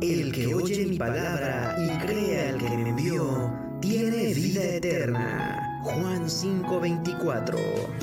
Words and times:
El 0.00 0.32
que 0.32 0.54
oye 0.54 0.86
mi 0.86 0.98
palabra 0.98 1.76
y 1.78 2.06
crea 2.06 2.50
al 2.50 2.58
que 2.58 2.76
me 2.76 2.90
envió, 2.90 3.52
tiene 3.80 4.34
vida 4.34 4.62
eterna. 4.62 5.66
Juan 5.86 6.28
5:24. 6.28 7.56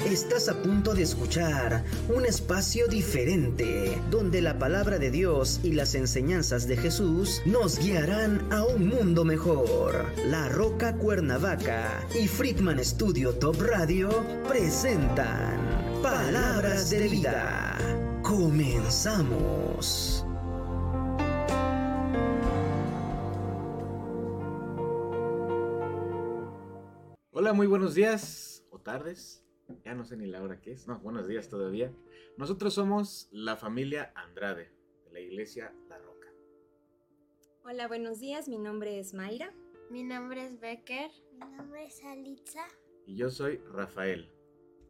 Estás 0.06 0.48
a 0.48 0.62
punto 0.62 0.94
de 0.94 1.04
escuchar 1.04 1.84
un 2.16 2.26
espacio 2.26 2.88
diferente, 2.88 4.02
donde 4.10 4.42
la 4.42 4.58
palabra 4.58 5.00
de 5.00 5.12
Dios 5.12 5.60
y 5.64 5.74
las 5.74 5.94
enseñanzas 5.94 6.66
de 6.66 6.78
Jesús 6.78 7.42
nos 7.46 7.80
guiarán 7.80 8.48
a 8.54 8.64
un 8.64 8.88
mundo 8.88 9.26
mejor. 9.26 10.06
La 10.26 10.48
Roca 10.48 10.96
Cuernavaca 10.96 12.08
y 12.18 12.28
Friedman 12.28 12.84
Studio 12.84 13.34
Top 13.34 13.62
Radio 13.62 14.10
presentan 14.48 15.60
Palabras 16.02 16.90
de 16.90 17.10
Vida. 17.10 17.78
Comenzamos. 18.22 20.23
Hola, 27.54 27.60
muy 27.60 27.68
buenos 27.68 27.94
días 27.94 28.66
o 28.72 28.80
tardes. 28.80 29.46
Ya 29.86 29.94
no 29.94 30.06
sé 30.06 30.18
ni 30.18 30.26
la 30.26 30.42
hora 30.42 30.60
que 30.60 30.72
es. 30.72 30.88
No, 30.88 30.98
buenos 31.02 31.28
días 31.28 31.50
todavía. 31.50 31.94
Nosotros 32.36 32.74
somos 32.74 33.30
la 33.32 33.56
familia 33.58 34.12
Andrade 34.16 34.72
de 35.06 35.12
la 35.12 35.20
iglesia 35.20 35.72
La 35.88 36.00
Roca. 36.00 36.30
Hola, 37.64 37.88
buenos 37.88 38.20
días. 38.20 38.48
Mi 38.48 38.58
nombre 38.58 38.98
es 38.98 39.14
Mayra. 39.14 39.54
Mi 39.92 40.04
nombre 40.04 40.44
es 40.44 40.60
Becker. 40.60 41.12
Mi 41.34 41.56
nombre 41.56 41.86
es 41.86 42.04
Alitza. 42.04 42.66
Y 43.06 43.18
yo 43.18 43.30
soy 43.30 43.58
Rafael. 43.72 44.32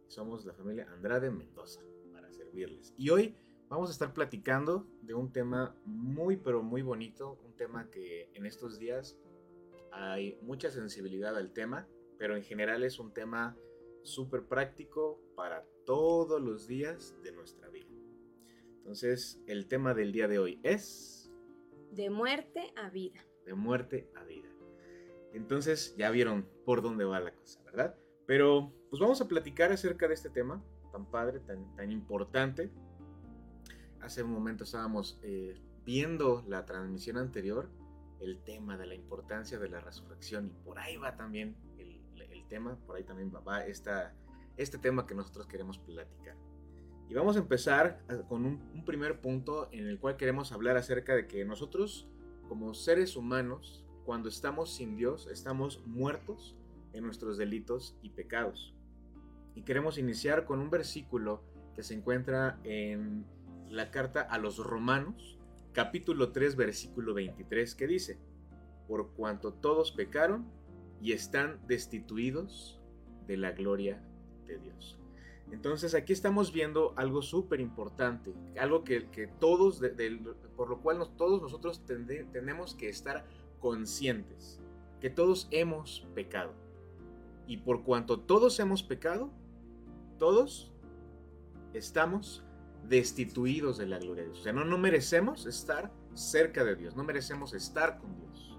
Somos 0.08 0.46
la 0.46 0.54
familia 0.54 0.88
Andrade 0.90 1.32
Mendoza 1.32 1.82
para 2.14 2.32
servirles. 2.32 2.94
Y 2.96 3.10
hoy 3.10 3.36
vamos 3.68 3.90
a 3.90 3.92
estar 3.92 4.14
platicando 4.14 4.88
de 5.02 5.14
un 5.16 5.34
tema 5.34 5.76
muy, 5.84 6.38
pero 6.38 6.64
muy 6.64 6.82
bonito. 6.82 7.38
Un 7.44 7.58
tema 7.58 7.92
que 7.92 8.32
en 8.34 8.46
estos 8.46 8.80
días 8.80 9.18
hay 9.92 10.40
mucha 10.42 10.72
sensibilidad 10.72 11.36
al 11.36 11.52
tema 11.52 11.90
pero 12.24 12.38
en 12.38 12.44
general 12.44 12.86
es 12.86 13.00
un 13.00 13.12
tema 13.12 13.58
súper 14.02 14.46
práctico 14.46 15.20
para 15.36 15.66
todos 15.86 16.42
los 16.42 16.68
días 16.68 17.14
de 17.22 17.34
nuestra 17.34 17.68
vida. 17.68 17.92
Entonces, 18.78 19.44
el 19.46 19.68
tema 19.68 19.94
del 19.94 20.14
día 20.14 20.30
de 20.30 20.40
hoy 20.40 20.58
es... 20.64 21.30
De 21.92 22.10
muerte 22.10 22.72
a 22.78 22.90
vida. 22.90 23.20
De 23.46 23.54
muerte 23.56 24.10
a 24.16 24.24
vida. 24.24 24.48
Entonces, 25.34 25.98
ya 25.98 26.12
vieron 26.12 26.48
por 26.64 26.82
dónde 26.82 27.04
va 27.04 27.20
la 27.20 27.36
cosa, 27.36 27.62
¿verdad? 27.66 27.94
Pero, 28.26 28.72
pues 28.90 29.02
vamos 29.02 29.20
a 29.20 29.28
platicar 29.28 29.74
acerca 29.74 30.08
de 30.08 30.14
este 30.14 30.30
tema 30.30 30.64
tan 30.94 31.06
padre, 31.12 31.42
tan, 31.42 31.76
tan 31.76 31.92
importante. 31.92 32.72
Hace 34.00 34.24
un 34.24 34.32
momento 34.32 34.64
estábamos 34.64 35.20
eh, 35.24 35.60
viendo 35.84 36.42
la 36.48 36.64
transmisión 36.64 37.18
anterior, 37.18 37.70
el 38.22 38.42
tema 38.46 38.78
de 38.78 38.86
la 38.86 38.96
importancia 38.96 39.60
de 39.60 39.68
la 39.68 39.82
resurrección, 39.82 40.48
y 40.48 40.64
por 40.64 40.80
ahí 40.80 40.96
va 40.96 41.18
también 41.18 41.58
por 42.86 42.96
ahí 42.96 43.04
también 43.04 43.32
va 43.48 43.66
esta, 43.66 44.14
este 44.58 44.78
tema 44.78 45.06
que 45.06 45.16
nosotros 45.16 45.48
queremos 45.48 45.78
platicar. 45.80 46.36
Y 47.10 47.14
vamos 47.14 47.36
a 47.36 47.40
empezar 47.40 48.02
ah, 48.10 48.24
con 48.28 48.46
un, 48.46 48.86
primer 48.86 49.22
punto 49.22 49.70
en 49.72 49.88
el 49.88 50.00
cual 50.00 50.18
queremos 50.18 50.52
hablar 50.52 50.78
acerca 50.78 51.16
de 51.16 51.28
que 51.28 51.46
nosotros 51.46 52.08
como 52.48 52.74
seres 52.74 53.16
humanos, 53.16 53.86
cuando 54.06 54.30
estamos 54.30 54.74
sin 54.76 54.96
Dios, 54.96 55.28
estamos 55.32 55.82
muertos 55.86 56.58
en 56.92 57.04
nuestros 57.04 57.38
delitos 57.38 57.98
y 58.02 58.10
pecados. 58.10 58.76
Y 59.56 59.64
queremos 59.64 59.98
iniciar 59.98 60.46
con 60.46 60.60
un 60.60 60.70
versículo 60.70 61.44
que 61.76 61.84
se 61.84 61.94
encuentra 61.94 62.60
en 62.64 63.26
la 63.70 63.92
carta 63.92 64.22
a 64.22 64.38
los 64.38 64.58
romanos, 64.58 65.40
capítulo 65.72 66.32
3, 66.32 66.56
versículo 66.56 67.14
23, 67.14 67.76
que 67.76 67.88
dice, 67.88 68.20
por 68.88 69.14
cuanto 69.14 69.54
todos 69.54 69.92
pecaron 69.92 70.52
y 71.04 71.12
están 71.12 71.60
destituidos 71.68 72.80
de 73.28 73.36
la 73.36 73.52
gloria 73.52 74.02
de 74.48 74.58
Dios. 74.58 74.98
Entonces 75.52 75.94
aquí 75.96 76.14
estamos 76.14 76.54
viendo 76.54 76.94
algo 76.96 77.22
súper 77.22 77.60
importante, 77.60 78.34
algo 78.58 78.86
que, 78.86 79.30
todos, 79.38 79.82
por 80.56 80.70
lo 80.70 80.80
cual 80.80 81.06
todos 81.18 81.42
nosotros 81.42 81.84
tenemos 81.86 82.74
que 82.74 82.88
estar 82.88 83.26
conscientes, 83.60 84.62
que 85.02 85.10
todos 85.10 85.50
hemos 85.52 86.08
pecado. 86.16 86.54
Y 87.48 87.58
por 87.58 87.84
cuanto 87.84 88.22
todos 88.22 88.58
hemos 88.62 88.82
pecado, 88.82 89.30
todos 90.18 90.72
estamos 91.74 92.46
destituidos 92.88 93.78
de 93.78 93.88
la 93.88 94.00
gloria 94.00 94.24
de 94.24 94.30
Dios. 94.30 94.40
O 94.40 94.44
sea, 94.44 94.54
no, 94.54 94.64
no 94.64 94.78
merecemos 94.78 95.48
estar 95.48 95.92
cerca 96.14 96.64
de 96.64 96.78
Dios, 96.78 96.96
no 96.96 97.04
merecemos 97.04 97.54
estar 97.54 98.00
con 98.00 98.16
Dios. 98.16 98.53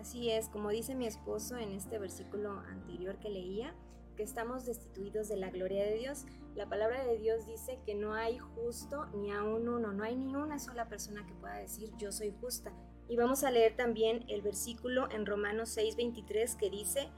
Así 0.00 0.30
es, 0.30 0.48
como 0.48 0.70
dice 0.70 0.94
mi 0.94 1.06
esposo 1.06 1.58
en 1.58 1.72
este 1.72 1.98
versículo 1.98 2.52
anterior 2.70 3.18
que 3.18 3.28
leía, 3.28 3.74
que 4.16 4.22
estamos 4.22 4.64
destituidos 4.64 5.28
de 5.28 5.36
la 5.36 5.50
gloria 5.50 5.84
de 5.84 5.98
Dios. 5.98 6.24
La 6.54 6.66
palabra 6.70 7.04
de 7.04 7.18
Dios 7.18 7.44
dice 7.44 7.78
que 7.84 7.94
no 7.94 8.14
hay 8.14 8.38
justo 8.38 9.04
ni 9.14 9.30
aún 9.30 9.68
uno, 9.68 9.92
no 9.92 10.02
hay 10.02 10.16
ni 10.16 10.34
una 10.34 10.58
sola 10.58 10.88
persona 10.88 11.26
que 11.26 11.34
pueda 11.34 11.56
decir 11.56 11.90
yo 11.98 12.12
soy 12.12 12.32
justa. 12.40 12.72
Y 13.10 13.16
vamos 13.16 13.44
a 13.44 13.50
leer 13.50 13.76
también 13.76 14.24
el 14.28 14.40
versículo 14.40 15.10
en 15.10 15.26
Romanos 15.26 15.76
6:23 15.76 16.56
que 16.56 16.70
dice, 16.70 17.10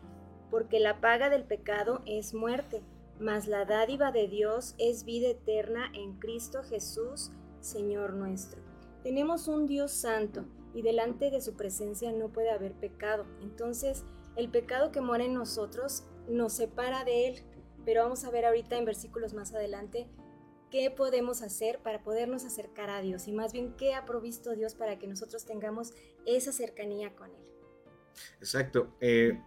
porque 0.50 0.80
la 0.80 1.00
paga 1.00 1.30
del 1.30 1.44
pecado 1.44 2.02
es 2.04 2.34
muerte, 2.34 2.82
mas 3.20 3.46
la 3.46 3.64
dádiva 3.64 4.10
de 4.10 4.26
Dios 4.26 4.74
es 4.78 5.04
vida 5.04 5.28
eterna 5.28 5.88
en 5.94 6.18
Cristo 6.18 6.64
Jesús, 6.64 7.30
Señor 7.60 8.14
nuestro. 8.14 8.60
Tenemos 9.04 9.46
un 9.46 9.68
Dios 9.68 9.92
santo 9.92 10.46
y 10.74 10.82
delante 10.82 11.30
de 11.30 11.40
su 11.40 11.54
presencia 11.54 12.12
no 12.12 12.28
puede 12.28 12.50
haber 12.50 12.72
pecado. 12.72 13.26
Entonces, 13.42 14.04
el 14.36 14.48
pecado 14.48 14.92
que 14.92 15.00
mora 15.00 15.24
en 15.24 15.34
nosotros 15.34 16.04
nos 16.28 16.54
separa 16.54 17.04
de 17.04 17.28
Él. 17.28 17.42
Pero 17.84 18.02
vamos 18.02 18.24
a 18.24 18.30
ver 18.30 18.44
ahorita 18.44 18.78
en 18.78 18.84
versículos 18.84 19.34
más 19.34 19.52
adelante 19.54 20.08
qué 20.70 20.90
podemos 20.90 21.42
hacer 21.42 21.80
para 21.80 22.02
podernos 22.02 22.44
acercar 22.44 22.88
a 22.90 23.02
Dios 23.02 23.28
y 23.28 23.32
más 23.32 23.52
bien 23.52 23.74
qué 23.76 23.94
ha 23.94 24.06
provisto 24.06 24.54
Dios 24.54 24.74
para 24.74 24.98
que 24.98 25.06
nosotros 25.06 25.44
tengamos 25.44 25.92
esa 26.24 26.52
cercanía 26.52 27.14
con 27.14 27.30
Él. 27.30 27.44
Exacto. 28.38 28.96
Eh, 29.00 29.38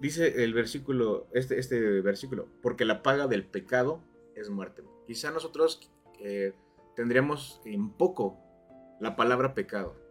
dice 0.00 0.44
el 0.44 0.52
versículo, 0.52 1.28
este, 1.32 1.58
este 1.58 2.00
versículo, 2.00 2.48
porque 2.60 2.84
la 2.84 3.02
paga 3.02 3.28
del 3.28 3.46
pecado 3.46 4.02
es 4.34 4.50
muerte. 4.50 4.82
Quizá 5.06 5.30
nosotros 5.30 5.90
eh, 6.20 6.52
tendríamos 6.96 7.60
en 7.64 7.90
poco 7.90 8.38
la 9.00 9.16
palabra 9.16 9.54
pecado 9.54 10.01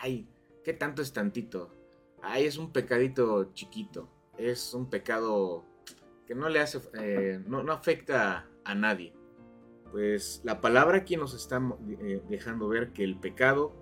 ay, 0.00 0.28
¿qué 0.64 0.72
tanto 0.72 1.02
es 1.02 1.12
tantito? 1.12 1.70
Ay, 2.22 2.46
es 2.46 2.58
un 2.58 2.72
pecadito 2.72 3.52
chiquito, 3.52 4.08
es 4.36 4.74
un 4.74 4.90
pecado 4.90 5.64
que 6.26 6.34
no 6.34 6.48
le 6.48 6.60
hace, 6.60 6.80
eh, 7.00 7.40
no, 7.46 7.60
afecta 7.72 8.46
a 8.64 8.74
nadie. 8.74 9.14
Pues 9.90 10.42
la 10.44 10.60
palabra 10.60 10.98
aquí 10.98 11.16
nos 11.16 11.34
está 11.34 11.62
eh, 12.00 12.22
dejando 12.28 12.68
ver 12.68 12.92
que 12.92 13.04
el 13.04 13.18
pecado 13.18 13.72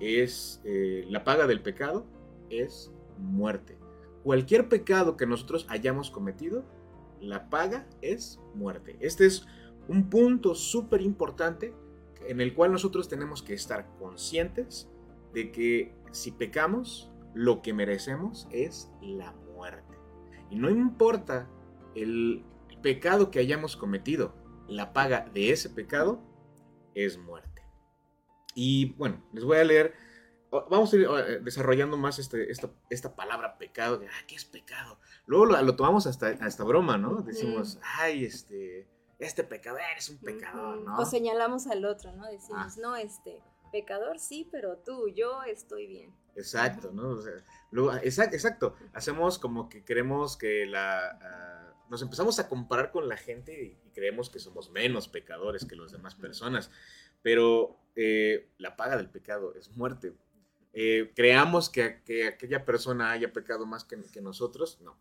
es, 0.00 0.62
eh, 0.64 1.04
la 1.08 1.24
paga 1.24 1.46
del 1.46 1.60
pecado 1.62 2.06
es 2.48 2.90
muerte. 3.18 3.76
Cualquier 4.22 4.68
pecado 4.68 5.16
que 5.16 5.26
nosotros 5.26 5.66
hayamos 5.68 6.10
cometido, 6.10 6.64
la 7.20 7.50
paga 7.50 7.86
es 8.00 8.40
muerte. 8.54 8.96
Este 9.00 9.26
es 9.26 9.46
un 9.86 10.08
punto 10.08 10.54
súper 10.54 11.02
importante 11.02 11.74
en 12.26 12.40
el 12.40 12.54
cual 12.54 12.72
nosotros 12.72 13.08
tenemos 13.08 13.42
que 13.42 13.52
estar 13.52 13.86
conscientes 13.98 14.88
de 15.34 15.52
que 15.52 15.94
si 16.12 16.30
pecamos, 16.32 17.12
lo 17.34 17.60
que 17.60 17.74
merecemos 17.74 18.48
es 18.50 18.90
la 19.02 19.32
muerte. 19.32 19.94
Y 20.50 20.56
no 20.56 20.70
importa 20.70 21.50
el 21.94 22.44
pecado 22.82 23.30
que 23.30 23.40
hayamos 23.40 23.76
cometido, 23.76 24.34
la 24.68 24.92
paga 24.92 25.28
de 25.34 25.50
ese 25.50 25.68
pecado 25.68 26.22
es 26.94 27.18
muerte. 27.18 27.62
Y 28.54 28.94
bueno, 28.94 29.22
les 29.32 29.44
voy 29.44 29.58
a 29.58 29.64
leer, 29.64 29.94
vamos 30.50 30.92
a 30.92 30.96
ir 30.96 31.02
eh, 31.02 31.40
desarrollando 31.42 31.96
más 31.96 32.18
este, 32.20 32.46
esta, 32.50 33.16
palabra 33.16 33.58
pecado, 33.58 33.98
de, 33.98 34.06
ah, 34.06 34.24
¿qué 34.28 34.36
es 34.36 34.44
pecado? 34.44 35.00
Luego 35.26 35.46
lo, 35.46 35.76
tomamos 35.76 36.06
hasta, 36.06 36.28
hasta 36.28 36.62
broma, 36.62 36.96
¿no? 36.96 37.22
Decimos, 37.22 37.80
ay, 37.98 38.24
este, 38.24 38.88
este 39.18 39.42
pecador 39.42 39.80
es 39.96 40.08
un 40.10 40.18
pecador, 40.18 40.82
¿no? 40.82 40.98
O 40.98 41.04
señalamos 41.04 41.66
al 41.66 41.84
otro, 41.84 42.12
¿no? 42.12 42.26
Decimos, 42.26 42.76
ah. 42.76 42.80
no, 42.80 42.96
este, 42.96 43.42
pecador 43.74 44.20
sí, 44.20 44.48
pero 44.52 44.76
tú, 44.76 45.08
yo 45.08 45.42
estoy 45.42 45.88
bien. 45.88 46.14
Exacto, 46.36 46.92
¿no? 46.92 47.18
luego, 47.72 47.92
exacto, 47.96 48.36
exacto, 48.36 48.76
hacemos 48.92 49.40
como 49.40 49.68
que 49.68 49.84
creemos 49.84 50.36
que 50.36 50.64
la... 50.64 51.18
Ah, 51.20 51.74
nos 51.90 52.00
empezamos 52.02 52.38
a 52.38 52.48
comparar 52.48 52.92
con 52.92 53.08
la 53.08 53.16
gente 53.16 53.52
y, 53.64 53.90
creemos 53.92 54.30
que 54.30 54.40
somos 54.40 54.70
menos 54.70 55.06
pecadores 55.06 55.64
que 55.64 55.76
las 55.76 55.92
demás 55.92 56.14
personas, 56.14 56.70
pero 57.22 57.78
eh, 57.94 58.48
la 58.58 58.76
paga 58.76 58.96
del 58.96 59.08
pecado 59.08 59.54
es 59.54 59.70
muerte. 59.76 60.12
Eh, 60.72 61.12
creamos 61.14 61.70
que, 61.70 62.02
que, 62.04 62.26
aquella 62.26 62.64
persona 62.64 63.12
haya 63.12 63.32
pecado 63.32 63.66
más 63.66 63.84
que, 63.84 63.96
que 64.12 64.20
nosotros, 64.20 64.80
no, 64.82 64.98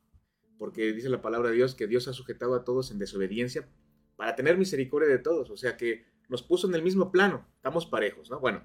porque 0.59 0.93
dice 0.93 1.09
la 1.09 1.21
palabra 1.21 1.49
de 1.49 1.55
Dios 1.55 1.73
que 1.73 1.87
Dios 1.87 2.07
ha 2.07 2.13
sujetado 2.13 2.53
a 2.53 2.63
todos 2.63 2.91
en 2.91 2.99
desobediencia 2.99 3.67
para 4.15 4.35
tener 4.35 4.57
misericordia 4.57 5.09
de 5.09 5.19
todos, 5.19 5.49
o 5.49 5.57
sea 5.57 5.77
que 5.77 6.05
nos 6.33 6.41
puso 6.41 6.67
en 6.67 6.73
el 6.73 6.81
mismo 6.81 7.11
plano, 7.11 7.45
estamos 7.57 7.85
parejos, 7.85 8.31
¿no? 8.31 8.39
Bueno, 8.39 8.63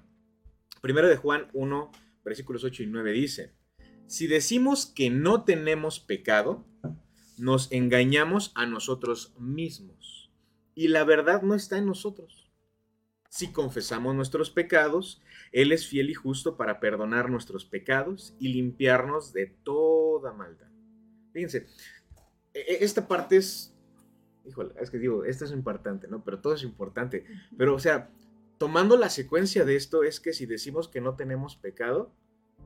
primero 0.81 1.07
de 1.07 1.17
Juan 1.17 1.49
1, 1.53 1.91
versículos 2.25 2.63
8 2.63 2.81
y 2.81 2.87
9 2.87 3.11
dice, 3.11 3.53
si 4.07 4.25
decimos 4.25 4.87
que 4.87 5.11
no 5.11 5.43
tenemos 5.43 5.99
pecado, 5.99 6.65
nos 7.37 7.71
engañamos 7.71 8.53
a 8.55 8.65
nosotros 8.65 9.35
mismos 9.37 10.31
y 10.73 10.87
la 10.87 11.03
verdad 11.03 11.43
no 11.43 11.53
está 11.53 11.77
en 11.77 11.85
nosotros. 11.85 12.49
Si 13.29 13.51
confesamos 13.51 14.15
nuestros 14.15 14.49
pecados, 14.49 15.21
Él 15.51 15.71
es 15.71 15.85
fiel 15.85 16.09
y 16.09 16.15
justo 16.15 16.57
para 16.57 16.79
perdonar 16.79 17.29
nuestros 17.29 17.65
pecados 17.65 18.33
y 18.39 18.47
limpiarnos 18.47 19.31
de 19.31 19.45
toda 19.45 20.33
maldad. 20.33 20.71
Fíjense, 21.33 21.67
e, 22.55 22.61
e, 22.61 22.83
esta 22.83 23.07
parte 23.07 23.37
es, 23.37 23.75
híjole, 24.49 24.73
es 24.79 24.89
que 24.89 24.97
digo, 24.97 25.23
esto 25.23 25.45
es 25.45 25.51
importante, 25.51 26.07
¿no? 26.07 26.23
Pero 26.23 26.39
todo 26.39 26.53
es 26.53 26.63
importante. 26.63 27.25
Pero, 27.57 27.75
o 27.75 27.79
sea, 27.79 28.09
tomando 28.57 28.97
la 28.97 29.09
secuencia 29.09 29.63
de 29.63 29.75
esto 29.75 30.03
es 30.03 30.19
que 30.19 30.33
si 30.33 30.45
decimos 30.45 30.87
que 30.87 31.01
no 31.01 31.15
tenemos 31.15 31.55
pecado, 31.55 32.11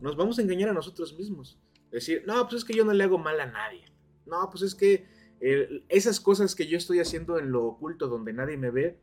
nos 0.02 0.16
vamos 0.16 0.40
a 0.40 0.42
engañar 0.42 0.70
a 0.70 0.74
nosotros 0.74 1.18
mismos. 1.18 1.60
Decir, 1.92 2.24
no, 2.26 2.42
pues 2.44 2.62
es 2.62 2.66
que 2.66 2.74
yo 2.74 2.86
no 2.86 2.94
le 2.94 3.04
hago 3.04 3.20
mal 3.20 3.40
a 3.40 3.46
nadie. 3.46 3.86
No, 4.26 4.50
pues 4.50 4.64
es 4.64 4.74
que 4.74 5.06
eh, 5.40 5.84
esas 5.90 6.20
cosas 6.20 6.56
que 6.56 6.68
yo 6.68 6.78
estoy 6.78 7.00
haciendo 7.00 7.38
en 7.38 7.52
lo 7.52 7.66
oculto 7.66 8.08
donde 8.08 8.34
nadie 8.34 8.58
me 8.58 8.72
ve, 8.72 9.00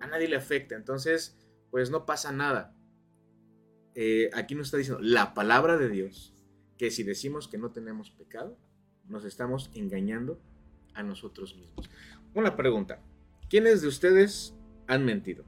a 0.00 0.06
nadie 0.06 0.28
le 0.28 0.36
afecta. 0.36 0.74
Entonces, 0.74 1.36
pues 1.70 1.90
no 1.90 2.06
pasa 2.06 2.32
nada. 2.32 2.74
Eh, 3.94 4.30
aquí 4.34 4.54
nos 4.54 4.68
está 4.68 4.78
diciendo 4.78 5.02
la 5.02 5.34
palabra 5.34 5.76
de 5.76 5.88
Dios, 5.88 6.34
que 6.78 6.90
si 6.90 7.04
decimos 7.04 7.46
que 7.46 7.58
no 7.58 7.70
tenemos 7.70 8.10
pecado, 8.10 8.58
nos 9.08 9.24
estamos 9.24 9.70
engañando 9.74 10.40
a 10.94 11.02
nosotros 11.02 11.56
mismos. 11.56 11.90
Una 12.34 12.56
pregunta. 12.56 13.00
¿Quiénes 13.48 13.82
de 13.82 13.88
ustedes 13.88 14.54
han 14.86 15.04
mentido? 15.04 15.44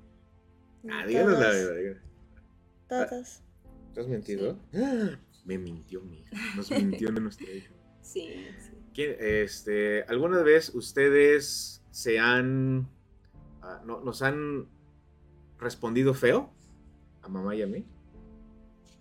Ah, 0.88 1.04
díganos 1.06 1.32
la 1.32 1.50
verdad. 1.50 2.00
Todos. 2.88 3.42
¿Te 3.92 4.00
has 4.00 4.08
mentido? 4.08 4.58
¡Ah! 4.74 5.18
Me 5.44 5.58
mintió 5.58 6.00
mi 6.00 6.20
hija. 6.20 6.36
Nos 6.56 6.70
mintió 6.70 7.10
nuestra 7.12 7.50
hija. 7.50 7.72
Sí, 8.02 8.46
sí. 8.60 9.02
este, 9.18 10.04
¿Alguna 10.04 10.40
vez 10.44 10.72
ustedes 10.72 11.82
se 11.90 12.20
han. 12.20 12.88
Ah, 13.60 13.82
no, 13.84 14.00
nos 14.00 14.22
han 14.22 14.68
respondido 15.58 16.14
feo? 16.14 16.52
¿A 17.22 17.28
mamá 17.28 17.56
y 17.56 17.62
a 17.62 17.66
mí? 17.66 17.84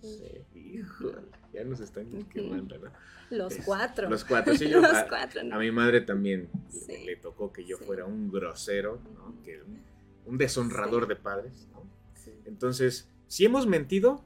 Sí, 0.02 0.24
híjole, 0.56 1.28
ya 1.56 1.63
nos 1.63 1.80
están 1.80 2.06
quemando, 2.31 2.78
¿no? 2.78 2.92
Los 3.31 3.56
cuatro. 3.66 4.10
Los 4.10 4.24
cuatro, 4.24 4.56
sí, 4.56 4.68
yo. 4.69 4.80
Los 4.81 4.94
a, 4.94 5.07
cuatro, 5.07 5.44
¿no? 5.44 5.56
a 5.56 5.60
mi 5.60 5.72
madre 5.72 6.02
también 6.02 6.50
Sí. 6.69 6.86
le, 6.88 7.06
le 7.06 7.16
tocó 7.16 7.52
que 7.52 7.66
yo 7.66 7.78
Sí. 7.78 7.84
fuera 7.86 8.06
un 8.06 8.31
grosero, 8.31 9.00
¿no? 9.16 9.42
Que 9.44 9.62
un, 9.62 9.81
un 10.25 10.38
deshonrador 10.38 11.04
Sí. 11.04 11.10
de 11.10 11.16
padres, 11.16 11.68
¿no? 11.74 11.84
Sí. 12.16 12.31
Entonces, 12.46 13.10
si 13.28 13.46
hemos 13.46 13.66
mentido, 13.68 14.24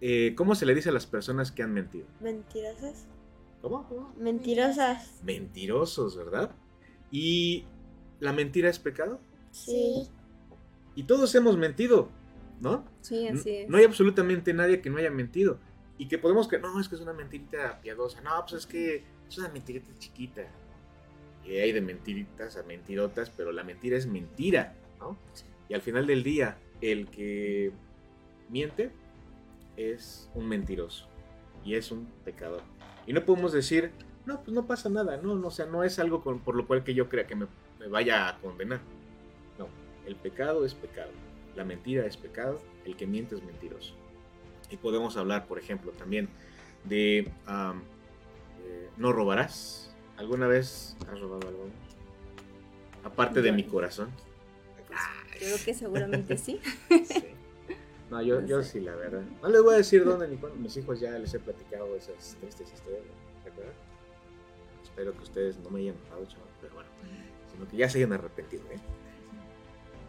eh, 0.00 0.34
¿cómo 0.36 0.54
se 0.54 0.64
le 0.66 0.74
dice 0.74 0.88
a 0.90 0.92
las 0.92 1.06
personas 1.06 1.52
que 1.52 1.62
han 1.62 1.72
mentido? 1.74 2.06
Mentirosas. 2.20 3.06
¿Cómo? 3.60 3.86
¿Cómo? 3.88 4.14
Mentirosas. 4.18 5.20
Mentirosos, 5.24 6.16
¿verdad? 6.16 6.52
¿Y 7.10 7.64
la 8.20 8.32
mentira 8.32 8.68
es 8.70 8.78
pecado? 8.78 9.20
Sí. 9.50 10.08
Y 10.94 11.02
todos 11.04 11.34
hemos 11.34 11.56
mentido, 11.56 12.08
¿no? 12.60 12.84
Sí, 13.00 13.26
así 13.28 13.50
es. 13.50 13.68
No 13.68 13.76
hay 13.78 13.84
absolutamente 13.84 14.52
nadie 14.54 14.80
que 14.80 14.90
no 14.90 14.98
haya 14.98 15.10
mentido. 15.10 15.58
Y 15.98 16.06
que 16.08 16.16
podemos 16.18 16.46
que, 16.48 16.58
no, 16.58 16.80
es 16.80 16.88
que 16.88 16.94
es 16.94 17.00
una 17.00 17.12
mentirita 17.12 17.80
piadosa. 17.80 18.20
No, 18.20 18.30
pues 18.42 18.52
es 18.54 18.66
que 18.66 19.04
es 19.28 19.38
una 19.38 19.48
mentirita 19.48 19.90
chiquita. 19.98 20.42
Y 21.44 21.56
hay 21.56 21.72
de 21.72 21.80
mentiritas 21.80 22.56
a 22.56 22.62
mentirotas, 22.62 23.30
pero 23.30 23.52
la 23.52 23.64
mentira 23.64 23.96
es 23.96 24.06
mentira, 24.06 24.74
¿no? 25.00 25.16
Y 25.68 25.74
al 25.74 25.80
final 25.80 26.06
del 26.06 26.22
día, 26.22 26.56
el 26.80 27.08
que 27.08 27.72
miente 28.48 28.90
es 29.76 30.30
un 30.34 30.46
mentiroso. 30.48 31.06
Y 31.64 31.74
es 31.74 31.90
un 31.90 32.06
pecador. 32.24 32.62
Y 33.06 33.12
no 33.12 33.24
podemos 33.24 33.52
decir, 33.52 33.90
no, 34.26 34.40
pues 34.42 34.52
no 34.54 34.66
pasa 34.66 34.88
nada, 34.88 35.16
no, 35.16 35.34
no 35.34 35.48
o 35.48 35.50
sea, 35.50 35.66
no 35.66 35.82
es 35.82 35.98
algo 35.98 36.22
con- 36.22 36.40
por 36.40 36.54
lo 36.54 36.66
cual 36.66 36.84
que 36.84 36.94
yo 36.94 37.08
crea 37.08 37.26
que 37.26 37.34
me, 37.34 37.46
me 37.80 37.88
vaya 37.88 38.28
a 38.28 38.38
condenar. 38.38 38.80
No, 39.58 39.66
el 40.06 40.14
pecado 40.16 40.64
es 40.64 40.74
pecado, 40.74 41.10
la 41.56 41.64
mentira 41.64 42.04
es 42.06 42.16
pecado, 42.16 42.60
el 42.84 42.96
que 42.96 43.06
miente 43.06 43.34
es 43.34 43.42
mentiroso. 43.42 43.94
Y 44.70 44.76
podemos 44.76 45.16
hablar, 45.16 45.46
por 45.46 45.58
ejemplo, 45.58 45.92
también 45.92 46.28
de 46.84 47.18
eh, 47.20 48.88
no 48.96 49.12
robarás. 49.12 49.94
¿Alguna 50.16 50.46
vez 50.46 50.96
has 51.10 51.20
robado 51.20 51.48
algo? 51.48 51.68
Aparte 53.04 53.40
de 53.40 53.52
mi 53.52 53.64
corazón. 53.64 54.10
Creo 55.38 55.56
que 55.64 55.74
seguramente 55.74 56.36
sí. 56.36 56.60
Sí. 57.04 57.24
No, 58.10 58.22
yo, 58.22 58.40
yo 58.40 58.62
sí, 58.62 58.80
la 58.80 58.94
verdad. 58.94 59.22
No 59.42 59.50
les 59.50 59.62
voy 59.62 59.74
a 59.74 59.76
decir 59.78 60.02
dónde 60.02 60.26
ni 60.28 60.36
cuándo. 60.38 60.58
Mis 60.58 60.74
hijos 60.78 60.98
ya 60.98 61.10
les 61.10 61.32
he 61.34 61.38
platicado 61.38 61.94
esas 61.94 62.36
tristes 62.40 62.72
historias. 62.72 63.02
¿no? 63.04 63.42
¿Se 63.42 63.50
acuerdan? 63.50 63.74
Espero 64.82 65.12
que 65.12 65.22
ustedes 65.22 65.58
no 65.58 65.68
me 65.68 65.80
hayan 65.80 65.94
enojado, 65.96 66.24
chaval, 66.26 66.48
pero 66.62 66.74
bueno. 66.74 66.88
Sino 67.52 67.68
que 67.68 67.76
ya 67.76 67.88
se 67.90 67.98
hayan 67.98 68.14
arrepentido, 68.14 68.62
¿eh? 68.70 68.78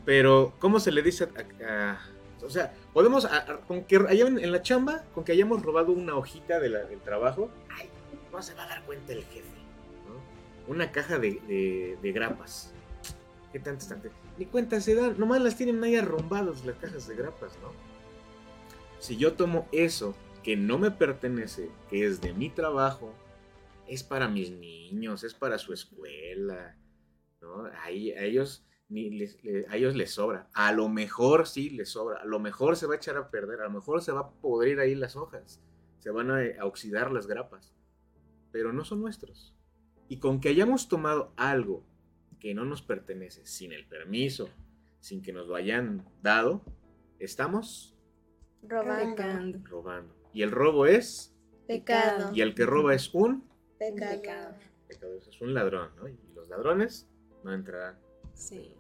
Pero, 0.05 0.53
¿cómo 0.59 0.79
se 0.79 0.93
le 0.93 1.01
dice 1.01 1.25
a... 1.25 1.65
a- 1.65 1.99
o 2.43 2.49
sea, 2.49 2.73
podemos, 2.93 3.27
con 3.67 3.83
que 3.83 3.97
haya- 4.07 4.27
en 4.27 4.51
la 4.51 4.61
chamba, 4.61 5.03
con 5.13 5.23
que 5.23 5.31
hayamos 5.33 5.61
robado 5.61 5.91
una 5.91 6.15
hojita 6.15 6.59
del 6.59 6.99
trabajo, 7.03 7.49
ay, 7.75 7.89
no 8.31 8.41
se 8.41 8.53
va 8.55 8.63
a 8.63 8.67
dar 8.67 8.83
cuenta 8.83 9.13
el 9.13 9.23
jefe, 9.25 9.47
¿no? 10.07 10.71
Una 10.71 10.91
caja 10.91 11.17
de, 11.19 11.97
grapas. 12.01 12.73
¿Qué 13.51 13.59
tanto 13.59 13.81
están? 13.81 14.01
Ni 14.37 14.45
cuenta 14.45 14.79
se 14.79 14.95
dan, 14.95 15.19
nomás 15.19 15.41
las 15.41 15.55
tienen 15.57 15.83
ahí 15.83 15.95
arrumbadas 15.95 16.63
las 16.65 16.77
cajas 16.77 17.07
de 17.07 17.15
grapas, 17.15 17.57
¿no? 17.61 17.71
Si 18.99 19.17
yo 19.17 19.33
tomo 19.33 19.67
eso 19.71 20.15
que 20.43 20.55
no 20.55 20.77
me 20.77 20.91
pertenece, 20.91 21.69
que 21.89 22.05
es 22.05 22.21
de 22.21 22.33
mi 22.33 22.49
trabajo, 22.49 23.13
es 23.87 24.03
para 24.03 24.27
mis 24.27 24.51
niños, 24.51 25.23
es 25.23 25.33
para 25.33 25.57
su 25.57 25.73
escuela, 25.73 26.77
¿no? 27.41 27.65
Ahí, 27.83 28.11
a 28.11 28.23
ellos 28.23 28.63
ni 28.89 29.09
les- 29.11 29.41
le- 29.43 29.65
a 29.69 29.75
ellos 29.77 29.95
les 29.95 30.11
sobra. 30.11 30.49
A 30.53 30.71
lo 30.73 30.89
mejor 30.89 31.47
sí 31.47 31.69
les 31.69 31.89
sobra. 31.89 32.19
A 32.21 32.25
lo 32.25 32.39
mejor 32.39 32.75
se 32.75 32.87
va 32.87 32.93
a 32.95 32.97
echar 32.97 33.17
a 33.17 33.29
perder. 33.29 33.61
A 33.61 33.65
lo 33.65 33.71
mejor 33.71 34.01
se 34.01 34.11
va 34.11 34.21
a 34.21 34.29
podrir 34.31 34.79
ahí 34.79 34.95
las 34.95 35.15
hojas. 35.15 35.61
Se 35.99 36.09
van 36.11 36.31
a, 36.31 36.39
a 36.59 36.65
oxidar 36.65 37.11
las 37.11 37.27
grapas. 37.27 37.73
Pero 38.51 38.73
no 38.73 38.83
son 38.83 39.01
nuestros. 39.01 39.55
Y 40.07 40.17
con 40.19 40.39
que 40.41 40.49
hayamos 40.49 40.87
tomado 40.89 41.33
algo 41.37 41.85
que 42.39 42.53
no 42.55 42.65
nos 42.65 42.81
pertenece, 42.81 43.45
sin 43.45 43.73
el 43.73 43.85
permiso, 43.87 44.49
sin 45.01 45.21
que 45.21 45.33
nos 45.33 45.47
lo 45.47 45.55
hayan 45.55 46.03
dado, 46.23 46.63
estamos 47.19 47.95
Robando. 48.63 49.15
Pecando. 49.15 49.59
robando. 49.65 50.15
Y 50.33 50.41
el 50.41 50.51
robo 50.51 50.85
es, 50.85 51.35
Pecado. 51.67 52.31
y 52.33 52.41
el 52.41 52.55
que 52.55 52.65
roba 52.65 52.93
es 52.95 53.13
un 53.13 53.47
Pecado. 53.77 54.21
Pecado. 54.21 54.55
pecador, 54.87 55.17
es 55.27 55.41
un 55.41 55.53
ladrón, 55.53 55.91
¿no? 55.97 56.07
Y 56.07 56.17
los 56.33 56.49
ladrones 56.49 57.07
no 57.43 57.53
entrarán. 57.53 57.97
Sí, 58.33 58.73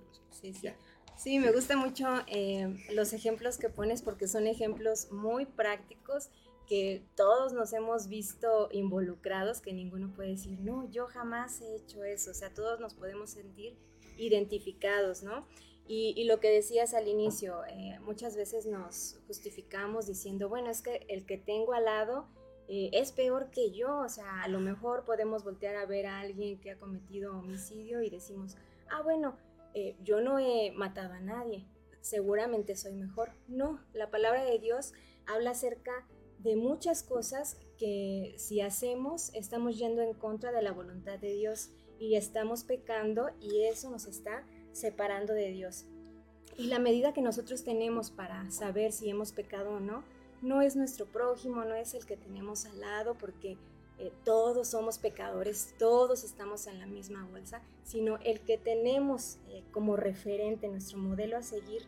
sí, 1.17 1.39
me 1.39 1.51
gusta 1.51 1.77
mucho 1.77 2.07
eh, 2.27 2.75
los 2.93 3.13
ejemplos 3.13 3.57
que 3.57 3.69
pones 3.69 4.01
porque 4.01 4.27
son 4.27 4.47
ejemplos 4.47 5.11
muy 5.11 5.45
prácticos 5.45 6.29
que 6.67 7.03
todos 7.15 7.51
nos 7.51 7.73
hemos 7.73 8.07
visto 8.07 8.69
involucrados, 8.71 9.59
que 9.59 9.73
ninguno 9.73 10.13
puede 10.13 10.29
decir, 10.29 10.59
no, 10.59 10.89
yo 10.91 11.07
jamás 11.07 11.61
he 11.61 11.75
hecho 11.75 12.03
eso. 12.03 12.29
O 12.29 12.33
sea, 12.35 12.53
todos 12.53 12.79
nos 12.79 12.93
podemos 12.93 13.31
sentir 13.31 13.75
identificados, 14.17 15.23
¿no? 15.23 15.47
Y, 15.87 16.13
y 16.15 16.25
lo 16.25 16.39
que 16.39 16.51
decías 16.51 16.93
al 16.93 17.07
inicio, 17.07 17.65
eh, 17.65 17.97
muchas 18.01 18.35
veces 18.35 18.67
nos 18.67 19.19
justificamos 19.25 20.05
diciendo, 20.05 20.47
bueno, 20.47 20.69
es 20.69 20.83
que 20.83 21.07
el 21.09 21.25
que 21.25 21.39
tengo 21.39 21.73
al 21.73 21.85
lado 21.85 22.27
eh, 22.67 22.91
es 22.93 23.11
peor 23.11 23.49
que 23.49 23.71
yo. 23.71 23.97
O 23.97 24.09
sea, 24.09 24.43
a 24.43 24.47
lo 24.47 24.59
mejor 24.59 25.03
podemos 25.03 25.43
voltear 25.43 25.75
a 25.75 25.87
ver 25.87 26.05
a 26.05 26.19
alguien 26.19 26.59
que 26.59 26.71
ha 26.71 26.77
cometido 26.77 27.35
homicidio 27.35 28.03
y 28.03 28.11
decimos, 28.11 28.55
ah, 28.91 29.01
bueno, 29.01 29.35
eh, 29.73 29.95
yo 30.03 30.21
no 30.21 30.39
he 30.39 30.71
matado 30.71 31.13
a 31.13 31.19
nadie, 31.19 31.65
seguramente 32.01 32.75
soy 32.75 32.93
mejor. 32.93 33.31
No, 33.47 33.79
la 33.93 34.09
palabra 34.09 34.43
de 34.43 34.59
Dios 34.59 34.93
habla 35.25 35.51
acerca 35.51 36.07
de 36.39 36.55
muchas 36.55 37.03
cosas 37.03 37.57
que 37.77 38.33
si 38.37 38.61
hacemos 38.61 39.33
estamos 39.33 39.77
yendo 39.77 40.01
en 40.01 40.13
contra 40.13 40.51
de 40.51 40.61
la 40.61 40.71
voluntad 40.71 41.19
de 41.19 41.33
Dios 41.33 41.69
y 41.99 42.15
estamos 42.15 42.63
pecando 42.63 43.29
y 43.41 43.63
eso 43.63 43.89
nos 43.89 44.05
está 44.05 44.45
separando 44.71 45.33
de 45.33 45.51
Dios. 45.51 45.85
Y 46.57 46.67
la 46.67 46.79
medida 46.79 47.13
que 47.13 47.21
nosotros 47.21 47.63
tenemos 47.63 48.11
para 48.11 48.49
saber 48.51 48.91
si 48.91 49.09
hemos 49.09 49.31
pecado 49.31 49.71
o 49.71 49.79
no, 49.79 50.03
no 50.41 50.61
es 50.61 50.75
nuestro 50.75 51.05
prójimo, 51.05 51.63
no 51.65 51.75
es 51.75 51.93
el 51.93 52.05
que 52.05 52.17
tenemos 52.17 52.65
al 52.65 52.79
lado, 52.79 53.15
porque 53.15 53.57
eh, 53.99 54.11
todos 54.23 54.69
somos 54.69 54.97
pecadores, 54.97 55.75
todos 55.77 56.23
estamos 56.23 56.67
en 56.67 56.79
la 56.79 56.87
misma 56.87 57.27
bolsa, 57.27 57.61
sino 57.83 58.17
el 58.23 58.39
que 58.41 58.57
tenemos 58.57 59.37
eh, 59.49 59.63
como 59.71 59.95
referente, 59.95 60.67
nuestro 60.67 60.97
modelo 60.97 61.37
a 61.37 61.43
seguir 61.43 61.85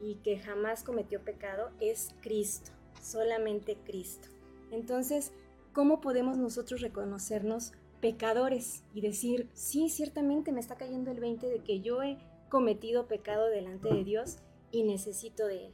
y 0.00 0.16
que 0.16 0.38
jamás 0.38 0.82
cometió 0.82 1.22
pecado 1.22 1.70
es 1.78 2.14
Cristo, 2.22 2.70
solamente 3.02 3.76
Cristo. 3.84 4.28
Entonces, 4.70 5.32
¿cómo 5.72 6.00
podemos 6.00 6.38
nosotros 6.38 6.80
reconocernos 6.80 7.72
pecadores 8.00 8.82
y 8.94 9.02
decir, 9.02 9.48
sí, 9.52 9.88
ciertamente 9.88 10.52
me 10.52 10.60
está 10.60 10.76
cayendo 10.76 11.10
el 11.10 11.20
20 11.20 11.46
de 11.46 11.58
que 11.60 11.80
yo 11.80 12.02
he 12.02 12.18
cometido 12.48 13.06
pecado 13.06 13.48
delante 13.48 13.88
de 13.92 14.04
Dios 14.04 14.38
y 14.70 14.82
necesito 14.82 15.46
de 15.46 15.66
Él. 15.66 15.72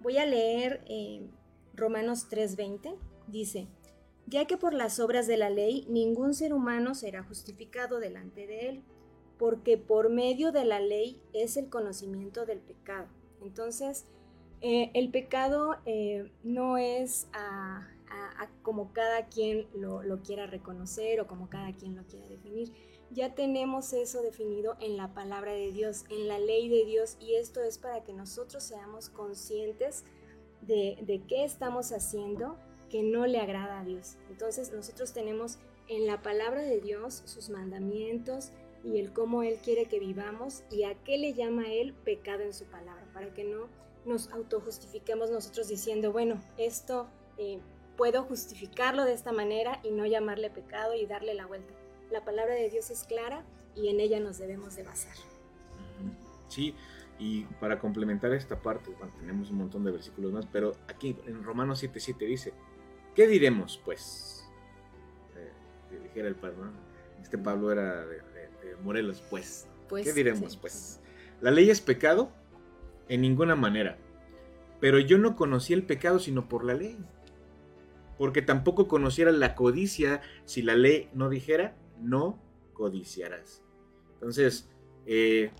Voy 0.00 0.18
a 0.18 0.26
leer 0.26 0.84
eh, 0.88 1.28
Romanos 1.74 2.28
3:20. 2.30 2.96
Dice, 3.26 3.66
ya 4.26 4.46
que 4.46 4.56
por 4.56 4.74
las 4.74 4.98
obras 5.00 5.26
de 5.26 5.36
la 5.36 5.50
ley 5.50 5.86
ningún 5.88 6.34
ser 6.34 6.52
humano 6.52 6.94
será 6.94 7.22
justificado 7.22 8.00
delante 8.00 8.46
de 8.46 8.68
Él, 8.68 8.82
porque 9.38 9.76
por 9.78 10.10
medio 10.10 10.52
de 10.52 10.64
la 10.64 10.80
ley 10.80 11.20
es 11.32 11.56
el 11.56 11.68
conocimiento 11.68 12.46
del 12.46 12.58
pecado. 12.58 13.06
Entonces, 13.42 14.06
eh, 14.62 14.90
el 14.94 15.10
pecado 15.10 15.76
eh, 15.84 16.30
no 16.42 16.78
es 16.78 17.28
como 18.62 18.92
cada 18.92 19.26
quien 19.26 19.66
lo, 19.74 20.02
lo, 20.02 20.22
quiera 20.22 20.46
reconocer 20.46 21.20
o 21.20 21.26
como 21.26 21.48
cada 21.48 21.72
quien 21.72 21.94
lo 21.94 22.02
quiera 22.04 22.26
definir. 22.26 22.72
Ya 23.10 23.34
tenemos 23.34 23.92
eso 23.92 24.22
definido 24.22 24.76
en 24.80 24.96
la 24.96 25.14
palabra 25.14 25.52
de 25.52 25.70
Dios, 25.70 26.04
en 26.10 26.26
la 26.26 26.38
ley 26.38 26.68
de 26.68 26.84
Dios, 26.84 27.16
y 27.20 27.34
esto 27.34 27.62
es 27.62 27.78
para 27.78 28.02
que 28.02 28.12
nosotros 28.12 28.64
seamos 28.64 29.10
conscientes 29.10 30.04
de, 30.62 30.98
de 31.02 31.22
qué 31.28 31.44
estamos 31.44 31.92
haciendo 31.92 32.56
que 32.90 33.02
no 33.02 33.26
le 33.26 33.38
agrada 33.38 33.80
a 33.80 33.84
Dios. 33.84 34.16
Entonces 34.30 34.72
nosotros 34.72 35.12
tenemos 35.12 35.58
en 35.88 36.06
la 36.06 36.22
palabra 36.22 36.62
de 36.62 36.80
Dios 36.80 37.22
sus 37.24 37.48
mandamientos, 37.50 38.52
y 38.86 39.00
el 39.00 39.12
cómo 39.12 39.42
Él 39.42 39.58
quiere 39.62 39.86
que 39.86 39.98
vivamos 39.98 40.62
y 40.70 40.84
a 40.84 40.94
qué 41.02 41.18
le 41.18 41.34
llama 41.34 41.72
Él 41.72 41.92
pecado 41.92 42.42
en 42.42 42.54
su 42.54 42.64
palabra, 42.66 43.04
para 43.12 43.34
que 43.34 43.44
no 43.44 43.68
nos 44.04 44.30
autojustifiquemos 44.32 45.30
nosotros 45.30 45.68
diciendo, 45.68 46.12
bueno, 46.12 46.40
esto 46.56 47.08
eh, 47.36 47.58
puedo 47.96 48.22
justificarlo 48.22 49.04
de 49.04 49.12
esta 49.12 49.32
manera 49.32 49.80
y 49.82 49.90
no 49.90 50.06
llamarle 50.06 50.50
pecado 50.50 50.94
y 50.94 51.06
darle 51.06 51.34
la 51.34 51.46
vuelta. 51.46 51.74
La 52.12 52.24
palabra 52.24 52.54
de 52.54 52.70
Dios 52.70 52.90
es 52.90 53.02
clara 53.02 53.44
y 53.74 53.88
en 53.88 53.98
ella 53.98 54.20
nos 54.20 54.38
debemos 54.38 54.76
de 54.76 54.84
basar. 54.84 55.16
Sí, 56.48 56.72
y 57.18 57.42
para 57.58 57.80
complementar 57.80 58.32
esta 58.32 58.60
parte, 58.62 58.92
tenemos 59.18 59.50
un 59.50 59.56
montón 59.56 59.82
de 59.82 59.90
versículos 59.90 60.32
más, 60.32 60.46
pero 60.46 60.72
aquí 60.86 61.16
en 61.26 61.42
Romanos 61.42 61.82
7:7 61.82 62.18
dice, 62.18 62.52
¿qué 63.16 63.26
diremos 63.26 63.80
pues? 63.84 64.46
Eh, 65.34 65.98
dijera 66.04 66.28
el 66.28 66.36
Pablo, 66.36 66.70
este 67.20 67.38
Pablo 67.38 67.72
era 67.72 68.06
de, 68.06 68.22
Morelos, 68.84 69.22
pues. 69.30 69.66
pues 69.88 70.04
¿Qué 70.04 70.12
diremos, 70.12 70.56
pues? 70.56 71.00
La 71.40 71.50
ley 71.50 71.70
es 71.70 71.80
pecado 71.80 72.30
en 73.08 73.22
ninguna 73.22 73.56
manera. 73.56 73.98
Pero 74.80 74.98
yo 74.98 75.18
no 75.18 75.34
conocí 75.34 75.72
el 75.72 75.82
pecado 75.82 76.18
sino 76.18 76.48
por 76.48 76.64
la 76.64 76.74
ley. 76.74 76.98
Porque 78.18 78.42
tampoco 78.42 78.86
conociera 78.86 79.32
la 79.32 79.54
codicia 79.54 80.20
si 80.44 80.62
la 80.62 80.74
ley 80.74 81.08
no 81.14 81.30
dijera, 81.30 81.74
no 82.00 82.38
codiciarás. 82.74 83.62
Entonces, 84.14 84.68
eh, 85.06 85.50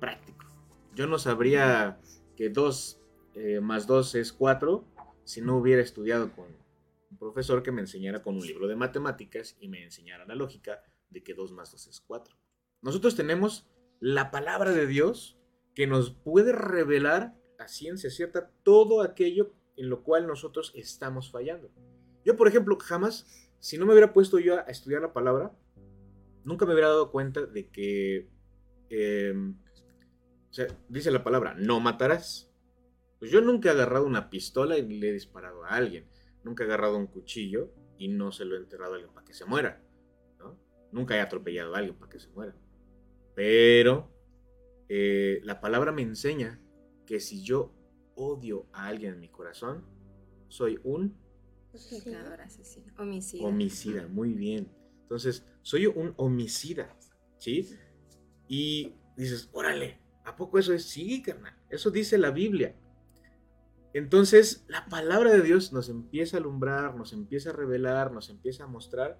práctico. 0.00 0.46
Yo 0.94 1.06
no 1.06 1.18
sabría 1.18 1.98
que 2.36 2.48
2 2.48 3.00
eh, 3.34 3.60
más 3.60 3.86
2 3.86 4.16
es 4.16 4.32
4 4.32 4.84
si 5.24 5.42
no 5.42 5.56
hubiera 5.56 5.82
estudiado 5.82 6.32
con 6.32 6.46
un 7.10 7.18
profesor 7.18 7.62
que 7.62 7.72
me 7.72 7.80
enseñara 7.80 8.22
con 8.22 8.36
un 8.36 8.46
libro 8.46 8.68
de 8.68 8.76
matemáticas 8.76 9.56
y 9.60 9.68
me 9.68 9.82
enseñara 9.84 10.26
la 10.26 10.34
lógica 10.34 10.82
de 11.10 11.22
que 11.22 11.34
2 11.34 11.52
más 11.52 11.72
2 11.72 11.86
es 11.86 12.00
4. 12.00 12.36
Nosotros 12.82 13.16
tenemos 13.16 13.68
la 14.00 14.30
palabra 14.30 14.72
de 14.72 14.86
Dios 14.86 15.38
que 15.74 15.86
nos 15.86 16.10
puede 16.10 16.52
revelar 16.52 17.36
a 17.58 17.68
ciencia 17.68 18.10
cierta 18.10 18.50
todo 18.62 19.02
aquello 19.02 19.52
en 19.76 19.88
lo 19.90 20.02
cual 20.02 20.26
nosotros 20.26 20.72
estamos 20.74 21.30
fallando. 21.30 21.70
Yo, 22.24 22.36
por 22.36 22.48
ejemplo, 22.48 22.76
jamás, 22.80 23.48
si 23.58 23.78
no 23.78 23.86
me 23.86 23.92
hubiera 23.92 24.12
puesto 24.12 24.38
yo 24.38 24.58
a 24.58 24.62
estudiar 24.62 25.02
la 25.02 25.12
palabra, 25.12 25.52
nunca 26.44 26.66
me 26.66 26.72
hubiera 26.72 26.88
dado 26.88 27.10
cuenta 27.10 27.46
de 27.46 27.68
que, 27.68 28.28
em, 28.90 29.56
o 30.50 30.52
sea, 30.52 30.66
dice 30.88 31.10
la 31.10 31.24
palabra, 31.24 31.54
no 31.54 31.80
matarás. 31.80 32.50
Pues 33.18 33.30
yo 33.30 33.40
nunca 33.40 33.68
he 33.68 33.72
agarrado 33.72 34.06
una 34.06 34.30
pistola 34.30 34.78
y 34.78 34.82
le 34.82 35.10
he 35.10 35.12
disparado 35.12 35.64
a 35.64 35.70
alguien. 35.70 36.06
Nunca 36.48 36.64
he 36.64 36.66
agarrado 36.66 36.96
un 36.96 37.08
cuchillo 37.08 37.70
y 37.98 38.08
no 38.08 38.32
se 38.32 38.46
lo 38.46 38.56
he 38.56 38.58
enterrado 38.58 38.92
a 38.92 38.96
alguien 38.96 39.12
para 39.12 39.26
que 39.26 39.34
se 39.34 39.44
muera. 39.44 39.84
Nunca 40.90 41.14
he 41.14 41.20
atropellado 41.20 41.74
a 41.74 41.78
alguien 41.78 41.94
para 41.94 42.10
que 42.10 42.18
se 42.18 42.30
muera. 42.30 42.56
Pero 43.34 44.10
eh, 44.88 45.40
la 45.44 45.60
palabra 45.60 45.92
me 45.92 46.00
enseña 46.00 46.58
que 47.04 47.20
si 47.20 47.42
yo 47.42 47.74
odio 48.14 48.66
a 48.72 48.86
alguien 48.86 49.12
en 49.12 49.20
mi 49.20 49.28
corazón, 49.28 49.84
soy 50.48 50.80
un 50.84 51.14
Homicida. 52.96 53.44
Homicida, 53.44 54.08
muy 54.08 54.32
bien. 54.32 54.72
Entonces, 55.02 55.46
soy 55.60 55.84
un 55.84 56.14
homicida, 56.16 56.96
¿sí? 57.36 57.68
Y 58.48 58.94
dices, 59.18 59.50
órale, 59.52 60.00
¿a 60.24 60.34
poco 60.34 60.58
eso 60.58 60.72
es? 60.72 60.84
Sí, 60.84 61.20
carnal, 61.20 61.54
eso 61.68 61.90
dice 61.90 62.16
la 62.16 62.30
Biblia. 62.30 62.74
Entonces, 63.94 64.64
la 64.68 64.86
palabra 64.86 65.32
de 65.32 65.42
Dios 65.42 65.72
nos 65.72 65.88
empieza 65.88 66.36
a 66.36 66.40
alumbrar, 66.40 66.94
nos 66.94 67.12
empieza 67.12 67.50
a 67.50 67.52
revelar, 67.54 68.12
nos 68.12 68.28
empieza 68.28 68.64
a 68.64 68.66
mostrar 68.66 69.18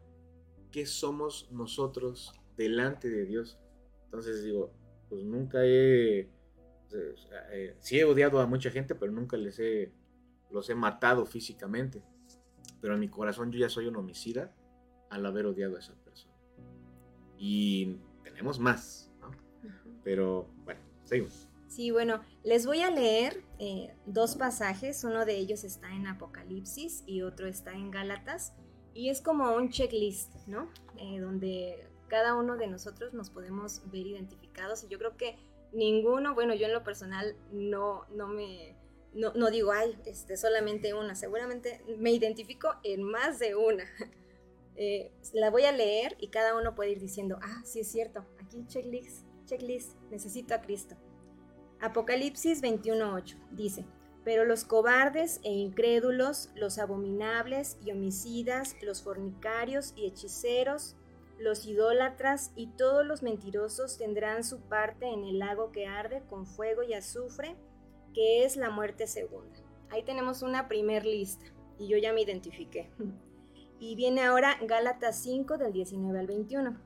qué 0.70 0.86
somos 0.86 1.48
nosotros 1.50 2.32
delante 2.56 3.08
de 3.08 3.24
Dios. 3.24 3.58
Entonces 4.04 4.44
digo, 4.44 4.72
pues 5.08 5.24
nunca 5.24 5.64
he, 5.64 6.28
eh, 7.50 7.76
sí 7.80 7.98
he 7.98 8.04
odiado 8.04 8.40
a 8.40 8.46
mucha 8.46 8.70
gente, 8.70 8.94
pero 8.94 9.12
nunca 9.12 9.36
les 9.36 9.58
he, 9.58 9.92
los 10.50 10.68
he 10.68 10.74
matado 10.74 11.24
físicamente. 11.24 12.02
Pero 12.80 12.94
en 12.94 13.00
mi 13.00 13.08
corazón 13.08 13.50
yo 13.50 13.58
ya 13.58 13.68
soy 13.68 13.86
un 13.86 13.96
homicida 13.96 14.54
al 15.10 15.24
haber 15.24 15.46
odiado 15.46 15.76
a 15.76 15.80
esa 15.80 15.94
persona. 16.04 16.34
Y 17.38 17.96
tenemos 18.22 18.58
más, 18.58 19.10
¿no? 19.20 19.30
Pero 20.04 20.48
bueno, 20.64 20.80
seguimos. 21.04 21.47
Sí, 21.68 21.90
bueno, 21.90 22.22
les 22.44 22.64
voy 22.64 22.80
a 22.80 22.90
leer 22.90 23.44
eh, 23.58 23.94
dos 24.06 24.36
pasajes. 24.36 25.04
Uno 25.04 25.26
de 25.26 25.36
ellos 25.36 25.64
está 25.64 25.94
en 25.94 26.06
Apocalipsis 26.06 27.04
y 27.06 27.22
otro 27.22 27.46
está 27.46 27.72
en 27.72 27.90
Gálatas. 27.90 28.54
Y 28.94 29.10
es 29.10 29.20
como 29.20 29.54
un 29.54 29.68
checklist, 29.68 30.34
¿no? 30.46 30.70
Eh, 30.96 31.20
donde 31.20 31.86
cada 32.08 32.34
uno 32.34 32.56
de 32.56 32.66
nosotros 32.66 33.12
nos 33.12 33.28
podemos 33.28 33.82
ver 33.90 34.06
identificados. 34.06 34.82
Y 34.82 34.88
yo 34.88 34.98
creo 34.98 35.16
que 35.16 35.36
ninguno, 35.72 36.34
bueno, 36.34 36.54
yo 36.54 36.66
en 36.66 36.72
lo 36.72 36.82
personal 36.82 37.36
no, 37.52 38.06
no 38.14 38.26
me, 38.28 38.74
no, 39.12 39.34
no, 39.34 39.50
digo, 39.50 39.70
ay, 39.70 39.96
este, 40.06 40.38
solamente 40.38 40.94
una. 40.94 41.14
Seguramente 41.14 41.82
me 41.98 42.12
identifico 42.12 42.70
en 42.82 43.02
más 43.02 43.38
de 43.38 43.54
una. 43.54 43.84
Eh, 44.80 45.10
la 45.32 45.50
voy 45.50 45.64
a 45.64 45.72
leer 45.72 46.16
y 46.20 46.28
cada 46.28 46.56
uno 46.56 46.76
puede 46.76 46.92
ir 46.92 47.00
diciendo, 47.00 47.40
ah, 47.42 47.62
sí 47.64 47.80
es 47.80 47.90
cierto, 47.90 48.24
aquí 48.40 48.64
checklist, 48.68 49.26
checklist, 49.44 49.96
necesito 50.08 50.54
a 50.54 50.60
Cristo. 50.60 50.94
Apocalipsis 51.80 52.62
21.8 52.62 53.36
dice, 53.52 53.84
pero 54.24 54.44
los 54.44 54.64
cobardes 54.64 55.40
e 55.44 55.52
incrédulos, 55.52 56.50
los 56.54 56.78
abominables 56.78 57.78
y 57.84 57.92
homicidas, 57.92 58.76
los 58.82 59.02
fornicarios 59.02 59.92
y 59.96 60.06
hechiceros, 60.06 60.96
los 61.38 61.66
idólatras 61.66 62.50
y 62.56 62.66
todos 62.66 63.06
los 63.06 63.22
mentirosos 63.22 63.96
tendrán 63.96 64.42
su 64.42 64.60
parte 64.60 65.06
en 65.06 65.24
el 65.24 65.38
lago 65.38 65.70
que 65.70 65.86
arde 65.86 66.22
con 66.28 66.46
fuego 66.46 66.82
y 66.82 66.94
azufre, 66.94 67.56
que 68.12 68.44
es 68.44 68.56
la 68.56 68.70
muerte 68.70 69.06
segunda. 69.06 69.60
Ahí 69.90 70.02
tenemos 70.02 70.42
una 70.42 70.68
primer 70.68 71.06
lista 71.06 71.46
y 71.78 71.86
yo 71.86 71.96
ya 71.96 72.12
me 72.12 72.22
identifiqué. 72.22 72.90
Y 73.80 73.94
viene 73.94 74.24
ahora 74.24 74.56
Gálatas 74.60 75.22
5 75.22 75.56
del 75.56 75.72
19 75.72 76.18
al 76.18 76.26
21. 76.26 76.76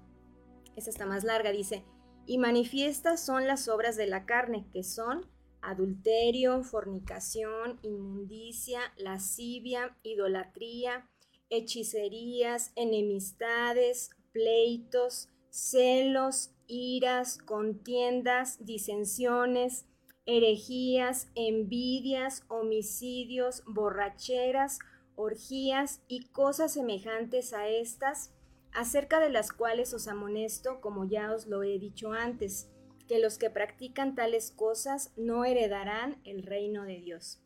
Esa 0.77 0.91
está 0.91 1.07
más 1.07 1.25
larga, 1.25 1.51
dice, 1.51 1.85
y 2.27 2.39
manifiestas 2.39 3.25
son 3.25 3.47
las 3.47 3.69
obras 3.69 3.97
de 3.97 4.07
la 4.07 4.27
carne, 4.27 4.67
que 4.73 4.83
son 4.83 5.27
adulterio, 5.61 6.65
fornicación, 6.65 7.79
inmundicia, 7.83 8.81
lascivia, 8.97 9.97
idolatría, 10.03 11.09
hechicerías, 11.51 12.73
enemistades, 12.75 14.11
pleitos, 14.33 15.29
celos, 15.51 16.51
iras, 16.67 17.39
contiendas, 17.39 18.65
disensiones, 18.65 19.87
herejías, 20.27 21.29
envidias, 21.35 22.45
homicidios, 22.49 23.63
borracheras, 23.67 24.79
orgías 25.15 26.03
y 26.09 26.27
cosas 26.29 26.73
semejantes 26.73 27.53
a 27.53 27.69
estas, 27.69 28.33
acerca 28.75 29.21
de 29.21 29.31
las 29.31 29.53
cuales 29.53 29.93
os 29.95 30.09
amonesto, 30.09 30.81
como 30.81 31.05
ya 31.05 31.33
os 31.33 31.47
lo 31.47 31.63
he 31.63 31.79
dicho 31.79 32.13
antes 32.13 32.69
que 33.07 33.19
los 33.19 33.39
que 33.39 33.51
practican 33.51 34.15
tales 34.15 34.51
cosas 34.51 35.13
no 35.17 35.45
heredarán 35.45 36.21
el 36.25 36.45
reino 36.45 36.85
de 36.85 36.99
Dios. 37.01 37.43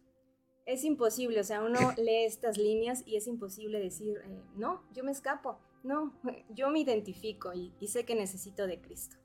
Es 0.65 0.85
imposible, 0.85 1.41
o 1.41 1.45
sea, 1.45 1.63
uno 1.63 1.79
lee 1.97 2.25
estas 2.25 2.59
líneas 2.59 3.03
y 3.07 3.17
es 3.17 3.27
imposible 3.27 3.81
decir, 3.81 4.19
eh, 4.25 4.43
no, 4.57 4.85
yo 4.95 5.05
me 5.05 5.13
escapo, 5.13 5.59
no, 5.83 6.19
yo 6.55 6.71
me 6.71 6.81
identifico 6.81 7.53
y, 7.53 7.73
sé 7.87 8.05
que 8.05 8.15
necesito 8.15 8.67
de 8.67 8.81
Cristo. 8.81 9.17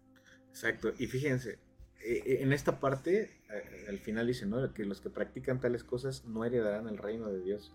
Exacto, 0.49 0.93
y 0.97 1.07
fíjense, 1.07 1.59
eh, 2.03 2.23
eh, 2.25 2.37
en 2.41 2.53
esta 2.53 2.79
parte, 2.79 3.29
al 3.87 3.99
final 3.99 4.27
dice, 4.27 4.45
¿no? 4.45 4.73
Que 4.73 4.85
los 4.85 5.01
que 5.01 5.09
practican 5.09 5.59
tales 5.59 5.83
cosas 5.83 6.25
no 6.25 6.43
heredarán 6.43 6.87
el 6.87 6.97
reino 6.97 7.29
de 7.29 7.41
Dios. 7.41 7.73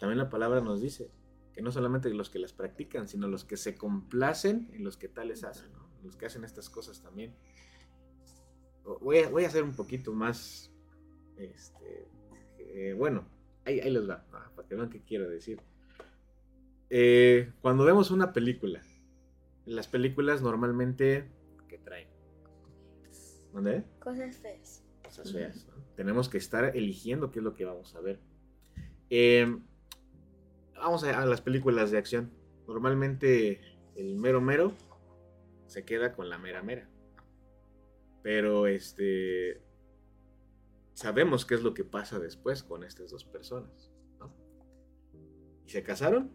también 0.00 0.18
la 0.18 0.30
palabra 0.30 0.60
nos 0.60 0.80
dice 0.80 1.10
que 1.52 1.62
no 1.62 1.72
solamente 1.72 2.10
los 2.10 2.30
que 2.30 2.38
las 2.38 2.52
practican, 2.52 3.08
sino 3.08 3.28
los 3.28 3.44
que 3.44 3.56
se 3.56 3.76
complacen 3.76 4.68
en 4.72 4.84
los 4.84 4.96
que 4.96 5.08
tales 5.08 5.44
hacen, 5.44 5.72
¿no? 5.72 5.88
los 6.04 6.16
que 6.16 6.26
hacen 6.26 6.44
estas 6.44 6.70
cosas 6.70 7.02
también. 7.02 7.34
Voy 9.00 9.18
a, 9.18 9.28
voy 9.28 9.44
a 9.44 9.48
hacer 9.48 9.62
un 9.62 9.74
poquito 9.74 10.12
más, 10.12 10.72
este, 11.36 12.08
eh, 12.58 12.94
bueno, 12.96 13.26
ahí, 13.64 13.80
ahí 13.80 13.90
les 13.90 14.08
va, 14.08 14.24
ah, 14.32 14.50
para 14.54 14.66
que 14.66 14.74
vean 14.74 14.90
qué 14.90 15.02
quiero 15.02 15.28
decir. 15.28 15.60
Eh, 16.88 17.52
cuando 17.60 17.84
vemos 17.84 18.10
una 18.10 18.32
película, 18.32 18.82
las 19.64 19.86
películas 19.86 20.42
normalmente, 20.42 21.30
¿qué 21.68 21.78
traen? 21.78 22.08
¿Dónde? 23.52 23.84
Cosas 24.00 24.36
feas. 24.36 24.84
Cosas 25.04 25.32
feas. 25.32 25.66
¿no? 25.68 25.84
Tenemos 25.94 26.28
que 26.28 26.38
estar 26.38 26.76
eligiendo 26.76 27.30
qué 27.30 27.40
es 27.40 27.44
lo 27.44 27.54
que 27.54 27.64
vamos 27.64 27.94
a 27.94 28.00
ver. 28.00 28.20
Eh, 29.10 29.58
vamos 30.80 31.04
a, 31.04 31.26
las 31.26 31.40
películas 31.40 31.90
de 31.90 31.98
acción. 31.98 32.30
Normalmente 32.66 33.60
el 33.96 34.16
mero 34.16 34.40
mero 34.40 34.72
se 35.66 35.84
queda 35.84 36.12
con 36.12 36.28
la 36.28 36.38
mera 36.38 36.62
mera. 36.62 36.88
Pero 38.22 38.66
este 38.66 39.62
sabemos 40.94 41.46
qué 41.46 41.54
es 41.54 41.62
lo 41.62 41.72
que 41.72 41.84
pasa 41.84 42.18
después 42.18 42.62
con 42.62 42.84
estas 42.84 43.10
dos 43.10 43.24
personas, 43.24 43.90
¿no? 44.18 44.34
¿Y 45.64 45.70
se 45.70 45.82
casaron? 45.82 46.30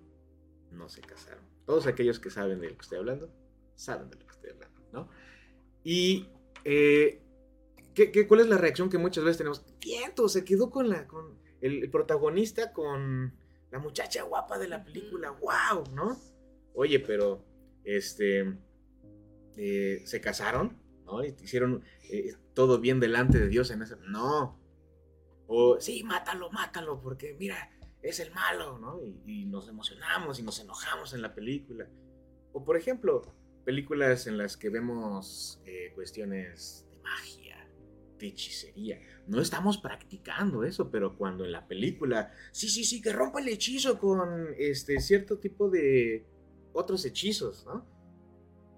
No 0.72 0.90
se 0.90 1.02
casaron. 1.02 1.44
Todos 1.66 1.86
aquellos 1.88 2.20
que 2.20 2.30
saben 2.30 2.60
de 2.62 2.70
lo 2.70 2.76
que 2.76 2.82
estoy 2.82 2.98
hablando, 2.98 3.30
saben 3.76 4.10
de 4.10 4.18
lo 4.18 4.26
que 4.26 4.34
estoy 4.34 4.50
hablando, 4.52 4.82
¿no? 4.92 5.10
Y 5.84 6.28
eh, 6.64 7.22
¿qué, 7.94 8.12
qué, 8.12 8.28
cuál 8.28 8.40
es 8.40 8.48
la 8.48 8.58
reacción 8.58 8.90
que 8.90 8.98
muchas 8.98 9.24
veces 9.24 9.38
tenemos? 9.38 9.64
Viento, 9.80 10.28
se 10.30 10.44
quedó 10.44 10.72
con 10.72 10.90
la 10.90 11.08
con 11.08 11.38
el 11.62 11.90
protagonista 11.92 12.74
con 12.74 13.34
la 13.76 13.82
muchacha 13.82 14.24
guapa 14.24 14.58
de 14.58 14.70
la 14.70 14.82
película, 14.86 15.32
wow, 15.32 15.84
¿no? 15.94 16.18
Oye, 16.76 16.98
pero 17.02 17.44
este 17.84 18.58
eh, 19.58 20.02
se 20.06 20.22
casaron, 20.22 20.82
¿no? 21.04 21.26
Y 21.26 21.36
hicieron 21.44 21.84
eh, 22.10 22.38
todo 22.54 22.80
bien 22.80 23.02
delante 23.02 23.38
de 23.38 23.50
Dios 23.50 23.72
en 23.72 23.82
ese. 23.82 23.98
No. 24.08 24.58
O 25.48 25.82
sí, 25.82 26.06
mátalo, 26.06 26.50
mátalo, 26.52 27.02
porque 27.02 27.36
mira, 27.38 27.70
es 28.02 28.22
el 28.22 28.32
malo, 28.32 28.80
¿no? 28.80 29.04
Y, 29.04 29.22
y, 29.26 29.46
nos 29.46 29.68
emocionamos 29.68 30.40
y 30.40 30.44
nos 30.44 30.58
enojamos 30.62 31.14
en 31.14 31.22
la 31.22 31.36
película. 31.36 31.86
O 32.54 32.64
por 32.64 32.78
ejemplo, 32.78 33.24
películas 33.66 34.26
en 34.28 34.38
las 34.38 34.56
que 34.56 34.70
vemos 34.70 35.62
eh, 35.66 35.92
cuestiones 35.96 36.88
de 36.90 36.98
magia, 37.00 37.45
hechicería. 38.28 39.00
No 39.28 39.42
estamos 39.42 39.78
practicando 39.78 40.64
eso, 40.64 40.92
pero 40.92 41.18
cuando 41.18 41.46
en 41.46 41.52
la 41.52 41.68
película, 41.68 42.32
sí, 42.52 42.70
sí, 42.70 42.84
sí, 42.84 43.02
que 43.02 43.14
rompa 43.14 43.40
el 43.40 43.48
hechizo 43.48 43.98
con 44.00 44.48
este 44.58 45.00
cierto 45.00 45.40
tipo 45.40 45.70
de 45.70 46.26
otros 46.74 47.06
hechizos, 47.06 47.66
¿no? 47.66 47.86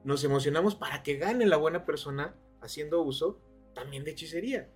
Nos 0.04 0.24
emocionamos 0.24 0.76
para 0.76 1.04
que 1.04 1.18
gane 1.18 1.46
la 1.46 1.58
buena 1.58 1.86
persona 1.86 2.36
haciendo 2.62 3.02
uso 3.02 3.42
también 3.74 4.04
de 4.04 4.12
hechicería. 4.12 4.72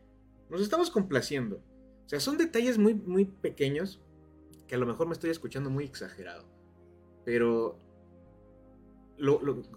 Nos 0.50 0.62
estamos 0.62 0.90
complaciendo. 0.90 1.64
O 2.06 2.10
sea, 2.10 2.20
son 2.20 2.38
detalles 2.38 2.78
muy, 2.78 2.94
muy 2.94 3.26
pequeños 3.26 4.02
que 4.68 4.76
a 4.76 4.78
lo 4.78 4.86
mejor 4.86 5.08
me 5.08 5.14
estoy 5.14 5.30
escuchando 5.30 5.70
muy 5.70 5.86
exagerado. 5.86 6.46
Pero 7.24 7.78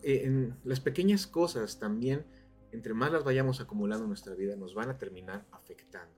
eh, 0.03 0.23
en 0.25 0.57
las 0.65 0.81
pequeñas 0.81 1.27
cosas 1.27 1.79
también, 1.79 2.25
entre 2.75 2.93
más 2.93 3.13
las 3.13 3.25
vayamos 3.25 3.61
acumulando 3.61 4.05
en 4.05 4.11
nuestra 4.11 4.35
vida, 4.35 4.57
nos 4.57 4.75
van 4.75 4.91
a 4.91 4.99
terminar 4.99 5.47
afectando 5.53 6.15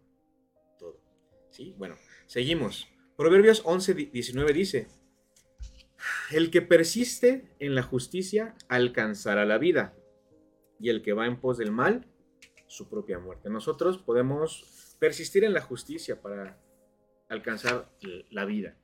todo. 0.79 1.01
¿Sí? 1.51 1.75
Bueno, 1.79 1.97
seguimos. 2.27 2.89
Proverbios 3.17 3.63
11, 3.65 3.95
19 3.95 4.53
dice, 4.53 4.89
el 6.31 6.51
que 6.51 6.63
persiste 6.63 7.55
en 7.59 7.75
la 7.75 7.83
justicia 7.83 8.55
alcanzará 8.69 9.45
la 9.45 9.59
vida, 9.59 9.95
y 10.79 10.91
el 10.91 11.03
que 11.03 11.13
va 11.13 11.27
en 11.27 11.41
pos 11.41 11.59
del 11.59 11.73
mal, 11.73 12.07
su 12.67 12.89
propia 12.89 13.19
muerte. 13.19 13.49
Nosotros 13.49 13.99
podemos 13.99 14.97
persistir 14.99 15.45
en 15.45 15.53
la 15.53 15.61
justicia 15.61 16.21
para 16.21 16.61
alcanzar 17.29 17.90
la 18.31 18.45
vida. 18.45 18.77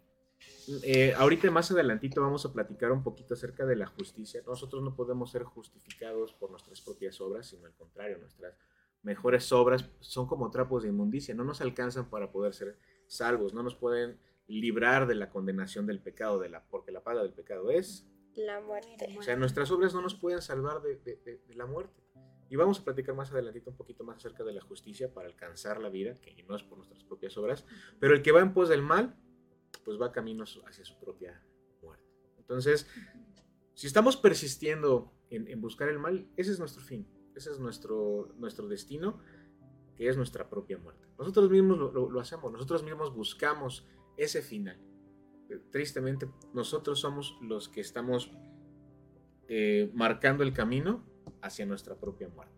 Eh, 0.85 1.13
ahorita 1.17 1.51
más 1.51 1.71
adelantito 1.71 2.21
vamos 2.21 2.47
a 2.47 2.53
platicar 2.53 2.93
un 2.93 3.03
poquito 3.03 3.35
acerca 3.35 3.67
de 3.67 3.77
la 3.77 3.87
justicia. 3.87 4.43
Nosotros 4.47 4.83
no 4.83 4.95
podemos 4.95 5.31
ser 5.31 5.43
justificados 5.43 6.33
por 6.35 6.51
nuestras 6.51 6.81
propias 6.81 7.21
obras, 7.21 7.49
sino 7.49 7.67
al 7.67 7.75
contrario, 7.75 8.19
nuestras 8.19 8.55
mejores 9.03 9.51
obras 9.53 9.91
son 10.01 10.27
como 10.27 10.51
trapos 10.51 10.85
de 10.85 10.91
inmundicia, 10.91 11.35
no 11.35 11.45
nos 11.45 11.61
alcanzan 11.61 12.09
para 12.09 12.31
poder 12.31 12.55
ser 12.55 12.79
salvos, 13.07 13.53
no 13.53 13.63
nos 13.63 13.75
pueden 13.75 14.19
librar 14.47 15.07
de 15.07 15.15
la 15.15 15.31
condenación 15.31 15.87
del 15.87 16.01
pecado, 16.01 16.39
de 16.39 16.49
la, 16.49 16.65
porque 16.65 16.93
la 16.93 17.03
paga 17.03 17.23
del 17.23 17.33
pecado 17.33 17.71
es 17.71 18.07
la 18.35 18.61
muerte. 18.61 19.15
O 19.19 19.23
sea, 19.23 19.37
nuestras 19.37 19.71
obras 19.71 19.95
no 19.95 20.01
nos 20.01 20.15
pueden 20.15 20.41
salvar 20.41 20.81
de, 20.83 20.97
de, 20.97 21.17
de, 21.17 21.39
de, 21.47 21.55
la 21.55 21.67
muerte. 21.67 22.03
Y 22.49 22.57
vamos 22.57 22.81
a 22.81 22.85
platicar 22.85 23.15
más 23.15 23.33
adelantito 23.33 23.71
un 23.71 23.77
poquito 23.77 24.05
más 24.05 24.19
acerca 24.19 24.45
de 24.45 24.53
la 24.53 24.61
justicia 24.61 25.13
para 25.13 25.27
alcanzar 25.27 25.81
la 25.81 25.89
vida, 25.89 26.15
que 26.21 26.43
no 26.45 26.55
es 26.55 26.63
por 26.63 26.79
nuestras 26.79 27.03
propias 27.05 27.37
obras, 27.37 27.65
pero 27.99 28.15
el 28.15 28.23
que 28.23 28.33
va 28.33 28.41
en 28.41 28.53
pos 28.53 28.69
del 28.69 28.83
mal, 28.83 29.17
pues 29.85 30.01
va 30.01 30.13
camino 30.13 30.45
hacia 30.45 30.85
su 30.85 30.99
propia 30.99 31.43
muerte. 31.83 32.05
Entonces, 32.39 32.87
si 33.75 33.87
estamos 33.87 34.17
persistiendo 34.17 35.13
en, 35.31 35.61
buscar 35.61 35.89
el 35.89 35.99
mal, 35.99 36.29
ese 36.37 36.53
es 36.53 36.59
nuestro 36.59 36.83
fin, 36.83 37.07
ese 37.35 37.51
es 37.51 37.59
nuestro, 37.59 38.35
nuestro 38.39 38.69
destino, 38.69 39.19
que 39.97 40.09
es 40.09 40.17
nuestra 40.17 40.49
propia 40.49 40.79
muerte. 40.79 41.07
Nosotros 41.19 41.51
mismos 41.51 41.79
lo, 41.79 42.21
hacemos, 42.21 42.53
nosotros 42.53 42.83
mismos 42.83 43.15
buscamos 43.15 43.87
ese 44.17 44.43
final. 44.43 44.79
Tristemente, 45.71 46.31
nosotros 46.55 47.01
somos 47.01 47.37
los 47.43 47.69
que 47.69 47.81
estamos 47.81 48.31
eh, 49.49 49.91
marcando 49.95 50.43
el 50.43 50.53
camino 50.53 51.05
hacia 51.43 51.67
nuestra 51.67 51.97
propia 51.97 52.29
muerte. 52.29 52.55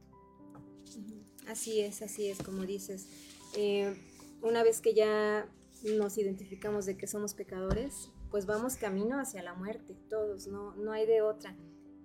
Así 1.46 1.80
es, 1.80 2.02
así 2.02 2.28
es, 2.28 2.42
como 2.42 2.64
dices. 2.64 3.08
Eh, 3.56 3.94
una 4.42 4.62
vez 4.62 4.80
que 4.80 4.94
ya 4.94 5.48
nos 5.84 6.18
identificamos 6.18 6.86
de 6.86 6.96
que 6.96 7.06
somos 7.06 7.34
pecadores, 7.34 8.10
pues 8.30 8.46
vamos 8.46 8.76
camino 8.76 9.20
hacia 9.20 9.42
la 9.42 9.54
muerte, 9.54 9.96
todos, 10.08 10.46
no, 10.46 10.74
no 10.76 10.92
hay 10.92 11.06
de 11.06 11.22
otra. 11.22 11.56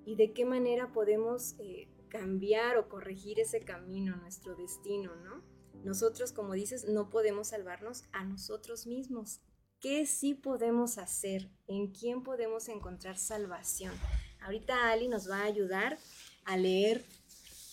¿Y 0.05 0.15
de 0.15 0.33
qué 0.33 0.45
manera 0.45 0.91
podemos 0.91 1.55
eh, 1.59 1.87
cambiar 2.09 2.77
o 2.77 2.89
corregir 2.89 3.39
ese 3.39 3.61
camino, 3.61 4.15
nuestro 4.17 4.55
destino, 4.55 5.15
no? 5.17 5.43
Nosotros, 5.83 6.33
como 6.33 6.53
dices, 6.53 6.85
no 6.89 7.09
podemos 7.09 7.49
salvarnos 7.49 8.03
a 8.11 8.25
nosotros 8.25 8.85
mismos. 8.85 9.39
¿Qué 9.79 10.05
sí 10.05 10.33
podemos 10.33 10.97
hacer? 10.97 11.49
¿En 11.67 11.93
quién 11.93 12.21
podemos 12.21 12.67
encontrar 12.67 13.17
salvación? 13.17 13.93
Ahorita 14.41 14.89
Ali 14.91 15.07
nos 15.07 15.29
va 15.29 15.39
a 15.39 15.45
ayudar 15.45 15.97
a 16.43 16.57
leer 16.57 17.05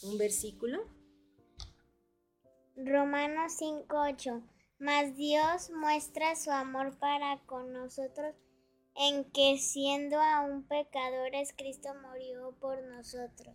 un 0.02 0.18
versículo. 0.18 0.84
Romanos 2.76 3.54
5:8. 3.58 4.55
Mas 4.78 5.16
Dios 5.16 5.70
muestra 5.70 6.36
su 6.36 6.50
amor 6.50 6.98
para 6.98 7.38
con 7.46 7.72
nosotros 7.72 8.34
en 8.94 9.24
que 9.30 9.58
siendo 9.58 10.18
aún 10.20 10.64
pecadores 10.64 11.54
Cristo 11.56 11.88
murió 12.08 12.54
por 12.60 12.82
nosotros. 12.84 13.54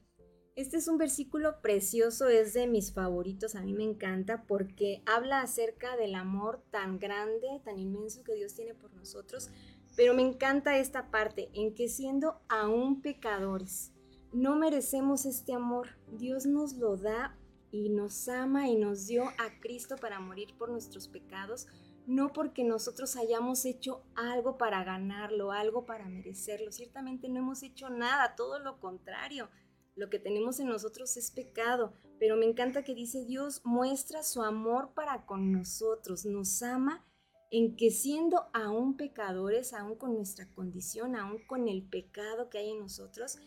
Este 0.55 0.77
es 0.77 0.87
un 0.87 0.97
versículo 0.97 1.61
precioso, 1.61 2.27
es 2.27 2.53
de 2.53 2.67
mis 2.67 2.93
favoritos, 2.93 3.55
a 3.55 3.61
mí 3.61 3.73
me 3.73 3.83
encanta 3.85 4.43
porque 4.47 5.01
habla 5.05 5.41
acerca 5.41 5.95
del 5.95 6.13
amor 6.13 6.61
tan 6.71 6.99
grande, 6.99 7.61
tan 7.63 7.79
inmenso 7.79 8.23
que 8.23 8.35
Dios 8.35 8.53
tiene 8.53 8.73
por 8.73 8.93
nosotros, 8.93 9.49
pero 9.95 10.13
me 10.13 10.23
encanta 10.23 10.77
esta 10.77 11.09
parte, 11.09 11.49
en 11.53 11.73
que 11.73 11.87
siendo 11.87 12.41
aún 12.49 13.01
pecadores, 13.01 13.93
no 14.33 14.55
merecemos 14.55 15.25
este 15.25 15.53
amor, 15.53 15.97
Dios 16.11 16.45
nos 16.45 16.73
lo 16.73 16.97
da 16.97 17.37
y 17.71 17.89
nos 17.89 18.27
ama 18.27 18.67
y 18.67 18.75
nos 18.75 19.07
dio 19.07 19.23
a 19.23 19.59
Cristo 19.61 19.95
para 19.97 20.19
morir 20.19 20.55
por 20.57 20.69
nuestros 20.69 21.07
pecados, 21.07 21.67
no 22.05 22.33
porque 22.33 22.63
nosotros 22.63 23.15
hayamos 23.15 23.65
hecho 23.65 24.03
algo 24.15 24.57
para 24.57 24.83
ganarlo, 24.83 25.51
algo 25.51 25.85
para 25.85 26.07
merecerlo, 26.09 26.71
ciertamente 26.71 27.29
no 27.29 27.39
hemos 27.39 27.63
hecho 27.63 27.89
nada, 27.89 28.35
todo 28.35 28.59
lo 28.59 28.79
contrario 28.79 29.49
lo 29.95 30.09
que 30.09 30.19
tenemos 30.19 30.59
en 30.59 30.67
nosotros 30.67 31.15
es 31.17 31.31
pecado, 31.31 31.93
pero 32.19 32.37
me 32.37 32.45
encanta 32.45 32.83
que 32.83 32.95
dice 32.95 33.25
Dios 33.25 33.61
muestra 33.63 34.23
su 34.23 34.41
amor 34.41 34.93
para 34.93 35.25
con 35.25 35.51
nosotros, 35.51 36.25
nos 36.25 36.63
ama 36.63 37.05
en 37.51 37.75
que 37.75 37.91
siendo 37.91 38.45
aún 38.53 38.95
pecadores, 38.95 39.73
aún 39.73 39.95
con 39.95 40.15
nuestra 40.15 40.49
condición, 40.53 41.15
aún 41.15 41.45
con 41.45 41.67
el 41.67 41.83
pecado 41.83 42.49
que 42.49 42.59
hay 42.59 42.71
en 42.71 42.79
nosotros, 42.79 43.37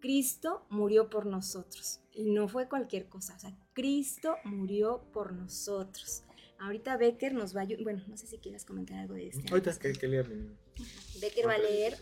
Cristo 0.00 0.66
murió 0.68 1.08
por 1.08 1.26
nosotros. 1.26 2.03
Y 2.14 2.30
no 2.30 2.48
fue 2.48 2.68
cualquier 2.68 3.08
cosa, 3.08 3.34
o 3.34 3.38
sea, 3.38 3.56
Cristo 3.72 4.36
murió 4.44 5.04
por 5.12 5.32
nosotros. 5.32 6.22
Ahorita 6.58 6.96
Becker 6.96 7.34
nos 7.34 7.56
va 7.56 7.62
a 7.62 7.66
bueno, 7.82 8.02
no 8.06 8.16
sé 8.16 8.26
si 8.26 8.38
quieras 8.38 8.64
comentar 8.64 8.98
algo 8.98 9.14
de 9.14 9.28
este. 9.28 9.50
Ahorita 9.50 9.76
que, 9.78 9.92
que 9.92 10.08
leer. 10.08 10.28
Becker 11.20 11.48
va 11.48 11.54
a 11.54 11.58
leer 11.58 11.98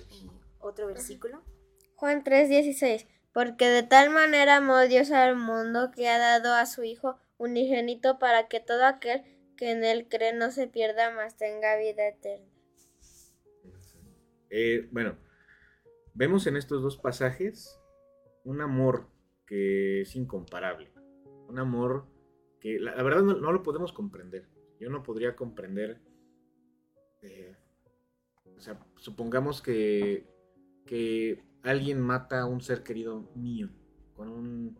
otro 0.60 0.86
versículo. 0.86 1.42
Juan 1.96 2.22
3:16 2.22 3.06
porque 3.32 3.68
de 3.68 3.82
tal 3.82 4.10
manera 4.10 4.56
amó 4.56 4.80
Dios 4.80 5.10
al 5.10 5.36
mundo 5.36 5.90
que 5.90 6.08
ha 6.08 6.18
dado 6.18 6.54
a 6.54 6.66
su 6.66 6.84
Hijo 6.84 7.18
unigénito 7.38 8.18
para 8.18 8.48
que 8.48 8.60
todo 8.60 8.84
aquel 8.84 9.22
que 9.56 9.70
en 9.70 9.84
él 9.84 10.06
cree 10.08 10.32
no 10.32 10.50
se 10.50 10.66
pierda, 10.66 11.10
mas 11.14 11.36
tenga 11.36 11.76
vida 11.76 12.08
eterna. 12.08 12.46
Eh, 14.50 14.88
bueno, 14.92 15.16
vemos 16.14 16.46
en 16.46 16.56
estos 16.56 16.82
dos 16.82 16.98
pasajes 16.98 17.78
un 18.44 18.60
amor 18.60 19.08
es 19.52 20.16
incomparable. 20.16 20.90
Un 21.48 21.58
amor 21.58 22.06
que 22.60 22.78
la, 22.78 22.94
verdad 23.02 23.22
no, 23.22 23.52
lo 23.52 23.62
podemos 23.62 23.92
comprender. 23.92 24.48
Yo 24.80 24.88
no 24.90 25.02
podría 25.02 25.36
comprender, 25.36 26.00
eh, 27.20 27.56
o 28.56 28.60
sea, 28.60 28.78
supongamos 28.96 29.60
que, 29.60 30.26
que 30.86 31.44
alguien 31.62 32.00
mata 32.00 32.40
a 32.40 32.46
un 32.46 32.60
ser 32.60 32.82
querido 32.82 33.30
mío 33.34 33.68
con 34.14 34.28
un, 34.28 34.78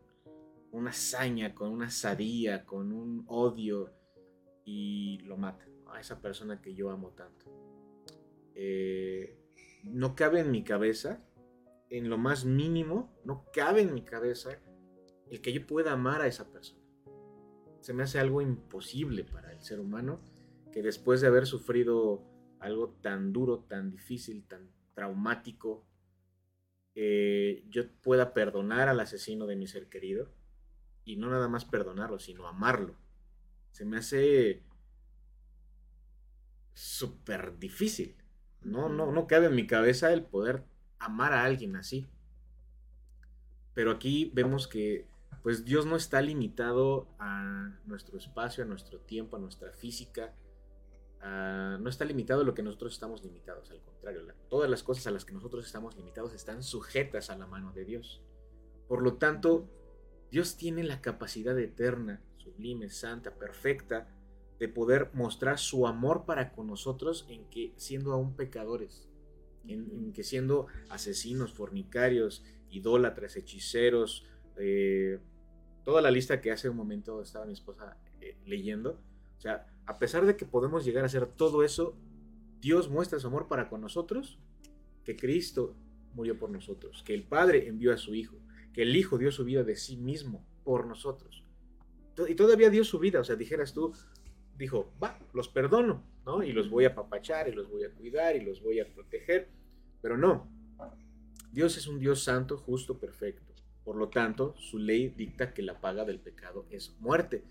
una 0.70 0.90
hazaña, 0.90 1.54
con 1.54 1.70
una 1.70 1.90
sadía, 1.90 2.64
con 2.64 2.92
un 2.92 3.24
odio 3.28 3.90
y 4.64 5.18
lo 5.24 5.36
mata 5.36 5.66
a 5.92 6.00
esa 6.00 6.20
persona 6.20 6.60
que 6.60 6.74
yo 6.74 6.90
amo 6.90 7.10
tanto. 7.10 7.46
Eh, 8.54 9.38
no 9.84 10.14
cabe 10.14 10.40
en 10.40 10.50
mi 10.50 10.62
cabeza, 10.64 11.24
en 11.92 12.08
lo 12.08 12.16
más 12.16 12.46
mínimo, 12.46 13.12
no 13.22 13.44
cabe 13.52 13.82
en 13.82 13.92
mi 13.92 14.02
cabeza 14.02 14.58
el 15.30 15.42
que 15.42 15.52
yo 15.52 15.66
pueda 15.66 15.92
amar 15.92 16.22
a 16.22 16.26
esa 16.26 16.50
persona. 16.50 16.82
Se 17.80 17.92
me 17.92 18.02
hace 18.02 18.18
algo 18.18 18.40
imposible 18.40 19.24
para 19.24 19.52
el 19.52 19.60
ser 19.60 19.78
humano 19.78 20.22
que 20.72 20.82
después 20.82 21.20
de 21.20 21.26
haber 21.26 21.46
sufrido 21.46 22.24
algo 22.60 22.94
tan 23.02 23.34
duro, 23.34 23.64
tan 23.64 23.90
difícil, 23.90 24.46
tan 24.48 24.70
traumático, 24.94 25.86
eh, 26.94 27.66
yo 27.68 27.82
pueda 28.00 28.32
perdonar 28.32 28.88
al 28.88 29.00
asesino 29.00 29.46
de 29.46 29.56
mi 29.56 29.66
ser 29.66 29.90
querido 29.90 30.32
y 31.04 31.16
no 31.16 31.28
nada 31.28 31.48
más 31.48 31.66
perdonarlo, 31.66 32.18
sino 32.18 32.48
amarlo. 32.48 32.96
Se 33.70 33.84
me 33.84 33.98
hace 33.98 34.62
súper 36.72 37.58
difícil. 37.58 38.16
No, 38.62 38.88
no, 38.88 39.12
no 39.12 39.26
cabe 39.26 39.46
en 39.46 39.56
mi 39.56 39.66
cabeza 39.66 40.10
el 40.14 40.24
poder 40.24 40.71
amar 41.04 41.32
a 41.32 41.44
alguien 41.44 41.76
así. 41.76 42.08
Pero 43.74 43.90
aquí 43.90 44.30
vemos 44.34 44.68
que 44.68 45.06
pues 45.42 45.64
Dios 45.64 45.86
no 45.86 45.96
está 45.96 46.22
limitado 46.22 47.08
a 47.18 47.76
nuestro 47.84 48.16
espacio, 48.16 48.62
a 48.62 48.66
nuestro 48.66 49.00
tiempo, 49.00 49.36
a 49.36 49.40
nuestra 49.40 49.72
física. 49.72 50.34
no 51.20 51.88
está 51.88 52.04
limitado 52.04 52.42
a 52.42 52.44
lo 52.44 52.54
que 52.54 52.62
nosotros 52.62 52.92
estamos 52.92 53.22
limitados, 53.22 53.70
al 53.70 53.80
contrario, 53.82 54.22
todas 54.48 54.70
las 54.70 54.82
cosas 54.82 55.06
a 55.06 55.10
las 55.10 55.24
que 55.24 55.32
nosotros 55.32 55.66
estamos 55.66 55.96
limitados 55.96 56.32
están 56.34 56.62
sujetas 56.62 57.30
a 57.30 57.36
la 57.36 57.46
mano 57.46 57.72
de 57.72 57.84
Dios. 57.84 58.22
Por 58.88 59.02
lo 59.02 59.14
tanto, 59.14 59.68
Dios 60.30 60.56
tiene 60.56 60.84
la 60.84 61.00
capacidad 61.00 61.58
eterna, 61.58 62.22
sublime, 62.38 62.88
santa, 62.88 63.34
perfecta, 63.34 64.08
de 64.58 64.68
poder 64.68 65.10
mostrar 65.12 65.58
su 65.58 65.86
amor 65.88 66.24
para 66.24 66.52
con 66.52 66.68
nosotros 66.68 67.26
en 67.28 67.48
que 67.50 67.72
siendo 67.76 68.12
aún 68.12 68.36
pecadores, 68.36 69.08
en, 69.66 70.12
que 70.12 70.24
siendo 70.24 70.66
asesinos, 70.88 71.52
fornicarios, 71.52 72.44
idólatras, 72.70 73.36
hechiceros, 73.36 74.26
eh, 74.56 75.18
toda 75.84 76.00
la 76.00 76.10
lista 76.10 76.40
que 76.40 76.50
hace 76.50 76.68
un 76.68 76.76
momento 76.76 77.22
estaba 77.22 77.44
mi 77.44 77.52
esposa 77.52 77.96
eh, 78.20 78.36
leyendo, 78.46 79.00
o 79.38 79.40
sea, 79.40 79.66
a 79.86 79.98
pesar 79.98 80.24
de 80.26 80.36
que 80.36 80.46
podemos 80.46 80.84
llegar 80.84 81.02
a 81.02 81.06
hacer 81.06 81.26
todo 81.26 81.64
eso, 81.64 81.96
Dios 82.60 82.88
muestra 82.88 83.18
su 83.18 83.26
amor 83.26 83.48
para 83.48 83.68
con 83.68 83.80
nosotros, 83.80 84.38
que 85.04 85.16
Cristo 85.16 85.74
murió 86.14 86.38
por 86.38 86.50
nosotros, 86.50 87.02
que 87.04 87.14
el 87.14 87.24
Padre 87.24 87.66
envió 87.66 87.92
a 87.92 87.96
su 87.96 88.14
Hijo, 88.14 88.36
que 88.72 88.82
el 88.82 88.94
Hijo 88.94 89.18
dio 89.18 89.32
su 89.32 89.44
vida 89.44 89.64
de 89.64 89.76
sí 89.76 89.96
mismo 89.96 90.46
por 90.64 90.86
nosotros. 90.86 91.44
Y 92.28 92.34
todavía 92.34 92.70
dio 92.70 92.84
su 92.84 92.98
vida, 92.98 93.20
o 93.20 93.24
sea, 93.24 93.36
dijeras 93.36 93.72
tú, 93.72 93.92
dijo, 94.56 94.92
va, 95.02 95.18
los 95.32 95.48
perdono, 95.48 96.02
¿no? 96.24 96.42
Y 96.42 96.52
los 96.52 96.70
voy 96.70 96.84
a 96.84 96.88
apapachar 96.88 97.48
y 97.48 97.52
los 97.52 97.70
voy 97.70 97.84
a 97.84 97.90
cuidar 97.90 98.36
y 98.36 98.44
los 98.44 98.62
voy 98.62 98.80
a 98.80 98.86
proteger. 98.92 99.48
Pero 100.00 100.16
no, 100.16 100.48
Dios 101.52 101.76
es 101.76 101.86
un 101.86 101.98
Dios 101.98 102.24
santo, 102.24 102.56
justo, 102.56 102.98
perfecto. 102.98 103.52
Por 103.84 103.96
lo 103.96 104.08
tanto, 104.08 104.54
su 104.56 104.78
ley 104.78 105.08
dicta 105.08 105.52
que 105.52 105.62
la 105.62 105.80
paga 105.80 106.04
del 106.04 106.20
pecado 106.20 106.66
es 106.70 106.96
muerte. 107.00 107.44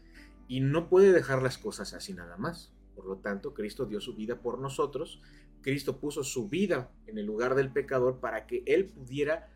Y 0.48 0.60
no 0.60 0.90
puede 0.90 1.12
dejar 1.14 1.42
las 1.42 1.58
cosas 1.58 1.94
así 1.94 2.14
nada 2.14 2.38
más. 2.38 2.74
Por 2.96 3.06
lo 3.06 3.18
tanto, 3.18 3.54
Cristo 3.54 3.86
dio 3.86 4.02
su 4.02 4.16
vida 4.16 4.42
por 4.42 4.60
nosotros. 4.60 5.22
Cristo 5.62 6.00
puso 6.00 6.24
su 6.24 6.50
vida 6.50 6.92
en 7.06 7.18
el 7.18 7.26
lugar 7.26 7.56
del 7.56 7.72
pecador 7.72 8.20
para 8.20 8.48
que 8.48 8.64
Él 8.66 8.86
pudiera 8.86 9.50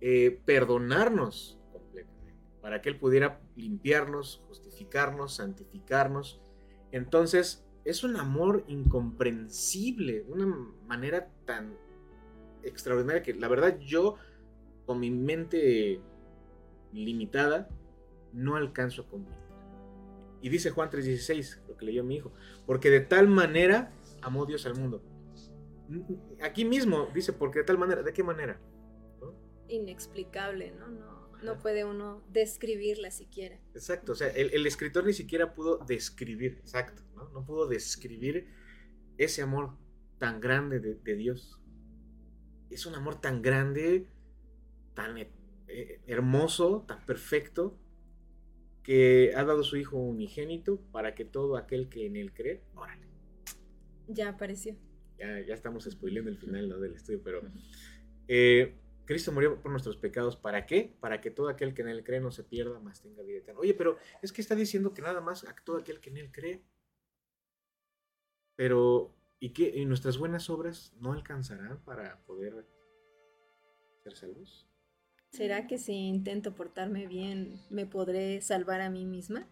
eh, 0.00 0.40
perdonarnos 0.44 1.58
completamente. 1.72 2.34
Para 2.60 2.82
que 2.82 2.90
Él 2.90 2.98
pudiera 2.98 3.40
limpiarnos, 3.56 4.42
justificarnos, 4.48 5.36
santificarnos 5.36 6.42
entonces, 6.92 7.64
es 7.84 8.04
un 8.04 8.16
amor 8.16 8.64
incomprensible, 8.68 10.24
una 10.28 10.46
manera 10.86 11.30
tan 11.44 11.76
extraordinaria 12.62 13.22
que 13.22 13.34
la 13.34 13.48
verdad 13.48 13.78
yo, 13.78 14.16
con 14.86 15.00
mi 15.00 15.10
mente 15.10 16.00
limitada, 16.92 17.68
no 18.32 18.56
alcanzo 18.56 19.02
a 19.02 19.08
comprender. 19.08 19.40
Y 20.42 20.48
dice 20.48 20.70
Juan 20.70 20.90
3:16, 20.90 21.62
lo 21.68 21.76
que 21.76 21.86
leyó 21.86 22.04
mi 22.04 22.16
hijo, 22.16 22.32
porque 22.66 22.90
de 22.90 23.00
tal 23.00 23.28
manera 23.28 23.92
amó 24.22 24.46
Dios 24.46 24.66
al 24.66 24.76
mundo. 24.76 25.02
Aquí 26.42 26.64
mismo 26.64 27.08
dice, 27.12 27.32
porque 27.32 27.60
de 27.60 27.64
tal 27.64 27.78
manera, 27.78 28.02
¿de 28.02 28.12
qué 28.12 28.22
manera? 28.22 28.60
Inexplicable, 29.68 30.72
¿no? 30.72 30.88
No 30.88 31.09
no 31.42 31.58
puede 31.58 31.84
uno 31.84 32.22
describirla 32.32 33.10
siquiera. 33.10 33.58
Exacto, 33.74 34.12
o 34.12 34.14
sea, 34.14 34.28
el, 34.28 34.66
escritor 34.66 35.06
ni 35.06 35.12
siquiera 35.12 35.54
pudo 35.54 35.78
describir, 35.78 36.58
exacto, 36.60 37.02
¿no? 37.14 37.28
No 37.30 37.44
pudo 37.44 37.66
describir 37.66 38.48
ese 39.18 39.42
amor 39.42 39.76
tan 40.18 40.40
grande 40.40 40.80
de, 40.80 41.16
Dios. 41.16 41.60
Es 42.70 42.86
un 42.86 42.94
amor 42.94 43.20
tan 43.20 43.42
grande, 43.42 44.06
tan 44.94 45.16
eh, 45.18 46.00
hermoso, 46.06 46.84
tan 46.86 47.04
perfecto, 47.04 47.78
que 48.82 49.32
ha 49.36 49.44
dado 49.44 49.62
su 49.62 49.76
Hijo 49.76 49.96
unigénito 49.96 50.80
para 50.92 51.14
que 51.14 51.24
todo 51.24 51.56
aquel 51.56 51.88
que 51.88 52.06
en 52.06 52.16
él 52.16 52.32
cree, 52.32 52.62
órale. 52.74 53.06
Ya 54.08 54.28
apareció. 54.28 54.76
Ya, 55.18 55.40
ya 55.40 55.54
estamos 55.54 55.84
spoileando 55.84 56.30
el 56.30 56.38
final 56.38 56.80
del 56.80 56.94
estudio, 56.94 57.20
pero... 57.22 57.42
Eh, 58.26 58.74
Cristo 59.10 59.32
murió 59.32 59.60
por 59.60 59.72
nuestros 59.72 59.96
pecados. 59.96 60.36
¿Para 60.36 60.66
qué? 60.66 60.96
Para 61.00 61.20
que 61.20 61.32
todo 61.32 61.48
aquel 61.48 61.74
que 61.74 61.82
en 61.82 61.88
él 61.88 62.04
cree 62.04 62.20
no 62.20 62.30
se 62.30 62.44
pierda, 62.44 62.78
más 62.78 63.02
tenga 63.02 63.24
vida 63.24 63.38
eterna. 63.38 63.58
Oye, 63.58 63.74
pero 63.74 63.96
es 64.22 64.32
que 64.32 64.40
está 64.40 64.54
diciendo 64.54 64.94
que 64.94 65.02
nada 65.02 65.20
más 65.20 65.42
a 65.42 65.56
todo 65.64 65.78
aquel 65.78 65.98
que 65.98 66.10
en 66.10 66.18
él 66.18 66.30
cree. 66.30 66.62
Pero, 68.54 69.12
¿y 69.40 69.52
qué? 69.52 69.72
¿Y 69.74 69.84
nuestras 69.84 70.16
buenas 70.16 70.48
obras 70.48 70.94
no 71.00 71.12
alcanzarán 71.12 71.82
para 71.82 72.22
poder 72.24 72.64
ser 74.04 74.14
salvos? 74.14 74.68
¿Será 75.32 75.66
que 75.66 75.78
si 75.78 75.92
intento 75.92 76.54
portarme 76.54 77.08
bien, 77.08 77.60
me 77.68 77.86
podré 77.86 78.40
salvar 78.42 78.80
a 78.80 78.90
mí 78.90 79.06
misma? 79.06 79.50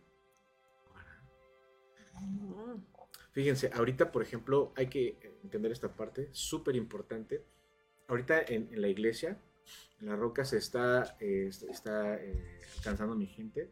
Fíjense, 3.32 3.72
ahorita, 3.74 4.12
por 4.12 4.22
ejemplo, 4.22 4.72
hay 4.76 4.86
que 4.86 5.18
entender 5.42 5.72
esta 5.72 5.96
parte, 5.96 6.28
súper 6.30 6.76
importante. 6.76 7.44
Ahorita 8.06 8.40
en, 8.40 8.80
la 8.80 8.86
iglesia 8.86 9.36
en 10.00 10.06
la 10.06 10.16
roca 10.16 10.44
se 10.44 10.58
está, 10.58 11.16
eh, 11.20 11.50
está 11.68 12.16
eh, 12.16 12.60
alcanzando 12.76 13.16
mi 13.16 13.26
gente, 13.26 13.70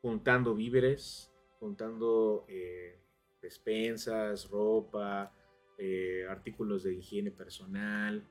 juntando 0.00 0.54
víveres, 0.54 1.30
juntando 1.58 2.44
eh, 2.48 3.00
despensas, 3.42 4.48
ropa, 4.48 5.32
artículos 6.28 6.84
de 6.84 6.94
higiene 6.94 7.30
personal, 7.30 8.26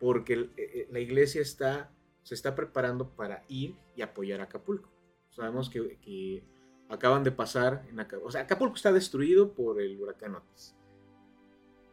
porque 0.00 0.48
la 0.90 0.98
iglesia 0.98 1.42
está, 1.42 1.92
se 2.22 2.34
está 2.34 2.54
preparando 2.54 3.14
para 3.14 3.44
ir 3.48 3.76
y 3.94 4.02
apoyar 4.02 4.40
a 4.40 4.44
Acapulco. 4.44 4.90
Sabemos 5.28 5.68
que, 5.68 6.42
acaban 6.88 7.22
de 7.22 7.32
pasar, 7.32 7.86
en 7.90 8.00
Acapulco, 8.00 8.28
o 8.28 8.32
sea, 8.32 8.42
Acapulco 8.42 8.76
está 8.76 8.92
destruido 8.92 9.52
por 9.52 9.80
el 9.80 10.00
huracán 10.00 10.36
Otis. 10.36 10.74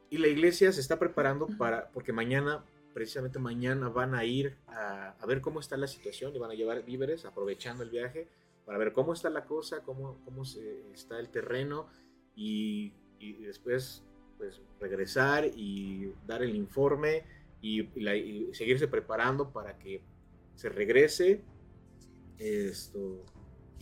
Y 0.10 0.18
la 0.18 0.28
iglesia 0.28 0.72
se 0.72 0.82
está 0.82 0.98
preparando 0.98 1.48
para, 1.58 1.92
porque 1.92 2.14
mañana 2.14 2.64
precisamente 2.94 3.40
mañana 3.40 3.90
van 3.90 4.16
a 4.16 4.26
ir 4.26 4.58
a, 4.68 5.16
ver 5.28 5.42
cómo 5.42 5.60
está 5.60 5.78
la 5.78 5.88
situación 5.88 6.36
y 6.36 6.40
van 6.40 6.52
a 6.52 6.56
llevar 6.56 6.84
víveres 6.84 7.26
aprovechando 7.26 7.84
el 7.84 7.90
viaje 7.90 8.28
para 8.66 8.78
ver 8.78 8.94
cómo 8.94 9.14
está 9.14 9.30
la 9.30 9.46
cosa, 9.46 9.82
cómo, 9.84 10.20
cómo 10.24 10.44
está 10.94 11.20
el 11.20 11.30
terreno 11.30 11.88
y, 12.36 12.94
después 13.20 14.04
pues 14.38 14.60
regresar 14.80 15.46
y 15.46 16.12
dar 16.26 16.42
el 16.42 16.56
informe 16.56 17.24
y, 17.62 17.88
seguirse 18.54 18.88
preparando 18.88 19.52
para 19.52 19.78
que 19.78 20.02
se 20.56 20.70
regrese 20.70 21.44
esto 22.38 23.24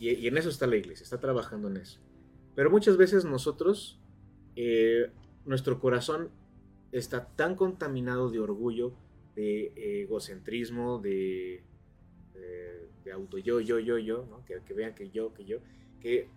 y, 0.00 0.26
en 0.26 0.38
eso 0.38 0.48
está 0.48 0.66
la 0.66 0.76
iglesia, 0.76 1.04
está 1.04 1.20
trabajando 1.20 1.68
en 1.68 1.76
eso. 1.76 2.00
Pero 2.54 2.70
muchas 2.70 2.96
veces 2.96 3.24
nosotros, 3.24 4.00
eh, 4.56 5.10
nuestro 5.44 5.78
corazón 5.78 6.30
está 6.92 7.26
tan 7.36 7.54
contaminado 7.54 8.30
de 8.30 8.40
orgullo, 8.40 8.92
de 9.34 9.72
egocentrismo, 10.02 10.98
de, 10.98 11.62
de, 13.04 13.12
auto 13.12 13.38
yo, 13.38 13.60
yo, 13.60 13.78
yo, 13.78 13.98
yo, 13.98 14.26
que, 14.44 14.74
vean 14.74 14.94
que 14.94 15.10
yo, 15.10 15.34
que 15.34 15.44
yo, 15.44 15.58
que 16.00 16.28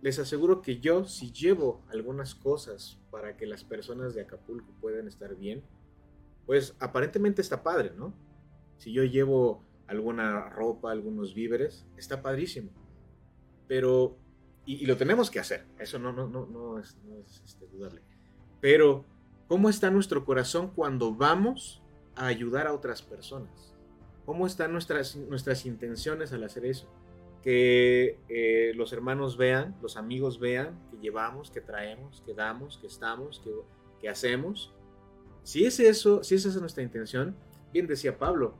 les 0.00 0.18
aseguro 0.18 0.62
que 0.62 0.80
yo 0.80 1.04
si 1.04 1.30
llevo 1.32 1.84
algunas 1.90 2.34
cosas 2.34 2.98
para 3.10 3.36
que 3.36 3.46
las 3.46 3.64
personas 3.64 4.14
de 4.14 4.22
Acapulco 4.22 4.72
puedan 4.80 5.06
estar 5.06 5.36
bien, 5.36 5.62
pues 6.46 6.74
aparentemente 6.80 7.42
está 7.42 7.62
padre, 7.62 7.92
¿no? 7.96 8.14
Si 8.78 8.92
yo 8.92 9.04
llevo 9.04 9.62
alguna 9.86 10.48
ropa, 10.48 10.90
algunos 10.90 11.34
víveres, 11.34 11.86
está 11.96 12.22
padrísimo. 12.22 12.70
Pero, 13.68 14.16
y, 14.66 14.86
lo 14.86 14.96
tenemos 14.96 15.30
que 15.30 15.38
hacer, 15.38 15.66
eso 15.78 15.98
no, 15.98 16.12
no, 16.12 16.28
no, 16.28 16.46
no 16.46 16.78
es 16.78 16.96
este, 17.44 17.66
dudable. 17.68 18.02
Pero, 18.60 19.04
¿cómo 19.48 19.68
está 19.68 19.90
nuestro 19.90 20.24
corazón 20.24 20.70
cuando 20.74 21.14
vamos 21.14 21.82
a 22.14 22.26
ayudar 22.26 22.66
a 22.66 22.72
otras 22.72 23.02
personas? 23.02 23.72
¿Cómo 24.24 24.46
están 24.46 24.72
nuestras, 24.72 25.16
nuestras 25.16 25.66
intenciones 25.66 26.32
al 26.32 26.44
hacer 26.44 26.64
eso? 26.64 26.88
Que 27.42 28.18
eh, 28.28 28.72
los 28.76 28.92
hermanos 28.92 29.36
vean, 29.36 29.76
los 29.82 29.96
amigos 29.96 30.38
vean 30.38 30.78
que 30.90 30.98
llevamos, 30.98 31.50
que 31.50 31.60
traemos, 31.60 32.22
que 32.24 32.34
damos, 32.34 32.78
que 32.78 32.86
estamos, 32.86 33.40
que, 33.40 33.50
que 34.00 34.08
hacemos. 34.08 34.72
Si 35.42 35.64
es 35.64 35.80
eso, 35.80 36.22
si 36.22 36.36
esa 36.36 36.50
es 36.50 36.60
nuestra 36.60 36.84
intención, 36.84 37.34
bien 37.72 37.88
decía 37.88 38.16
Pablo, 38.16 38.54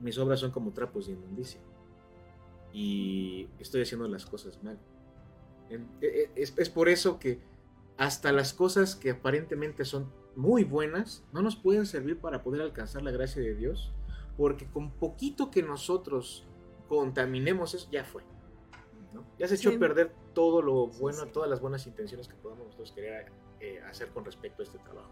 mis 0.00 0.18
obras 0.18 0.40
son 0.40 0.50
como 0.50 0.72
trapos 0.72 1.06
de 1.06 1.14
inmundicia. 1.14 1.60
Y 2.72 3.48
estoy 3.58 3.82
haciendo 3.82 4.06
las 4.08 4.26
cosas 4.26 4.62
mal. 4.62 4.78
E, 5.70 5.80
e, 6.02 6.30
es, 6.36 6.52
es 6.58 6.68
por 6.68 6.90
eso 6.90 7.18
que 7.18 7.40
hasta 7.96 8.32
las 8.32 8.52
cosas 8.52 8.94
que 8.94 9.10
aparentemente 9.10 9.84
son 9.84 10.12
muy 10.34 10.64
buenas 10.64 11.24
no 11.32 11.42
nos 11.42 11.56
pueden 11.56 11.86
servir 11.86 12.18
para 12.18 12.42
poder 12.42 12.62
alcanzar 12.62 13.02
la 13.02 13.10
gracia 13.10 13.40
de 13.40 13.54
Dios, 13.54 13.92
porque 14.36 14.66
con 14.70 14.92
poquito 14.92 15.50
que 15.50 15.62
nosotros 15.62 16.46
contaminemos 16.88 17.74
eso, 17.74 17.88
ya 17.90 18.04
fue. 18.04 18.22
Ya 19.38 19.48
se 19.48 19.54
echó 19.54 19.70
a 19.70 19.78
perder 19.78 20.12
todo 20.34 20.60
lo 20.60 20.88
bueno, 20.88 21.26
todas 21.28 21.48
las 21.48 21.60
buenas 21.60 21.86
intenciones 21.86 22.28
que 22.28 22.34
podamos 22.34 22.66
nosotros 22.66 22.92
querer 22.92 23.32
eh, 23.60 23.80
hacer 23.80 24.08
con 24.08 24.24
respecto 24.24 24.62
a 24.62 24.64
este 24.64 24.78
trabajo. 24.78 25.10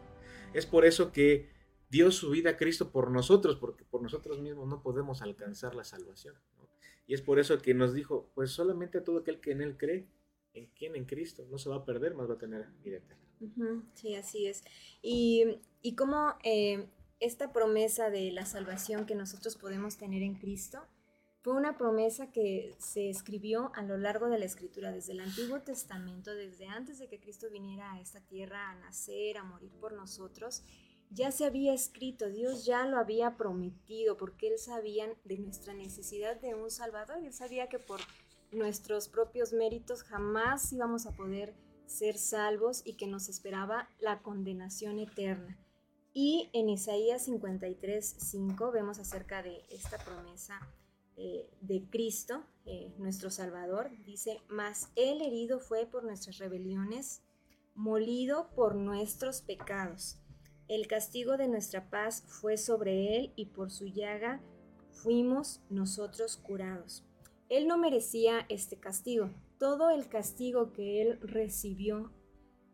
Es 0.53 0.67
por 0.67 0.85
eso 0.85 1.11
que 1.11 1.49
dio 1.89 2.11
su 2.11 2.31
vida 2.31 2.51
a 2.51 2.57
Cristo 2.57 2.91
por 2.91 3.11
nosotros, 3.11 3.57
porque 3.57 3.85
por 3.85 4.03
nosotros 4.03 4.41
mismos 4.41 4.69
no 4.69 4.83
podemos 4.83 5.23
alcanzar 5.23 5.75
la 5.75 5.85
salvación. 5.85 6.35
Y 7.07 7.15
es 7.15 7.23
por 7.23 7.39
eso 7.39 7.59
que 7.59 7.75
nos 7.75 7.95
dijo, 7.95 8.31
pues 8.35 8.51
solamente 8.51 8.99
a 8.99 9.05
todo 9.05 9.19
aquel 9.19 9.41
que 9.41 9.53
en 9.53 9.63
Él 9.63 9.77
cree, 9.77 10.07
en 10.55 10.67
quien 10.67 10.97
en 10.97 11.05
Cristo, 11.05 11.47
no 11.51 11.59
se 11.59 11.69
va 11.69 11.77
a 11.77 11.85
perder, 11.85 12.15
más 12.15 12.29
va 12.29 12.35
a 12.35 12.39
tener 12.39 12.67
vida 12.83 12.99
eterna. 12.99 13.23
Sí, 13.95 14.15
así 14.15 14.47
es. 14.47 14.65
Y, 15.03 15.45
y 15.83 15.95
cómo 15.97 16.35
eh, 16.45 16.87
esta 17.21 17.53
promesa 17.53 18.11
de 18.11 18.31
la 18.31 18.47
salvación 18.47 19.05
que 19.07 19.15
nosotros 19.15 19.57
podemos 19.57 19.97
tener 19.97 20.23
en 20.23 20.35
Cristo 20.37 20.81
fue 21.43 21.55
una 21.55 21.77
promesa 21.77 22.33
que 22.33 22.75
se 22.79 23.11
escribió 23.11 23.71
a 23.75 23.83
lo 23.83 23.99
largo 23.99 24.29
de 24.29 24.39
la 24.39 24.47
escritura, 24.47 24.93
desde 24.93 25.13
el 25.13 25.21
Antiguo 25.21 25.61
Testamento, 25.61 26.35
desde 26.35 26.67
antes 26.67 26.99
de 26.99 27.09
que 27.09 27.21
Cristo 27.21 27.51
viniera 27.51 27.93
a 27.93 28.01
esta 28.01 28.21
tierra 28.21 28.71
a 28.71 28.77
nacer, 28.77 29.37
a 29.37 29.45
morir 29.45 29.73
por 29.79 29.93
nosotros 29.93 30.63
ya 31.15 31.31
se 31.31 31.45
había 31.45 31.73
escrito, 31.73 32.29
Dios 32.29 32.65
ya 32.65 32.87
lo 32.87 32.99
había 32.99 33.37
prometido, 33.37 34.17
porque 34.17 34.49
Él 34.49 34.59
sabía 34.59 35.07
de 35.25 35.39
nuestra 35.39 35.73
necesidad 35.73 36.41
de 36.41 36.55
un 36.55 36.71
Salvador, 36.71 37.19
Él 37.23 37.33
sabía 37.33 37.69
que 37.69 37.79
por 37.79 38.01
nuestros 38.55 39.09
propios 39.09 39.53
méritos 39.53 40.03
jamás 40.03 40.73
íbamos 40.73 41.07
a 41.07 41.13
poder 41.13 41.55
ser 41.87 42.17
salvos 42.17 42.83
y 42.85 42.95
que 42.95 43.07
nos 43.07 43.29
esperaba 43.29 43.89
la 44.01 44.23
condenación 44.23 44.99
eterna. 44.99 45.59
Y 46.13 46.49
en 46.53 46.69
Isaías 46.69 47.25
53, 47.25 48.17
5 48.19 48.71
vemos 48.71 48.99
acerca 48.99 49.43
de 49.43 49.65
esta 49.69 49.99
promesa 49.99 50.61
eh, 51.17 51.51
de 51.61 51.89
Cristo, 51.91 52.45
eh, 52.67 52.93
nuestro 52.99 53.31
Salvador. 53.31 53.91
Dice, 54.05 54.41
mas 54.49 54.91
Él 54.95 55.23
herido 55.23 55.59
fue 55.59 55.87
por 55.87 56.05
nuestras 56.05 56.39
rebeliones, 56.39 57.23
molido 57.75 58.51
por 58.55 58.77
nuestros 58.77 59.43
pecados. 59.43 60.19
El 60.67 60.87
castigo 60.87 61.37
de 61.37 61.47
nuestra 61.47 61.91
paz 61.91 62.25
fue 62.27 62.57
sobre 62.57 63.19
él 63.19 63.33
y 63.37 63.47
por 63.47 63.71
su 63.71 63.87
llaga 63.87 64.41
fuimos 64.93 65.61
nosotros 65.69 66.39
curados. 66.39 67.05
Él 67.55 67.69
no 67.69 67.79
merecía 67.79 68.47
este 68.49 68.81
castigo. 68.81 69.31
Todo 69.61 69.91
el 69.91 70.09
castigo 70.09 70.73
que 70.73 71.01
él 71.01 71.21
recibió 71.23 72.11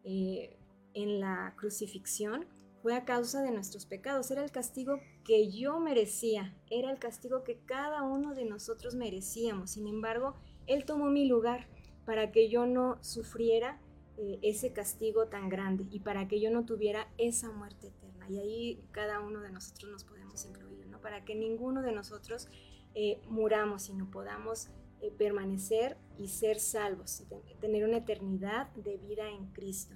eh, 0.05 0.59
en 0.95 1.21
la 1.21 1.55
crucifixión 1.59 2.47
fue 2.81 2.95
a 2.95 3.05
causa 3.05 3.43
de 3.43 3.51
nuestros 3.51 3.85
pecados. 3.85 4.31
Era 4.31 4.43
el 4.43 4.51
castigo 4.51 4.99
que 5.23 5.51
yo 5.51 5.81
merecía. 5.81 6.57
Era 6.71 6.90
el 6.90 6.99
castigo 6.99 7.45
que 7.45 7.59
cada 7.66 8.05
uno 8.05 8.35
de 8.35 8.47
nosotros 8.47 8.95
merecíamos. 8.95 9.73
Sin 9.73 9.87
embargo, 9.87 10.35
Él 10.66 10.87
tomó 10.87 11.11
mi 11.11 11.29
lugar 11.29 11.69
para 12.07 12.33
que 12.33 12.49
yo 12.49 12.64
no 12.64 12.97
sufriera 13.05 13.79
eh, 14.16 14.38
ese 14.40 14.73
castigo 14.73 15.27
tan 15.27 15.51
grande 15.51 15.85
y 15.90 16.01
para 16.01 16.27
que 16.27 16.40
yo 16.40 16.51
no 16.51 16.64
tuviera 16.64 17.07
esa 17.19 17.51
muerte 17.51 17.88
eterna. 17.88 18.31
Y 18.31 18.38
ahí 18.38 18.85
cada 18.93 19.21
uno 19.21 19.40
de 19.40 19.53
nosotros 19.53 19.93
nos 19.93 20.05
podemos 20.05 20.47
incluir, 20.47 20.87
¿no? 20.87 21.03
Para 21.03 21.23
que 21.27 21.35
ninguno 21.35 21.83
de 21.83 21.93
nosotros 21.93 22.49
eh, 22.94 23.20
muramos, 23.29 23.83
sino 23.83 24.11
podamos 24.11 24.68
eh, 25.00 25.12
permanecer 25.16 25.96
y 26.18 26.29
ser 26.29 26.61
salvos, 26.61 27.22
y 27.50 27.55
tener 27.55 27.85
una 27.85 27.98
eternidad 27.98 28.68
de 28.74 28.96
vida 28.98 29.29
en 29.31 29.46
Cristo. 29.53 29.94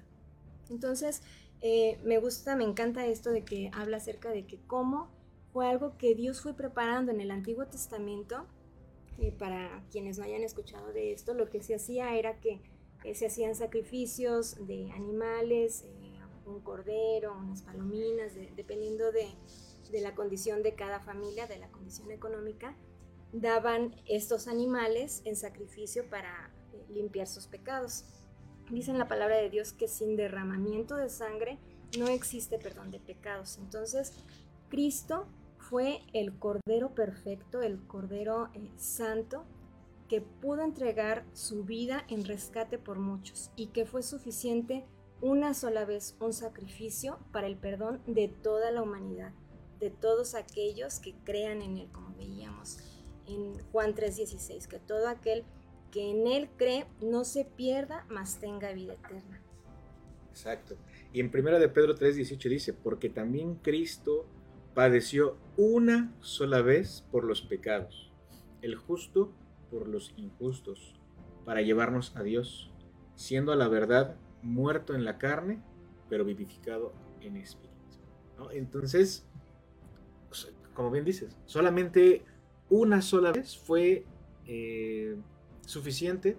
Entonces, 0.71 1.23
me 2.03 2.19
gusta, 2.19 2.57
me 2.57 2.65
encanta 2.65 3.07
esto 3.07 3.31
de 3.31 3.43
que 3.43 3.71
habla 3.73 3.97
acerca 3.97 4.31
de 4.31 4.45
que 4.47 4.59
cómo 4.67 5.11
fue 5.55 5.67
algo 5.67 5.97
que 5.97 6.15
Dios 6.15 6.43
fue 6.43 6.53
preparando 6.53 7.11
en 7.11 7.21
el 7.21 7.31
Antiguo 7.31 7.67
Testamento. 7.67 8.47
para 9.39 9.83
quienes 9.91 10.19
no 10.19 10.25
hayan 10.25 10.43
escuchado 10.43 10.93
de 10.93 11.13
esto, 11.13 11.33
lo 11.33 11.49
que 11.49 11.63
se 11.63 11.75
hacía 11.75 12.17
era 12.17 12.41
que 12.41 12.61
eh, 13.05 13.15
se 13.15 13.27
hacían 13.27 13.55
sacrificios 13.55 14.67
de 14.67 14.91
animales, 14.93 15.85
eh, 15.85 16.19
un 16.47 16.61
cordero, 16.61 17.37
unas 17.39 17.63
palominas, 17.63 18.33
dependiendo 18.57 19.13
de, 19.13 19.29
la 20.01 20.15
condición 20.15 20.63
de 20.63 20.75
cada 20.75 21.01
familia, 21.01 21.47
de 21.47 21.59
la 21.59 21.69
condición 21.69 22.11
económica, 22.11 22.77
daban 23.33 23.95
estos 24.07 24.49
animales 24.49 25.23
en 25.25 25.37
sacrificio 25.37 26.09
para 26.09 26.51
eh, 26.73 26.85
limpiar 26.91 27.27
sus 27.27 27.47
pecados. 27.47 28.05
Dice 28.71 28.91
en 28.91 28.99
la 28.99 29.09
palabra 29.09 29.37
de 29.37 29.51
Dios 29.51 29.73
que 29.73 29.89
sin 29.89 30.17
derramamiento 30.17 30.97
de 30.97 31.09
sangre 31.09 31.59
no 31.99 32.09
existe 32.09 32.59
perdón 32.59 32.91
de 32.91 33.01
pecados. 33.01 33.59
Entonces, 33.59 34.13
Cristo 34.69 35.27
fue 35.59 36.01
el 36.13 36.39
Cordero 36.39 36.95
perfecto, 36.95 37.63
el 37.63 37.87
Cordero 37.87 38.51
santo, 38.77 39.45
que 40.09 40.21
pudo 40.21 40.63
entregar 40.63 41.25
su 41.33 41.65
vida 41.65 42.05
en 42.09 42.25
rescate 42.25 42.79
por 42.79 42.99
muchos 42.99 43.51
y 43.57 43.69
que 43.69 43.87
fue 43.87 44.03
suficiente 44.03 44.85
una 45.21 45.55
sola 45.55 45.85
vez 45.85 46.17
un 46.21 46.33
sacrificio 46.33 47.19
para 47.33 47.47
el 47.47 47.57
perdón 47.57 48.03
de 48.07 48.29
toda 48.29 48.71
la 48.71 48.83
humanidad, 48.83 49.33
de 49.81 49.91
todos 49.91 50.35
aquellos 50.35 50.99
que 50.99 51.15
crean 51.25 51.63
en 51.63 51.79
Él, 51.79 51.89
como 51.93 52.15
veíamos 52.17 52.79
en 53.27 53.59
Juan 53.73 53.95
3:16, 53.95 54.67
que 54.67 54.79
todo 54.79 55.09
aquel 55.09 55.45
que 55.91 56.11
en 56.11 56.27
Él 56.27 56.49
cree 56.57 56.87
no 57.01 57.25
se 57.25 57.45
pierda, 57.45 58.07
mas 58.09 58.39
tenga 58.39 58.73
vida 58.73 58.95
eterna. 58.95 59.41
Exacto. 60.31 60.77
Y 61.13 61.21
en 61.21 61.31
primera 61.31 61.59
de 61.59 61.69
Pedro 61.69 61.95
3:18 61.95 62.49
dice, 62.49 62.73
porque 62.73 63.09
también 63.09 63.55
Cristo 63.57 64.27
padeció 64.75 65.37
una 65.57 66.13
sola 66.21 66.61
vez 66.61 67.05
por 67.13 67.25
los 67.25 67.43
pecados, 67.43 68.13
el 68.61 68.75
justo 68.75 69.33
por 69.71 69.89
los 69.89 70.13
injustos, 70.17 71.01
para 71.45 71.63
llevarnos 71.63 72.17
a 72.17 72.23
Dios, 72.23 72.73
siendo 73.15 73.53
a 73.53 73.57
la 73.57 73.69
verdad 73.69 74.17
muerto 74.43 74.95
en 74.95 75.05
la 75.05 75.19
carne, 75.19 75.63
pero 76.09 76.25
vivificado 76.25 76.93
en 77.21 77.37
espíritu. 77.37 77.75
Entonces, 78.53 79.27
como 80.75 80.91
bien 80.91 81.05
dices, 81.05 81.37
solamente 81.47 82.25
una 82.69 83.03
sola 83.03 83.33
vez 83.33 83.57
fue 83.57 84.05
eh, 84.47 85.17
suficiente 85.67 86.37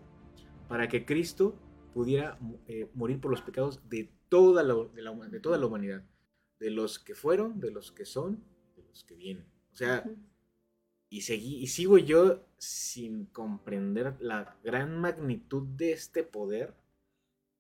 para 0.68 0.88
que 0.88 1.06
Cristo 1.06 1.56
pudiera 1.94 2.38
eh, 2.68 2.90
morir 2.94 3.20
por 3.20 3.32
los 3.32 3.42
pecados 3.42 3.88
de 3.90 4.12
toda, 4.30 4.64
la, 4.64 4.76
de, 5.30 5.40
toda 5.40 5.58
la 5.58 5.66
humanidad, 5.66 6.04
de 6.60 6.70
los 6.72 7.00
que 7.00 7.16
fueron, 7.16 7.60
de 7.60 7.72
los 7.72 7.92
que 7.92 8.06
son, 8.06 8.44
de 8.76 8.84
los 8.84 9.04
que 9.04 9.16
vienen. 9.16 9.46
O 9.72 9.76
sea, 9.76 10.04
y, 11.10 11.22
seguí, 11.22 11.58
y 11.58 11.68
sigo 11.68 11.98
yo 11.98 12.46
sin 12.58 13.26
comprender 13.28 14.16
la 14.20 14.58
gran 14.64 15.00
magnitud 15.00 15.64
de 15.78 15.94
este 15.94 16.24
poder 16.24 16.74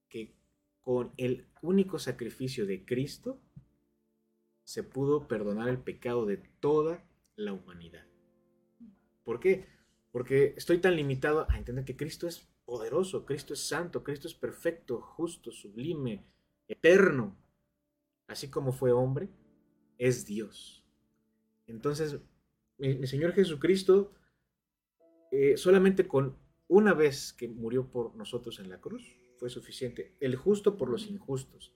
que 0.09 0.33
con 0.81 1.13
el 1.17 1.45
único 1.61 1.99
sacrificio 1.99 2.65
de 2.65 2.83
Cristo 2.85 3.39
se 4.65 4.83
pudo 4.83 5.27
perdonar 5.27 5.69
el 5.69 5.77
pecado 5.77 6.25
de 6.25 6.37
toda 6.59 7.07
la 7.37 7.53
humanidad. 7.53 8.05
¿Por 9.23 9.39
qué? 9.39 9.67
Porque 10.11 10.53
estoy 10.57 10.79
tan 10.79 10.95
limitado 10.95 11.47
a 11.49 11.57
entender 11.57 11.85
que 11.85 11.95
Cristo 11.95 12.27
es 12.27 12.49
poderoso, 12.65 13.25
Cristo 13.25 13.53
es 13.53 13.61
santo, 13.61 14.03
Cristo 14.03 14.27
es 14.27 14.33
perfecto, 14.33 14.99
justo, 14.99 15.51
sublime, 15.51 16.25
eterno. 16.67 17.37
Así 18.27 18.49
como 18.49 18.73
fue 18.73 18.91
hombre, 18.91 19.29
es 19.97 20.25
Dios. 20.25 20.83
Entonces, 21.67 22.19
mi, 22.77 23.05
Señor 23.05 23.33
Jesucristo, 23.33 24.13
eh, 25.31 25.57
solamente 25.57 26.07
con 26.07 26.37
una 26.67 26.93
vez 26.93 27.33
que 27.33 27.47
murió 27.47 27.91
por 27.91 28.15
nosotros 28.15 28.59
en 28.59 28.69
la 28.69 28.81
cruz, 28.81 29.15
fue 29.37 29.49
suficiente. 29.49 30.15
El 30.19 30.35
justo 30.35 30.75
por 30.75 30.89
los 30.89 31.05
injustos. 31.07 31.71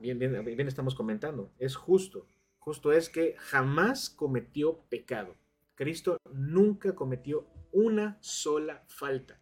Bien, 0.00 0.18
bien, 0.18 0.44
bien 0.44 0.68
estamos 0.68 0.94
comentando, 0.94 1.52
es 1.58 1.76
justo. 1.76 2.26
Justo 2.58 2.92
es 2.92 3.08
que 3.08 3.34
jamás 3.38 4.10
cometió 4.10 4.84
pecado. 4.88 5.36
Cristo 5.74 6.18
nunca 6.32 6.94
cometió 6.94 7.46
una 7.72 8.18
sola 8.20 8.84
falta, 8.88 9.40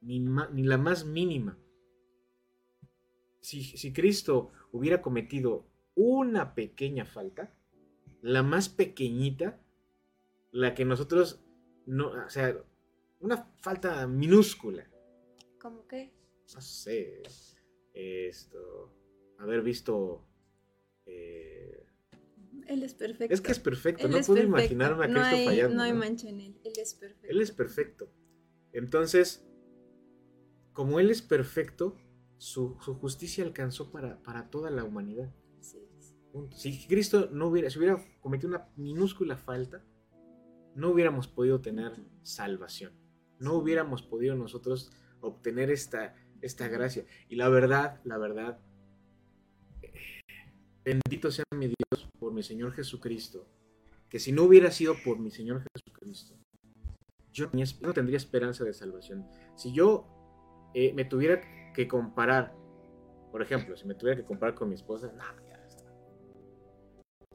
ni, 0.00 0.20
ni 0.20 0.62
la 0.62 0.78
más 0.78 1.04
mínima. 1.04 1.58
Si, 3.40 3.62
si 3.62 3.92
Cristo 3.92 4.52
hubiera 4.72 5.02
cometido 5.02 5.66
una 5.94 6.54
pequeña 6.54 7.04
falta, 7.04 7.54
la 8.22 8.42
más 8.42 8.68
pequeñita, 8.68 9.60
la 10.52 10.74
que 10.74 10.84
nosotros 10.84 11.44
no, 11.86 12.08
o 12.10 12.30
sea, 12.30 12.56
una 13.20 13.50
falta 13.60 14.06
minúscula. 14.06 14.88
¿Cómo 15.60 15.86
qué? 15.86 16.12
No 16.54 16.60
sé, 16.60 17.22
esto, 17.92 18.92
haber 19.38 19.62
visto... 19.62 20.26
Eh, 21.06 21.86
él 22.66 22.82
es 22.82 22.94
perfecto. 22.94 23.34
Es 23.34 23.40
que 23.40 23.52
es 23.52 23.58
perfecto, 23.58 24.08
no 24.08 24.20
puedo 24.20 24.42
imaginarme 24.42 25.06
a 25.06 25.08
Cristo 25.08 25.44
fallando. 25.44 25.76
No 25.76 25.82
hay 25.82 25.92
mancha 25.94 26.28
en 26.28 26.40
él, 26.40 26.60
él 26.64 26.72
es 26.76 26.94
perfecto. 26.94 27.28
Él 27.28 27.40
es 27.40 27.50
perfecto. 27.50 28.10
Entonces, 28.72 29.48
como 30.78 31.00
Él 31.00 31.10
es 31.10 31.22
perfecto, 31.22 31.96
su, 32.36 32.74
justicia 32.74 33.42
alcanzó 33.42 33.90
para, 33.90 34.22
para, 34.22 34.48
toda 34.48 34.70
la 34.70 34.84
humanidad. 34.84 35.34
Si 36.54 36.86
Cristo 36.86 37.30
no 37.32 37.48
hubiera, 37.48 37.68
si 37.68 37.78
hubiera 37.78 38.00
cometido 38.20 38.50
una 38.50 38.68
minúscula 38.76 39.36
falta, 39.36 39.84
no 40.76 40.90
hubiéramos 40.90 41.26
podido 41.26 41.60
tener 41.60 41.94
salvación. 42.22 42.92
No 43.40 43.54
hubiéramos 43.54 44.02
podido 44.02 44.36
nosotros 44.36 44.92
obtener 45.20 45.70
esta, 45.70 46.14
esta 46.42 46.68
gracia. 46.68 47.04
Y 47.28 47.34
la 47.34 47.48
verdad, 47.48 48.00
la 48.04 48.18
verdad, 48.18 48.60
bendito 50.88 51.30
sea 51.30 51.44
mi 51.54 51.66
Dios 51.66 52.08
por 52.18 52.32
mi 52.32 52.42
Señor 52.42 52.72
Jesucristo, 52.72 53.46
que 54.08 54.18
si 54.18 54.32
no 54.32 54.44
hubiera 54.44 54.70
sido 54.70 54.94
por 55.04 55.18
mi 55.18 55.30
Señor 55.30 55.62
Jesucristo, 55.74 56.34
yo 57.32 57.50
no 57.82 57.92
tendría 57.92 58.16
esperanza 58.16 58.64
de 58.64 58.72
salvación. 58.72 59.26
Si 59.54 59.72
yo 59.72 60.06
eh, 60.74 60.92
me 60.94 61.04
tuviera 61.04 61.40
que 61.74 61.86
comparar, 61.86 62.54
por 63.30 63.42
ejemplo, 63.42 63.76
si 63.76 63.86
me 63.86 63.94
tuviera 63.94 64.18
que 64.20 64.26
comparar 64.26 64.54
con 64.54 64.68
mi 64.68 64.74
esposa, 64.74 65.12
no, 65.12 65.24
ya 65.46 65.64
está. 65.66 65.84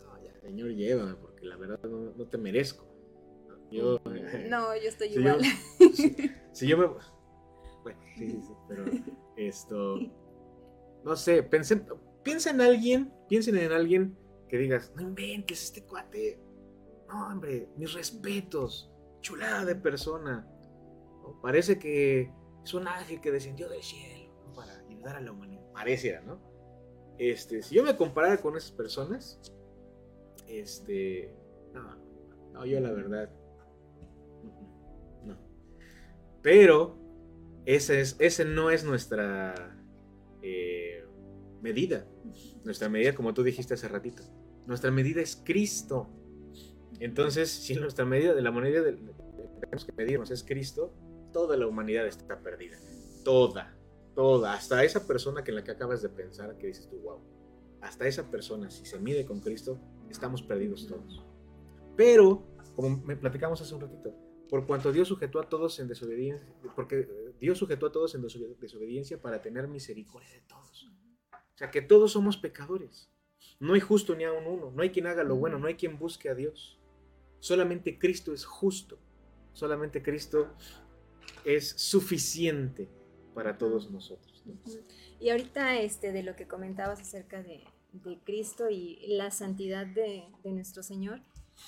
No, 0.02 0.24
ya, 0.24 0.40
Señor, 0.42 0.72
llévame, 0.72 1.16
porque 1.16 1.46
la 1.46 1.56
verdad 1.56 1.80
no 1.84 2.28
te 2.28 2.38
merezco. 2.38 2.94
Yo, 3.74 4.00
no, 4.50 4.76
yo 4.76 4.88
estoy 4.88 5.08
igual. 5.10 5.42
si, 6.52 6.68
yo 6.68 6.78
me. 6.78 6.88
Bueno, 7.82 8.00
sí, 8.16 8.32
sí, 8.32 8.42
sí, 8.42 8.54
pero 8.68 8.86
esto. 9.38 10.00
No 11.04 11.16
sé, 11.16 11.44
pensé, 11.44 11.84
piensa 12.24 12.50
en 12.50 12.62
alguien, 12.62 13.14
piensen 13.28 13.58
en 13.58 13.72
alguien 13.72 14.18
que 14.48 14.58
digas, 14.58 14.92
no 14.96 15.02
inventes 15.02 15.64
este 15.64 15.84
cuate. 15.84 16.40
No, 17.08 17.28
hombre, 17.28 17.70
mis 17.78 17.94
respetos. 17.94 18.90
Chulada 19.22 19.66
de 19.66 19.76
persona. 19.76 20.48
Parece 21.42 21.80
que 21.80 22.32
es 22.64 22.74
un 22.74 22.88
ángel 22.88 23.22
que 23.22 23.32
descendió 23.32 23.70
del 23.70 23.82
cielo 23.82 24.34
para 24.56 24.78
ayudar 24.80 25.18
a 25.18 25.22
la 25.22 25.32
humanidad. 25.32 25.64
Pareciera, 25.72 26.22
¿no? 26.22 26.40
Este, 27.18 27.62
si 27.62 27.76
yo 27.76 27.84
me 27.84 27.96
comparara 27.96 28.38
con 28.38 28.58
esas 28.58 28.72
personas, 28.72 29.40
este, 30.48 31.34
no, 31.74 31.96
no, 32.52 32.66
yo 32.66 32.80
la 32.80 32.92
verdad, 32.92 33.30
Pero 36.44 36.98
ese, 37.66 38.02
es, 38.02 38.18
ese 38.20 38.46
no 38.46 38.70
es 38.70 38.84
nuestra 38.84 39.56
eh, 40.44 41.04
medida. 41.62 42.06
Nuestra 42.64 42.90
medida, 42.90 43.14
como 43.16 43.34
tú 43.34 43.44
dijiste 43.44 43.74
hace 43.74 43.88
ratito, 43.88 44.24
nuestra 44.66 44.92
medida 44.92 45.22
es 45.22 45.36
Cristo. 45.36 46.10
Entonces, 47.00 47.50
si 47.50 47.76
nuestra 47.76 48.06
medida 48.06 48.34
de 48.34 48.42
la 48.42 48.52
moneda 48.52 48.82
de, 48.82 48.94
tenemos 48.94 49.86
que 49.86 49.92
medirnos 49.94 50.32
es 50.32 50.44
Cristo, 50.44 50.94
toda 51.32 51.58
la 51.58 51.68
humanidad 51.68 52.08
está 52.08 52.40
perdida. 52.40 52.78
Toda, 53.24 53.76
toda. 54.16 54.54
Hasta 54.54 54.84
esa 54.84 55.06
persona 55.06 55.44
que 55.44 55.52
en 55.52 55.56
la 55.56 55.64
que 55.64 55.72
acabas 55.72 56.02
de 56.02 56.10
pensar, 56.10 56.58
que 56.58 56.68
dices 56.68 56.88
tú, 56.90 56.98
wow. 57.00 57.20
Hasta 57.82 58.08
esa 58.08 58.30
persona, 58.32 58.70
si 58.70 58.86
se 58.86 59.00
mide 59.00 59.26
con 59.26 59.42
Cristo, 59.42 59.78
estamos 60.10 60.42
perdidos 60.42 60.88
todos. 60.88 61.26
Pero, 61.98 62.48
como 62.76 62.98
me 62.98 63.18
platicamos 63.18 63.62
hace 63.62 63.76
un 63.76 63.82
ratito, 63.82 64.16
por 64.50 64.66
cuanto 64.66 64.92
Dios 64.92 65.08
sujetó 65.08 65.40
a 65.40 65.50
todos 65.50 65.80
en 65.80 65.88
desobediencia, 65.88 66.48
porque 66.76 67.10
Dios 67.40 67.58
sujetó 67.58 67.88
a 67.88 67.92
todos 67.92 68.16
en 68.16 68.22
desobediencia 68.22 69.22
para 69.22 69.42
tener 69.42 69.68
misericordia 69.68 70.30
de 70.32 70.42
todos. 70.42 70.92
O 71.56 71.58
sea, 71.58 71.72
que 71.72 71.82
todos 71.82 72.14
somos 72.14 72.38
pecadores. 72.38 73.10
No 73.60 73.74
hay 73.74 73.80
justo 73.80 74.16
ni 74.16 74.24
a 74.24 74.32
un 74.32 74.46
uno, 74.46 74.72
no 74.72 74.82
hay 74.82 74.90
quien 74.90 75.08
haga 75.08 75.24
lo 75.24 75.36
bueno, 75.36 75.60
no 75.60 75.68
hay 75.68 75.76
quien 75.76 75.98
busque 75.98 76.30
a 76.30 76.36
Dios. 76.36 76.80
Solamente 77.40 78.00
Cristo 78.00 78.34
es 78.34 78.46
justo. 78.46 78.98
Solamente 79.54 80.02
Cristo 80.02 80.54
es 81.46 81.70
suficiente 81.70 82.90
para 83.34 83.58
todos 83.58 83.92
nosotros. 83.92 84.44
Y 85.20 85.30
ahorita 85.30 85.80
este, 85.80 86.12
de 86.12 86.24
lo 86.24 86.36
que 86.36 86.48
comentabas 86.48 87.02
acerca 87.02 87.42
de, 87.42 87.64
Cristo 88.24 88.72
y 88.72 89.06
la 89.08 89.30
santidad 89.30 89.86
de, 89.86 90.24
de 90.44 90.52
nuestro 90.52 90.82
Señor, 90.82 91.22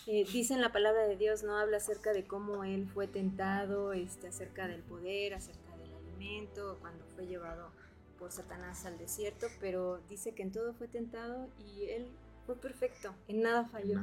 eh, 0.08 0.26
dice 0.32 0.54
en 0.54 0.62
la 0.62 0.72
palabra 0.72 1.08
de 1.08 1.18
Dios, 1.18 1.44
no 1.44 1.58
habla 1.58 1.78
acerca 1.78 2.14
de 2.14 2.26
cómo 2.26 2.64
él 2.64 2.88
fue 2.88 3.08
tentado, 3.08 3.94
este, 3.94 4.28
acerca 4.28 4.68
del 4.68 4.82
poder, 4.82 5.34
acerca 5.34 5.78
del 5.78 5.94
alimento, 5.94 6.78
cuando 6.82 7.06
fue 7.16 7.28
llevado 7.28 7.72
por 8.18 8.32
Satanás 8.32 8.86
al 8.86 8.98
desierto, 8.98 9.48
pero 9.60 10.00
dice 10.10 10.34
que 10.34 10.44
en 10.44 10.52
todo 10.52 10.74
fue 10.74 10.88
tentado 10.88 11.50
y 11.60 11.86
él 11.90 12.08
fue 12.46 12.56
perfecto, 12.56 13.14
en 13.28 13.42
nada 13.42 13.66
falló. 13.66 14.00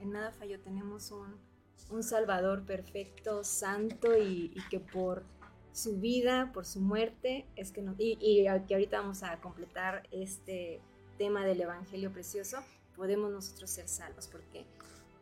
En 0.00 0.10
nada 0.10 0.32
falló. 0.32 0.60
Tenemos 0.60 1.10
un, 1.10 2.02
Salvador 2.02 2.64
perfecto, 2.64 3.44
santo 3.44 4.16
y, 4.18 4.54
que 4.70 4.80
por 4.80 5.24
su 5.72 5.98
vida, 5.98 6.50
por 6.52 6.66
su 6.66 6.80
muerte, 6.80 7.46
es 7.54 7.70
que 7.70 7.82
no, 7.82 7.94
y, 7.98 8.18
y 8.20 8.44
que 8.66 8.74
ahorita 8.74 9.00
vamos 9.00 9.22
a 9.22 9.40
completar 9.40 10.02
este 10.10 10.80
tema 11.16 11.44
del 11.44 11.60
Evangelio 11.60 12.12
precioso, 12.12 12.58
podemos 12.96 13.30
nosotros 13.30 13.70
ser 13.70 13.88
salvos, 13.88 14.26
porque 14.26 14.66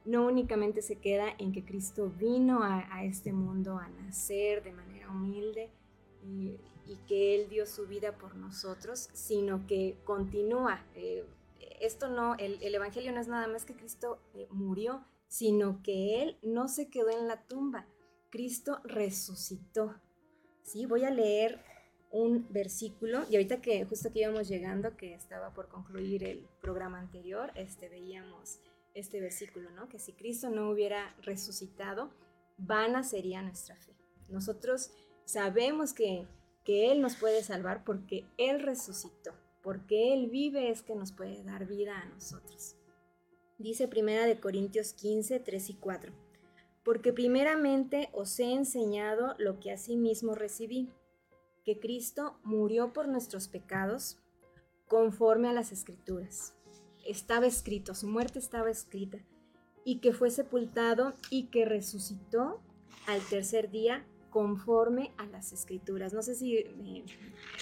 no 0.05 0.27
únicamente 0.27 0.83
se 0.83 0.97
queda 0.97 1.27
en 1.39 1.53
que 1.53 1.65
Cristo 1.65 2.13
vino 2.19 2.63
a, 2.63 3.05
este 3.05 3.33
mundo 3.33 3.79
a 3.79 3.89
nacer 3.89 4.63
de 4.63 4.73
manera 4.73 5.11
humilde 5.11 5.71
y, 6.23 6.57
que 7.07 7.35
Él 7.35 7.49
dio 7.49 7.67
su 7.67 7.87
vida 7.87 8.17
por 8.19 8.35
nosotros, 8.37 9.09
sino 9.13 9.67
que 9.67 9.99
continúa. 10.05 10.85
Eh, 10.95 11.25
esto 11.81 12.09
no, 12.09 12.35
el, 12.37 12.63
Evangelio 12.75 13.13
no 13.13 13.21
es 13.21 13.29
nada 13.29 13.47
más 13.49 13.65
que 13.65 13.75
Cristo 13.75 14.21
eh, 14.35 14.47
murió, 14.51 15.05
sino 15.29 15.83
que 15.83 16.23
Él 16.23 16.39
no 16.43 16.69
se 16.69 16.89
quedó 16.89 17.11
en 17.11 17.27
la 17.29 17.43
tumba, 17.47 17.87
Cristo 18.31 18.81
resucitó. 18.85 19.95
¿Sí? 20.63 20.87
Voy 20.87 21.05
a 21.05 21.11
leer 21.11 21.61
un 22.11 22.47
versículo 22.49 23.25
y 23.29 23.35
ahorita 23.35 23.61
que 23.61 23.85
justo 23.85 24.13
que 24.13 24.21
íbamos 24.21 24.49
llegando, 24.49 24.97
que 24.97 25.15
estaba 25.15 25.53
por 25.53 25.69
concluir 25.69 26.25
el 26.25 26.47
programa 26.61 27.01
anterior, 27.01 27.51
este, 27.57 27.89
veíamos 27.89 28.61
este 28.95 29.21
versículo, 29.21 29.71
¿no? 29.73 29.89
Que 29.89 29.99
si 29.99 30.13
Cristo 30.13 30.49
no 30.49 30.71
hubiera 30.71 31.15
resucitado, 31.23 32.13
vana 32.57 33.03
sería 33.03 33.43
nuestra 33.43 33.77
fe. 33.77 33.93
Nosotros 34.29 34.93
sabemos 35.25 35.93
que, 35.93 36.27
que 36.65 36.91
Él 36.91 37.01
nos 37.01 37.17
puede 37.17 37.43
salvar 37.43 37.85
porque 37.85 38.25
Él 38.39 38.61
resucitó, 38.61 39.33
porque 39.63 40.13
Él 40.15 40.29
vive 40.29 40.71
es 40.71 40.83
que 40.83 40.95
nos 40.95 41.13
puede 41.13 41.43
dar 41.45 41.67
vida 41.67 41.99
a 41.99 42.07
nosotros. 42.07 42.77
Dice 43.59 43.89
Primera 43.89 44.27
de 44.27 44.41
Corintios 44.41 44.93
15, 44.93 45.41
3 45.41 45.71
y 45.71 45.75
4. 45.75 46.13
Porque 46.83 47.13
primeramente 47.13 48.11
os 48.13 48.39
he 48.41 48.53
enseñado 48.53 49.35
lo 49.39 49.61
que 49.61 49.73
asimismo 49.73 50.35
recibí, 50.35 50.91
que 51.65 51.79
Cristo 51.79 52.39
murió 52.43 52.93
por 52.93 53.09
nuestros 53.09 53.49
pecados 53.49 54.19
conforme 54.87 55.49
a 55.49 55.53
las 55.53 55.73
escrituras 55.73 56.55
estaba 57.05 57.47
escrito, 57.47 57.95
su 57.95 58.07
muerte 58.07 58.39
estaba 58.39 58.71
escrita, 58.71 59.19
y 59.85 59.99
que 59.99 60.13
fue 60.13 60.31
sepultado 60.31 61.15
y 61.31 61.45
que 61.45 61.65
resucitó 61.65 62.61
al 63.07 63.21
tercer 63.23 63.71
día 63.71 64.07
conforme 64.35 65.13
a 65.17 65.27
las 65.27 65.53
escrituras. 65.53 66.13
No 66.13 66.21
sé 66.21 66.35
si 66.35 67.05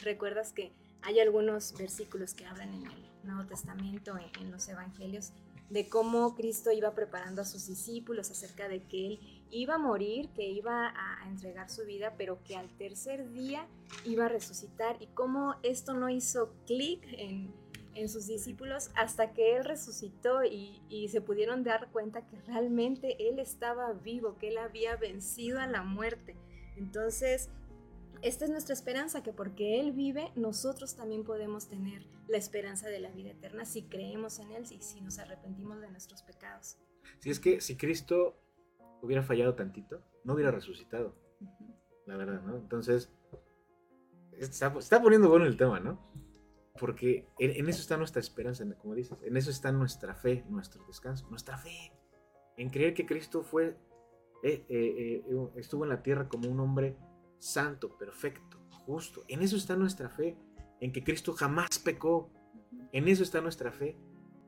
recuerdas 0.03 0.55
que 0.55 0.73
hay 1.03 1.21
algunos 1.21 1.75
versículos 1.77 2.33
que 2.33 2.47
hablan 2.47 2.73
en 2.73 2.87
el 2.87 3.11
Nuevo 3.25 3.47
Testamento, 3.47 4.15
en, 4.41 4.51
los 4.51 4.67
Evangelios, 4.71 5.33
de 5.69 5.91
cómo 5.91 6.35
Cristo 6.35 6.73
iba 6.73 6.95
preparando 6.95 7.43
a 7.43 7.45
sus 7.45 7.67
discípulos 7.67 8.31
acerca 8.31 8.69
de 8.69 8.85
que 8.85 9.07
Él 9.07 9.21
iba 9.51 9.75
a 9.75 9.79
morir, 9.79 10.31
que 10.31 10.49
iba 10.49 10.95
a 10.97 11.29
entregar 11.29 11.69
su 11.69 11.85
vida, 11.85 12.15
pero 12.17 12.43
que 12.43 12.57
al 12.57 12.71
tercer 12.79 13.31
día 13.35 13.67
iba 14.07 14.25
a 14.25 14.29
resucitar 14.31 14.97
y 14.99 15.09
cómo 15.09 15.57
esto 15.63 15.93
no 15.93 16.09
hizo 16.09 16.55
clic 16.65 17.05
en, 17.19 17.53
en 17.95 18.09
sus 18.09 18.27
discípulos 18.27 18.91
hasta 18.95 19.33
que 19.33 19.57
Él 19.57 19.65
resucitó 19.65 20.43
y, 20.45 20.81
se 21.09 21.21
pudieron 21.21 21.65
dar 21.65 21.89
cuenta 21.91 22.27
que 22.27 22.41
realmente 22.47 23.29
Él 23.29 23.39
estaba 23.39 23.93
vivo, 23.93 24.39
que 24.39 24.49
Él 24.49 24.59
había 24.59 24.97
vencido 24.97 25.61
a 25.61 25.67
la 25.67 25.83
muerte. 25.83 26.35
Entonces, 26.77 27.51
esta 28.23 28.45
es 28.45 28.51
nuestra 28.51 28.73
esperanza, 28.75 29.23
que 29.23 29.33
porque 29.33 29.81
Él 29.81 29.93
vive, 29.93 30.31
nosotros 30.37 30.95
también 30.95 31.25
podemos 31.25 31.69
tener 31.69 32.07
la 32.29 32.37
esperanza 32.37 32.89
de 32.89 33.01
la 33.01 33.11
vida 33.11 33.31
eterna 33.31 33.65
si 33.65 33.83
creemos 33.83 34.39
en 34.39 34.53
Él 34.53 34.65
y 34.71 34.81
si 34.83 35.01
nos 35.01 35.19
arrepentimos 35.19 35.81
de 35.81 35.91
nuestros 35.91 36.23
pecados. 36.23 36.79
Si 37.19 37.31
es 37.31 37.41
que 37.41 37.61
si 37.61 37.77
Cristo 37.77 38.39
hubiera 39.03 39.23
fallado 39.23 39.55
tantito, 39.55 40.03
no 40.25 40.35
hubiera 40.35 40.51
resucitado. 40.51 41.17
La 42.07 42.17
verdad, 42.17 42.43
¿no? 42.43 42.57
Entonces, 42.57 43.13
está, 44.39 44.73
está 44.79 45.03
poniendo 45.03 45.29
bueno 45.29 45.47
el 45.47 45.57
tema, 45.57 45.81
¿no? 45.81 45.99
Porque 46.79 47.29
en, 47.39 47.69
eso 47.69 47.81
está 47.81 47.97
nuestra 47.97 48.21
esperanza, 48.21 48.65
como 48.79 48.95
dices, 48.95 49.19
en 49.23 49.37
eso 49.37 49.51
está 49.51 49.73
nuestra 49.73 50.15
fe, 50.15 50.45
nuestro 50.49 50.85
descanso, 50.87 51.29
nuestra 51.29 51.59
fe, 51.59 51.93
en 52.57 52.71
creer 52.71 52.95
que 52.95 53.05
Cristo 53.05 53.43
fue, 53.43 53.77
eh, 54.43 54.65
eh, 54.69 55.23
eh, 55.29 55.49
estuvo 55.57 55.85
en 55.85 55.91
la 55.91 56.03
tierra 56.03 56.29
como 56.29 56.49
un 56.49 56.59
hombre 56.61 56.97
santo, 57.39 57.97
perfecto, 57.97 58.59
justo. 58.87 59.25
En 59.29 59.43
eso 59.43 59.57
está 59.57 59.77
nuestra 59.77 60.09
fe, 60.09 60.37
en 60.81 60.93
que 60.93 61.05
Cristo 61.05 61.33
jamás 61.33 61.79
pecó. 61.79 62.31
En 62.93 63.09
eso 63.09 63.23
está 63.23 63.41
nuestra 63.41 63.73
fe, 63.73 63.97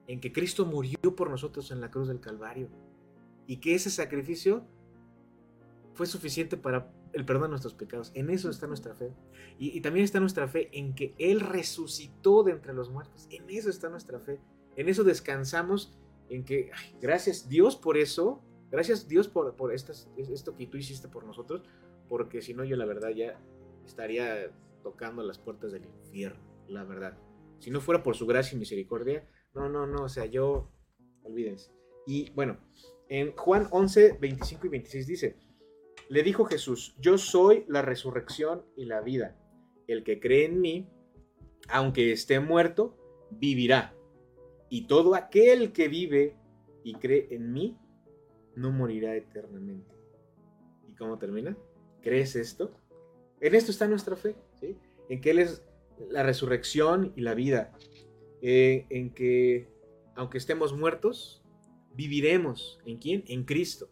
en 0.07 0.21
que 0.21 0.33
Cristo 0.33 0.67
murió 0.67 1.15
por 1.15 1.31
nosotros 1.31 1.71
en 1.71 1.81
la 1.81 1.91
cruz 1.91 2.09
del 2.09 2.21
Calvario 2.21 2.69
y 3.47 3.59
que 3.59 3.75
ese 3.75 3.91
sacrificio 3.91 4.67
fue 5.95 6.07
suficiente 6.07 6.57
para 6.57 6.93
el 7.13 7.25
perdón 7.25 7.45
de 7.45 7.49
nuestros 7.51 7.75
pecados. 7.75 8.11
En 8.15 8.31
eso 8.31 8.51
está 8.51 8.67
nuestra 8.67 8.95
fe. 8.95 9.13
Y, 9.59 9.81
también 9.81 10.05
está 10.05 10.19
nuestra 10.19 10.49
fe 10.49 10.69
en 10.73 10.95
que 10.95 11.15
Él 11.19 11.41
resucitó 11.41 12.43
de 12.43 12.53
entre 12.53 12.75
los 12.75 12.91
muertos. 12.91 13.29
En 13.31 13.49
eso 13.49 13.71
está 13.71 13.89
nuestra 13.89 14.19
fe. 14.19 14.41
En 14.77 14.89
eso 14.89 15.05
descansamos, 15.05 15.97
en 16.29 16.45
que, 16.45 16.71
gracias 17.01 17.49
Dios 17.49 17.77
por 17.77 17.97
eso, 17.97 18.43
gracias 18.75 19.09
Dios 19.09 19.29
por, 19.29 19.55
por 19.57 19.73
esto 19.73 19.93
que 20.57 20.67
tú 20.67 20.77
hiciste 20.77 21.09
por 21.09 21.25
nosotros, 21.25 21.63
porque 22.09 22.43
si 22.43 22.55
no 22.55 22.65
yo 22.65 22.77
la 22.77 22.85
verdad 22.85 23.11
ya 23.11 23.41
estaría 23.85 24.51
tocando 24.83 25.23
las 25.23 25.39
puertas 25.39 25.73
del 25.73 25.85
infierno, 25.87 26.41
la 26.69 26.85
verdad. 26.85 27.19
Si 27.59 27.71
no 27.71 27.81
fuera 27.81 28.03
por 28.03 28.15
su 28.15 28.27
gracia 28.27 28.57
y 28.57 28.59
misericordia, 28.59 29.27
no, 29.55 29.69
no, 29.69 29.87
no, 29.87 30.05
o 30.05 30.09
sea, 30.09 30.27
yo, 30.27 30.71
olvídense. 31.23 31.73
Y 32.07 32.31
bueno, 32.33 32.59
en 33.09 33.33
Juan 33.37 33.69
11, 33.71 34.19
25 34.21 34.67
y 34.67 34.71
26 34.71 35.07
dice, 35.07 35.37
le 36.09 36.23
dijo 36.23 36.45
Jesús, 36.45 36.95
yo 37.01 37.17
soy 37.17 37.65
la 37.69 37.83
resurrección 37.83 38.65
y 38.77 38.85
la 38.85 39.01
vida. 39.01 39.39
El 39.87 40.05
que 40.05 40.21
cree 40.21 40.47
en 40.47 40.61
mí, 40.61 40.91
aunque 41.69 42.13
esté 42.13 42.41
muerto, 42.41 42.97
vivirá. 43.31 43.95
Y 44.69 44.87
todo 44.87 45.15
aquel 45.15 45.73
que 45.73 45.89
vive 45.89 46.37
y 46.83 46.95
cree 46.95 47.29
en 47.31 47.53
mí, 47.53 47.79
no 48.57 48.71
morirá 48.71 49.17
eternamente. 49.17 49.95
¿Y 50.89 50.95
cómo 50.95 51.19
termina? 51.19 51.57
¿Crees 52.03 52.37
esto? 52.37 52.73
En 53.41 53.55
esto 53.55 53.71
está 53.71 53.87
nuestra 53.87 54.17
fe. 54.17 54.37
En 55.09 55.21
que 55.21 55.31
Él 55.31 55.39
es 55.39 55.63
la 56.11 56.23
resurrección 56.23 57.13
y 57.17 57.23
la 57.23 57.35
vida. 57.35 57.73
Eh, 58.43 58.87
en 58.91 59.13
que, 59.15 59.69
aunque 60.15 60.39
estemos 60.39 60.73
muertos, 60.73 61.43
viviremos. 61.95 62.79
¿En 62.85 62.99
quién? 62.99 63.25
En 63.29 63.45
Cristo 63.45 63.91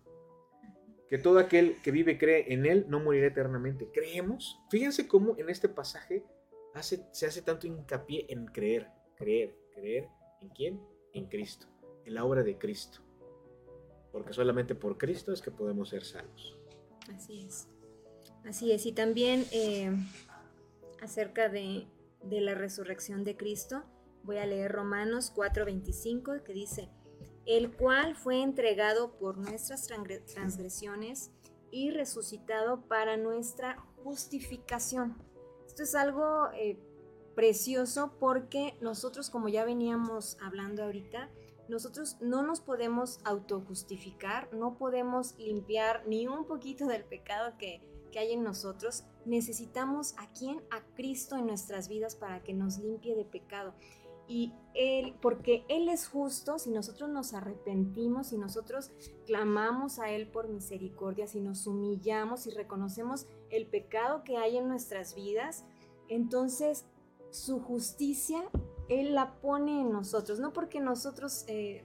que 1.12 1.18
todo 1.18 1.40
aquel 1.40 1.76
que 1.82 1.90
vive 1.90 2.16
cree 2.16 2.54
en 2.54 2.64
Él 2.64 2.86
no 2.88 2.98
morirá 2.98 3.26
eternamente. 3.26 3.86
¿Creemos? 3.92 4.58
Fíjense 4.70 5.06
cómo 5.06 5.36
en 5.36 5.50
este 5.50 5.68
pasaje 5.68 6.24
se 6.80 7.26
hace 7.26 7.42
tanto 7.42 7.66
hincapié 7.66 8.24
en 8.30 8.46
creer, 8.46 8.88
creer, 9.14 9.54
creer. 9.74 10.08
¿En 10.40 10.48
quién? 10.48 10.80
En 11.12 11.26
Cristo, 11.26 11.66
en 12.06 12.14
la 12.14 12.24
obra 12.24 12.42
de 12.42 12.56
Cristo. 12.56 13.02
Porque 14.12 14.32
solamente 14.32 14.74
por 14.74 14.98
Cristo 14.98 15.32
es 15.32 15.40
que 15.40 15.50
podemos 15.50 15.88
ser 15.88 16.04
salvos. 16.04 16.56
Así 17.14 17.44
es. 17.46 17.66
Así 18.44 18.72
es. 18.72 18.86
Y 18.86 18.92
también 18.92 19.46
eh, 19.52 19.90
acerca 21.00 21.48
de, 21.48 21.86
la 22.22 22.54
resurrección 22.54 23.24
de 23.24 23.36
Cristo, 23.36 23.82
voy 24.22 24.36
a 24.36 24.46
leer 24.46 24.70
Romanos 24.72 25.32
4:25 25.34 26.42
que 26.42 26.52
dice, 26.52 26.88
el 27.46 27.72
cual 27.72 28.14
fue 28.14 28.42
entregado 28.42 29.16
por 29.18 29.38
nuestras 29.38 29.88
transgresiones 29.88 31.30
y 31.70 31.90
resucitado 31.90 32.82
para 32.82 33.16
nuestra 33.16 33.78
justificación. 34.04 35.16
Esto 35.66 35.82
es 35.82 35.94
algo 35.94 36.50
eh, 36.54 36.78
precioso 37.34 38.14
porque 38.20 38.76
nosotros, 38.80 39.30
como 39.30 39.48
ya 39.48 39.64
veníamos 39.64 40.36
hablando 40.40 40.84
ahorita, 40.84 41.30
nosotros 41.68 42.16
no 42.20 42.42
nos 42.42 42.60
podemos 42.60 43.20
autojustificar, 43.24 44.52
no 44.52 44.76
podemos 44.76 45.36
limpiar 45.38 46.06
ni 46.06 46.26
un 46.26 46.44
poquito 46.44 46.86
del 46.86 47.04
pecado 47.04 47.56
que, 47.58 47.80
que 48.10 48.18
hay 48.18 48.32
en 48.32 48.42
nosotros. 48.42 49.04
Necesitamos 49.24 50.14
a 50.18 50.30
quién? 50.32 50.62
A 50.70 50.82
Cristo 50.94 51.36
en 51.36 51.46
nuestras 51.46 51.88
vidas 51.88 52.16
para 52.16 52.42
que 52.42 52.52
nos 52.52 52.78
limpie 52.78 53.14
de 53.14 53.24
pecado. 53.24 53.74
Y 54.28 54.52
Él, 54.74 55.14
porque 55.20 55.64
Él 55.68 55.88
es 55.88 56.08
justo, 56.08 56.58
si 56.58 56.70
nosotros 56.70 57.10
nos 57.10 57.34
arrepentimos, 57.34 58.28
si 58.28 58.38
nosotros 58.38 58.90
clamamos 59.26 59.98
a 59.98 60.10
Él 60.10 60.28
por 60.28 60.48
misericordia, 60.48 61.26
si 61.26 61.40
nos 61.40 61.66
humillamos 61.66 62.46
y 62.46 62.50
reconocemos 62.50 63.26
el 63.50 63.66
pecado 63.66 64.22
que 64.24 64.36
hay 64.36 64.56
en 64.56 64.68
nuestras 64.68 65.14
vidas, 65.14 65.64
entonces 66.08 66.86
su 67.30 67.60
justicia 67.60 68.42
Él 68.88 69.14
la 69.14 69.40
pone 69.40 69.80
en 69.80 69.92
nosotros, 69.92 70.38
no 70.38 70.52
porque 70.52 70.80
nosotros 70.80 71.44
eh, 71.48 71.84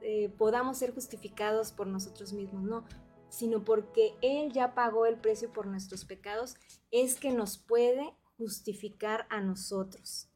eh, 0.00 0.28
podamos 0.36 0.78
ser 0.78 0.94
justificados 0.94 1.72
por 1.72 1.86
nosotros 1.86 2.32
mismos, 2.32 2.62
no, 2.62 2.84
sino 3.28 3.64
porque 3.64 4.14
Él 4.22 4.52
ya 4.52 4.74
pagó 4.74 5.06
el 5.06 5.16
precio 5.20 5.52
por 5.52 5.66
nuestros 5.66 6.04
pecados, 6.04 6.56
es 6.90 7.18
que 7.18 7.32
nos 7.32 7.58
puede 7.58 8.14
justificar 8.36 9.26
a 9.30 9.40
nosotros. 9.40 10.30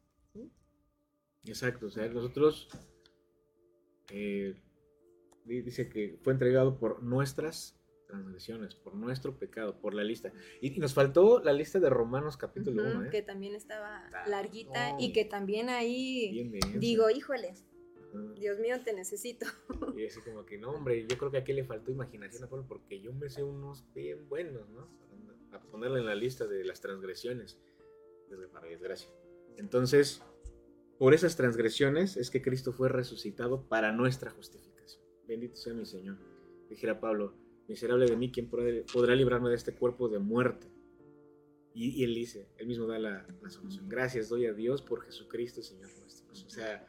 Exacto, 1.45 1.87
o 1.87 1.89
sea, 1.89 2.07
nosotros 2.07 2.69
eh, 4.11 4.55
dice 5.45 5.89
que 5.89 6.19
fue 6.23 6.33
entregado 6.33 6.77
por 6.77 7.03
nuestras 7.03 7.77
transgresiones, 8.13 8.75
por 8.75 8.93
nuestro 8.93 9.37
pecado, 9.39 9.79
por 9.79 9.95
la 9.95 10.03
lista. 10.03 10.31
Y, 10.61 10.69
nos 10.79 10.93
faltó 10.93 11.41
la 11.43 11.51
lista 11.51 11.79
de 11.79 11.89
Romanos 11.89 12.37
capítulo 12.37 12.83
1. 12.83 13.05
¿eh? 13.05 13.09
Que 13.09 13.23
también 13.23 13.55
estaba 13.55 14.03
larguita 14.27 14.95
y 14.99 15.13
que 15.13 15.25
también 15.25 15.69
ahí 15.69 16.51
digo, 16.77 17.09
híjole, 17.09 17.55
Dios 18.37 18.59
mío, 18.59 18.75
te 18.83 18.93
necesito. 18.93 19.47
Y 19.97 20.05
así 20.05 20.21
como 20.21 20.45
que 20.45 20.57
no, 20.57 20.71
hombre, 20.71 21.05
yo 21.07 21.17
creo 21.17 21.31
que 21.31 21.37
aquí 21.37 21.53
le 21.53 21.63
faltó 21.63 21.91
imaginación 21.91 22.43
a 22.43 22.49
Pablo 22.49 22.65
porque 22.67 23.01
yo 23.01 23.13
me 23.13 23.29
sé 23.29 23.43
unos 23.43 23.83
bien 23.93 24.27
buenos, 24.29 24.69
¿no? 24.69 24.87
A 25.51 25.59
ponerle 25.59 25.99
en 25.99 26.05
la 26.05 26.15
lista 26.15 26.45
de 26.45 26.63
las 26.63 26.81
transgresiones, 26.81 27.59
para 28.51 28.67
desgracia. 28.67 29.09
Entonces, 29.57 30.21
por 30.99 31.13
esas 31.13 31.35
transgresiones 31.35 32.17
es 32.17 32.29
que 32.29 32.41
Cristo 32.41 32.73
fue 32.73 32.89
resucitado 32.89 33.67
para 33.67 33.91
nuestra 33.91 34.31
justificación. 34.31 35.03
Bendito 35.27 35.55
sea 35.55 35.73
mi 35.73 35.85
Señor. 35.85 36.17
Dijera 36.69 36.99
Pablo, 36.99 37.35
miserable 37.67 38.05
de 38.05 38.15
mí, 38.15 38.31
¿quién 38.31 38.49
podrá 38.49 39.15
librarme 39.15 39.49
de 39.49 39.55
este 39.55 39.73
cuerpo 39.73 40.09
de 40.09 40.19
muerte? 40.19 40.67
Y, 41.75 42.03
él 42.03 42.13
dice, 42.13 42.49
él 42.57 42.67
mismo 42.67 42.85
da 42.85 42.99
la, 42.99 43.25
solución. 43.49 43.89
Gracias 43.89 44.29
doy 44.29 44.45
a 44.45 44.53
Dios 44.53 44.81
por 44.81 45.03
Jesucristo, 45.03 45.63
Señor 45.63 45.89
nuestro. 45.99 46.31
O 46.31 46.49
sea, 46.49 46.85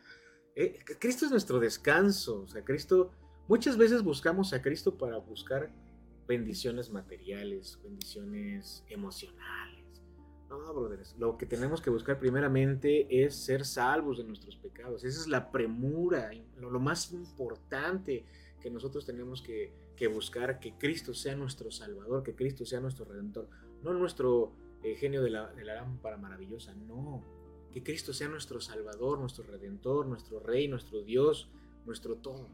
eh, 0.55 0.79
Cristo 0.99 1.25
es 1.25 1.31
nuestro 1.31 1.59
descanso. 1.59 2.43
O 2.43 2.49
sea, 2.49 2.63
Cristo, 2.63 3.13
muchas 3.49 3.79
veces 3.79 4.03
buscamos 4.03 4.53
a 4.53 4.61
Cristo 4.61 4.99
para 4.99 5.17
buscar 5.17 5.73
bendiciones 6.27 6.91
materiales, 6.91 7.81
bendiciones 7.83 8.85
emocionales 8.89 9.75
no, 10.59 10.75
brothers, 10.75 11.15
lo 11.19 11.37
que 11.37 11.47
tenemos 11.47 11.81
que 11.81 11.91
buscar 11.91 12.19
primeramente 12.19 13.25
es 13.25 13.35
ser 13.35 13.65
salvos 13.65 14.19
de 14.19 14.25
nuestros 14.25 14.57
pecados. 14.57 15.05
Esa 15.05 15.21
es 15.21 15.27
la 15.27 15.51
premura, 15.51 16.31
lo, 16.57 16.81
más 16.81 17.13
importante 17.13 18.25
que 18.61 18.71
nosotros 18.71 19.05
tenemos 19.05 19.43
que, 19.43 19.73
buscar, 20.09 20.61
que 20.61 20.75
Cristo 20.75 21.15
sea 21.15 21.35
nuestro 21.35 21.71
Salvador, 21.71 22.23
que 22.23 22.35
Cristo 22.35 22.67
sea 22.67 22.81
nuestro 22.81 23.05
Redentor, 23.05 23.49
no 23.83 23.93
nuestro 23.95 24.53
eh, 24.83 24.95
genio 24.97 25.23
de 25.23 25.31
la, 25.31 25.53
de 25.53 25.65
la 25.65 25.75
lámpara 25.75 26.17
maravillosa, 26.17 26.75
no, 26.75 27.25
que 27.73 27.83
Cristo 27.83 28.13
sea 28.13 28.29
nuestro 28.29 28.61
Salvador, 28.61 29.19
nuestro 29.19 29.45
Redentor, 29.45 30.07
nuestro 30.07 30.41
Rey, 30.41 30.69
nuestro 30.69 31.03
Dios, 31.03 31.49
nuestro 31.87 32.17
todo. 32.17 32.49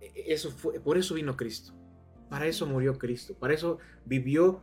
E, 0.00 0.06
e, 0.06 0.32
eso 0.32 0.50
fue, 0.50 0.80
por 0.80 0.98
eso 0.98 1.14
vino 1.14 1.36
Cristo, 1.36 1.72
para 2.28 2.46
eso 2.46 2.66
murió 2.66 2.98
Cristo, 2.98 3.34
para 3.34 3.54
eso 3.54 3.78
vivió 4.04 4.60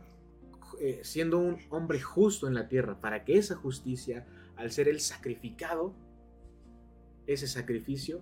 eh, 0.80 1.00
siendo 1.02 1.38
un 1.38 1.58
hombre 1.70 2.00
justo 2.00 2.46
en 2.48 2.54
la 2.54 2.68
tierra, 2.68 3.00
para 3.00 3.24
que 3.24 3.38
esa 3.38 3.54
justicia, 3.54 4.26
al 4.56 4.72
ser 4.72 4.88
el 4.88 5.00
sacrificado, 5.00 5.94
ese 7.26 7.46
sacrificio 7.46 8.20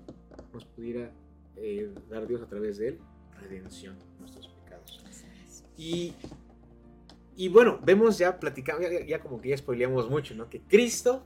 nos 0.53 0.65
pudiera 0.65 1.13
eh, 1.57 1.93
dar 2.11 2.27
Dios 2.27 2.43
a 2.43 2.47
través 2.47 2.79
de 2.79 2.89
él 2.89 3.01
redención 3.43 3.99
de 3.99 4.05
nuestros 4.19 4.49
pecados. 4.49 5.03
Y, 5.77 6.15
y 7.37 7.49
bueno, 7.49 7.79
vemos 7.83 8.19
ya, 8.19 8.39
platicamos, 8.39 8.87
ya, 9.07 9.21
como 9.21 9.41
que 9.41 9.51
ya 9.51 9.57
spoileamos 9.57 10.09
mucho, 10.09 10.35
¿no? 10.35 10.49
Que 10.49 10.61
Cristo 10.61 11.25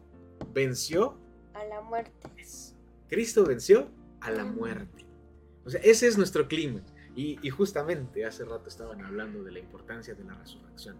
venció 0.52 1.18
a 1.54 1.64
la 1.64 1.80
muerte. 1.80 2.28
Cristo 3.08 3.44
venció 3.44 3.88
a 4.20 4.30
la 4.30 4.44
muerte. 4.44 5.04
O 5.64 5.70
sea, 5.70 5.80
ese 5.82 6.06
es 6.06 6.16
nuestro 6.16 6.48
clima. 6.48 6.82
Y, 7.14 7.38
y, 7.42 7.50
justamente 7.50 8.26
hace 8.26 8.44
rato 8.44 8.68
estaban 8.68 9.02
hablando 9.02 9.42
de 9.42 9.50
la 9.50 9.58
importancia 9.58 10.14
de 10.14 10.24
la 10.24 10.34
resurrección. 10.34 10.96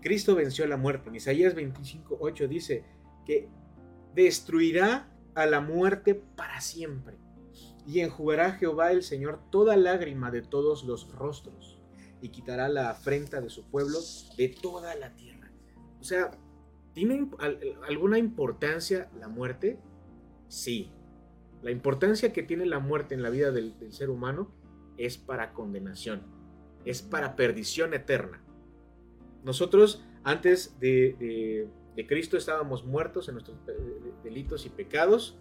Cristo 0.00 0.34
venció 0.34 0.64
a 0.64 0.68
la 0.68 0.78
muerte. 0.78 1.10
En 1.10 1.16
Isaías 1.16 1.54
25:8 1.54 2.48
dice 2.48 2.84
que 3.26 3.48
destruirá 4.14 5.10
a 5.34 5.44
la 5.44 5.60
muerte 5.60 6.14
para 6.14 6.60
siempre. 6.62 7.16
Y 7.86 8.00
enjugará 8.00 8.52
Jehová 8.52 8.92
el 8.92 9.02
Señor 9.02 9.40
toda 9.50 9.76
lágrima 9.76 10.30
de 10.30 10.42
todos 10.42 10.84
los 10.84 11.12
rostros, 11.12 11.78
y 12.20 12.30
quitará 12.30 12.68
la 12.68 12.90
afrenta 12.90 13.40
de 13.40 13.50
su 13.50 13.64
pueblo 13.64 13.98
de 14.36 14.48
toda 14.48 14.94
la 14.94 15.14
tierra. 15.14 15.52
O 16.00 16.04
sea, 16.04 16.30
¿tiene 16.94 17.28
alguna 17.86 18.18
importancia 18.18 19.10
la 19.18 19.28
muerte? 19.28 19.78
Sí. 20.48 20.92
La 21.62 21.70
importancia 21.70 22.32
que 22.32 22.42
tiene 22.42 22.66
la 22.66 22.78
muerte 22.78 23.14
en 23.14 23.22
la 23.22 23.30
vida 23.30 23.50
del, 23.50 23.74
ser 23.90 24.10
humano 24.10 24.50
es 24.96 25.18
para 25.18 25.52
condenación, 25.52 26.22
es 26.84 27.02
para 27.02 27.36
perdición 27.36 27.94
eterna. 27.94 28.42
Nosotros 29.42 30.04
antes 30.24 30.78
de, 30.80 31.68
de 31.96 32.06
Cristo 32.06 32.36
estábamos 32.36 32.84
muertos 32.84 33.28
en 33.28 33.34
nuestros 33.34 33.58
delitos 34.22 34.66
y 34.66 34.70
pecados 34.70 35.38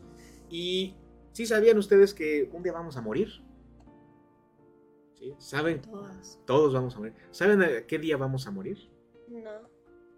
y 0.49 0.95
¿Sí 1.33 1.47
sabían 1.47 1.79
ustedes 1.79 2.13
que 2.13 2.47
un 2.53 2.61
día 2.61 2.73
vamos 2.73 2.95
a 2.95 3.01
morir? 3.01 3.27
¿Sí? 5.15 5.33
¿Saben? 5.39 5.81
Todos. 5.81 6.39
Todos 6.45 6.73
vamos 6.73 6.95
a 6.95 6.99
morir. 6.99 7.15
¿Saben 7.31 7.63
a 7.63 7.87
qué 7.87 7.97
día 7.97 8.17
vamos 8.17 8.45
a 8.45 8.51
morir? 8.51 8.77
No. 9.27 9.67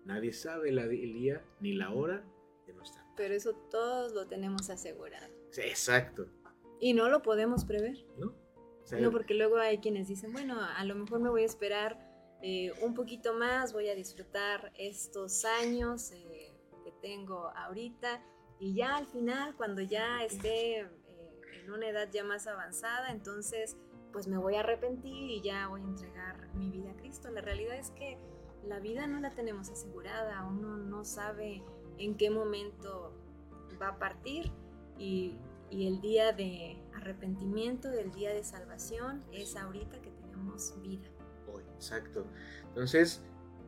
Nadie 0.04 0.34
sabe 0.34 0.70
el 0.70 1.14
día 1.14 1.42
ni 1.62 1.74
la 1.74 1.94
hora 1.94 2.24
de 2.68 2.74
nuestra 2.74 3.04
Pero 3.16 3.34
eso 3.34 3.56
todos 3.72 4.12
lo 4.12 4.28
tenemos 4.28 4.70
asegurado. 4.70 5.34
Sí, 5.52 5.62
exacto. 5.62 6.28
Y 6.82 6.94
no 6.94 7.08
lo 7.08 7.22
podemos 7.22 7.64
prever. 7.64 8.06
No. 8.18 8.36
no, 9.00 9.12
porque 9.12 9.36
luego 9.36 9.56
hay 9.56 9.78
quienes 9.78 10.10
dicen, 10.10 10.34
bueno, 10.34 10.60
a 10.60 10.84
lo 10.84 10.96
mejor 10.96 11.22
me 11.22 11.30
voy 11.30 11.44
a 11.44 11.46
esperar 11.46 11.98
eh, 12.42 12.74
un 12.82 12.94
poquito 12.94 13.34
más, 13.34 13.72
voy 13.72 13.88
a 13.88 13.96
disfrutar 13.96 14.74
estos 14.78 15.46
años 15.46 16.12
eh, 16.12 16.54
que 16.84 16.92
tengo 17.02 17.52
ahorita 17.56 18.22
y 18.60 18.74
ya 18.74 18.96
al 18.98 19.06
final, 19.08 19.56
cuando 19.56 19.82
ya 19.82 20.24
esté 20.24 20.88
en 21.66 21.74
una 21.74 21.90
edad 21.90 22.10
ya 22.12 22.24
más 22.24 22.48
avanzada, 22.48 23.12
entonces 23.12 23.78
pues 24.12 24.28
me 24.28 24.38
voy 24.38 24.56
a 24.56 24.62
arrepentir 24.62 25.30
y 25.30 25.42
ya 25.42 25.68
voy 25.68 25.82
a 25.82 25.84
entregar 25.84 26.48
mi 26.56 26.70
vida 26.70 26.92
a 26.92 26.96
Cristo. 26.96 27.30
La 27.32 27.42
realidad 27.42 27.78
es 27.78 27.92
que 27.92 28.18
la 28.66 28.80
vida 28.80 29.08
no 29.08 29.20
la 29.20 29.36
tenemos 29.36 29.70
asegurada, 29.70 30.46
uno 30.46 30.78
no 30.78 31.04
sabe 31.04 31.64
en 31.98 32.16
qué 32.16 32.30
momento 32.30 33.14
va 33.82 33.90
a 33.90 34.00
partir 34.00 34.52
y, 34.98 35.36
y 35.70 35.88
el 35.88 36.00
día 36.00 36.32
de 36.32 36.82
arrepentimiento, 36.94 37.92
el 37.92 38.12
día 38.12 38.34
de 38.34 38.44
salvación 38.44 39.24
es 39.34 39.58
ahorita 39.58 40.02
que 40.02 40.12
tenemos 40.12 40.82
vida. 40.82 41.10
Hoy, 41.52 41.64
exacto. 41.76 42.26
Entonces, 42.70 43.22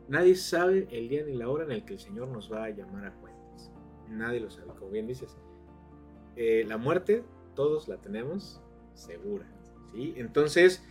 nadie 0.08 0.36
sabe 0.36 0.88
el 0.91 1.10
día 1.10 1.24
ni 1.26 1.34
la 1.34 1.50
hora 1.50 1.66
en 1.66 1.72
el 1.72 1.84
que 1.84 1.93
el 1.93 2.00
Señor 2.00 2.30
nos 2.30 2.52
va 2.52 2.66
a 2.66 2.70
llamar 2.70 3.06
a 3.06 3.14
cuentas. 3.16 3.72
Nadie 4.08 4.39
lo 4.39 4.50
sabe, 4.50 4.68
como 4.68 4.91
bien 4.91 5.08
dices. 5.08 5.38
Eh, 6.38 6.64
la 6.66 6.78
muerte 6.78 7.26
todos 7.58 7.88
la 7.88 7.99
tenemos 7.99 8.62
segura. 8.93 9.51
¿sí? 9.91 10.14
Entonces, 10.16 10.84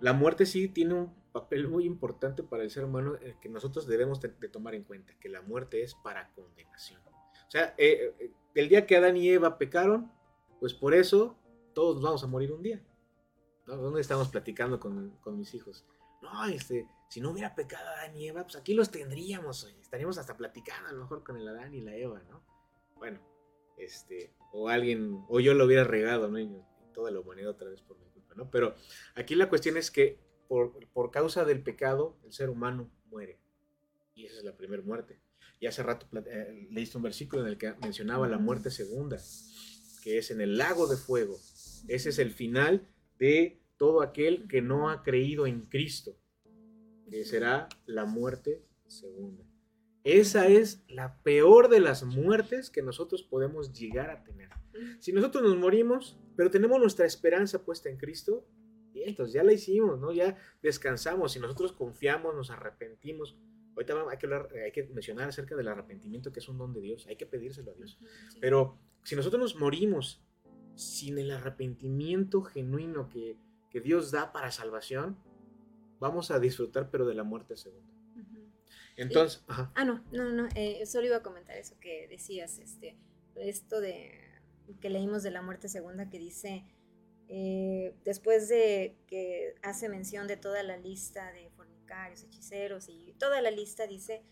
la 0.00 0.12
muerte 0.12 0.46
sí 0.46 0.68
tiene 0.68 0.94
un 0.94 1.12
papel 1.32 1.66
muy 1.68 1.84
importante 1.84 2.44
para 2.44 2.62
el 2.62 2.70
ser 2.70 2.84
humano 2.84 3.16
eh, 3.16 3.36
que 3.40 3.48
nosotros 3.48 3.88
debemos 3.88 4.20
de, 4.20 4.28
tomar 4.48 4.76
en 4.76 4.84
cuenta, 4.84 5.14
que 5.18 5.28
la 5.28 5.42
muerte 5.42 5.82
es 5.82 5.96
para 5.96 6.32
condenación. 6.32 7.02
O 7.08 7.50
sea, 7.50 7.74
eh, 7.76 8.14
eh, 8.20 8.30
el 8.54 8.68
día 8.68 8.86
que 8.86 8.96
Adán 8.96 9.16
y 9.16 9.28
Eva 9.28 9.58
pecaron, 9.58 10.12
pues 10.60 10.74
por 10.74 10.94
eso 10.94 11.36
todos 11.74 11.96
nos 11.96 12.04
vamos 12.04 12.22
a 12.22 12.28
morir 12.28 12.52
un 12.52 12.62
día. 12.62 12.80
¿no? 13.66 13.76
¿Dónde 13.76 14.00
estamos 14.00 14.28
platicando 14.28 14.78
con, 14.78 15.10
con, 15.20 15.36
mis 15.36 15.52
hijos? 15.54 15.84
No, 16.22 16.44
este, 16.44 16.88
si 17.08 17.20
no 17.20 17.32
hubiera 17.32 17.52
pecado 17.56 17.88
Adán 17.88 18.16
y 18.16 18.28
Eva, 18.28 18.44
pues 18.44 18.54
aquí 18.54 18.74
los 18.74 18.92
tendríamos, 18.92 19.64
estaríamos 19.82 20.18
hasta 20.18 20.36
platicando 20.36 20.88
a 20.88 20.92
lo 20.92 21.00
mejor 21.00 21.24
con 21.24 21.36
el 21.36 21.48
Adán 21.48 21.74
y 21.74 21.80
la 21.80 21.96
Eva, 21.96 22.22
¿no? 22.30 22.44
Bueno, 22.94 23.18
este, 23.76 24.32
o 24.52 24.68
alguien, 24.68 25.24
o 25.28 25.40
yo 25.40 25.54
lo 25.54 25.64
hubiera 25.64 25.84
regado, 25.84 26.28
¿no? 26.28 26.66
Toda 26.94 27.10
la 27.10 27.20
humanidad 27.20 27.50
otra 27.50 27.68
vez 27.68 27.82
por 27.82 27.98
mi 27.98 28.06
culpa, 28.10 28.34
¿no? 28.34 28.50
Pero 28.50 28.74
aquí 29.14 29.34
la 29.34 29.48
cuestión 29.48 29.76
es 29.76 29.90
que 29.90 30.18
por, 30.48 30.88
por 30.92 31.10
causa 31.10 31.44
del 31.44 31.62
pecado, 31.62 32.18
el 32.24 32.32
ser 32.32 32.50
humano 32.50 32.90
muere. 33.06 33.38
Y 34.14 34.26
esa 34.26 34.38
es 34.38 34.44
la 34.44 34.56
primera 34.56 34.82
muerte. 34.82 35.20
Y 35.60 35.66
hace 35.66 35.82
rato 35.82 36.06
eh, 36.26 36.68
leíste 36.70 36.96
un 36.96 37.02
versículo 37.02 37.42
en 37.42 37.48
el 37.48 37.58
que 37.58 37.74
mencionaba 37.82 38.28
la 38.28 38.38
muerte 38.38 38.70
segunda, 38.70 39.18
que 40.02 40.18
es 40.18 40.30
en 40.30 40.40
el 40.40 40.58
lago 40.58 40.86
de 40.86 40.96
fuego. 40.96 41.38
Ese 41.88 42.10
es 42.10 42.18
el 42.18 42.30
final 42.30 42.88
de 43.18 43.62
todo 43.76 44.02
aquel 44.02 44.46
que 44.48 44.62
no 44.62 44.90
ha 44.90 45.02
creído 45.02 45.46
en 45.46 45.62
Cristo, 45.62 46.18
que 47.10 47.24
será 47.24 47.68
la 47.86 48.04
muerte 48.04 48.64
segunda. 48.86 49.44
Esa 50.06 50.46
es 50.46 50.84
la 50.86 51.20
peor 51.24 51.68
de 51.68 51.80
las 51.80 52.04
muertes 52.04 52.70
que 52.70 52.80
nosotros 52.80 53.24
podemos 53.24 53.72
llegar 53.72 54.08
a 54.10 54.22
tener. 54.22 54.50
Si 55.00 55.12
nosotros 55.12 55.42
nos 55.42 55.56
morimos, 55.58 56.16
pero 56.36 56.48
tenemos 56.48 56.78
nuestra 56.78 57.06
esperanza 57.06 57.64
puesta 57.64 57.88
en 57.88 57.96
Cristo, 57.96 58.46
y 58.94 59.02
entonces 59.02 59.34
ya 59.34 59.42
la 59.42 59.52
hicimos, 59.52 59.98
¿no? 59.98 60.12
Ya 60.12 60.36
descansamos. 60.62 61.32
Si 61.32 61.40
nosotros 61.40 61.72
confiamos, 61.72 62.36
nos 62.36 62.52
arrepentimos. 62.52 63.36
Ahorita 63.74 64.04
hay 64.08 64.18
que, 64.18 64.60
hay 64.64 64.70
que 64.70 64.84
mencionar 64.94 65.28
acerca 65.28 65.56
del 65.56 65.66
arrepentimiento, 65.66 66.30
que 66.30 66.38
es 66.38 66.48
un 66.48 66.58
don 66.58 66.72
de 66.72 66.82
Dios. 66.82 67.08
Hay 67.08 67.16
que 67.16 67.26
pedírselo 67.26 67.72
a 67.72 67.74
Dios. 67.74 67.98
Pero 68.40 68.78
si 69.02 69.16
nosotros 69.16 69.42
nos 69.42 69.56
morimos 69.56 70.24
sin 70.76 71.18
el 71.18 71.32
arrepentimiento 71.32 72.42
genuino 72.42 73.08
que, 73.08 73.40
que 73.70 73.80
Dios 73.80 74.12
da 74.12 74.32
para 74.32 74.52
salvación, 74.52 75.18
vamos 75.98 76.30
a 76.30 76.38
disfrutar, 76.38 76.90
pero 76.92 77.06
de 77.06 77.14
la 77.14 77.24
muerte 77.24 77.56
segunda. 77.56 77.95
Entonces, 78.96 79.44
Ah, 79.48 79.84
no, 79.84 80.02
no, 80.10 80.30
no, 80.32 80.48
eh, 80.54 80.84
solo 80.86 81.06
iba 81.06 81.16
a 81.16 81.22
comentar 81.22 81.56
eso 81.56 81.78
que 81.80 82.08
decías, 82.08 82.58
este, 82.58 82.96
esto 83.34 83.80
de 83.80 84.10
que 84.80 84.90
leímos 84.90 85.22
de 85.22 85.30
la 85.30 85.42
muerte 85.42 85.68
segunda 85.68 86.08
que 86.08 86.18
dice, 86.18 86.64
eh, 87.28 87.94
después 88.04 88.48
de 88.48 88.96
que 89.06 89.54
hace 89.62 89.88
mención 89.88 90.26
de 90.26 90.36
toda 90.36 90.62
la 90.62 90.76
lista 90.76 91.30
de 91.32 91.50
fornicarios, 91.50 92.24
hechiceros 92.24 92.88
y 92.88 93.14
toda 93.18 93.40
la 93.42 93.50
lista 93.50 93.86
dice, 93.86 94.22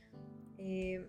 eh, 0.58 1.06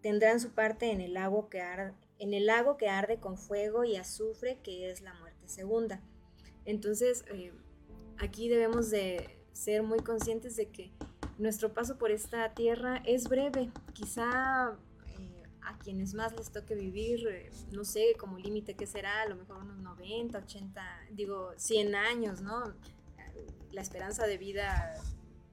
tendrán 0.00 0.40
su 0.40 0.52
parte 0.52 0.90
en 0.90 1.00
el 1.00 1.14
lago 1.14 1.50
que 1.50 1.60
arde, 1.60 1.94
en 2.18 2.32
el 2.32 2.46
lago 2.46 2.76
que 2.76 2.88
arde 2.88 3.20
con 3.20 3.36
fuego 3.36 3.84
y 3.84 3.96
azufre, 3.96 4.58
que 4.62 4.90
es 4.90 5.00
la 5.02 5.12
muerte 5.14 5.48
segunda. 5.48 6.02
Entonces, 6.64 7.24
aquí 8.18 8.48
debemos 8.48 8.90
de 8.90 9.38
ser 9.52 9.82
muy 9.82 10.00
conscientes 10.00 10.56
de 10.56 10.70
que 10.70 10.92
nuestro 11.40 11.72
paso 11.72 11.96
por 11.96 12.10
esta 12.10 12.52
tierra 12.54 13.02
es 13.04 13.28
breve. 13.28 13.70
Quizá 13.94 14.76
eh, 15.18 15.42
a 15.62 15.78
quienes 15.78 16.14
más 16.14 16.36
les 16.36 16.52
toque 16.52 16.74
vivir, 16.74 17.26
eh, 17.26 17.50
no 17.72 17.84
sé, 17.84 18.14
como 18.18 18.38
límite 18.38 18.74
que 18.74 18.86
será, 18.86 19.22
a 19.22 19.28
lo 19.28 19.36
mejor 19.36 19.58
unos 19.58 19.78
90, 19.78 20.38
80, 20.38 20.82
digo, 21.12 21.52
100 21.56 21.94
años, 21.94 22.40
¿no? 22.42 22.74
La 23.72 23.80
esperanza 23.80 24.26
de 24.26 24.36
vida 24.36 24.94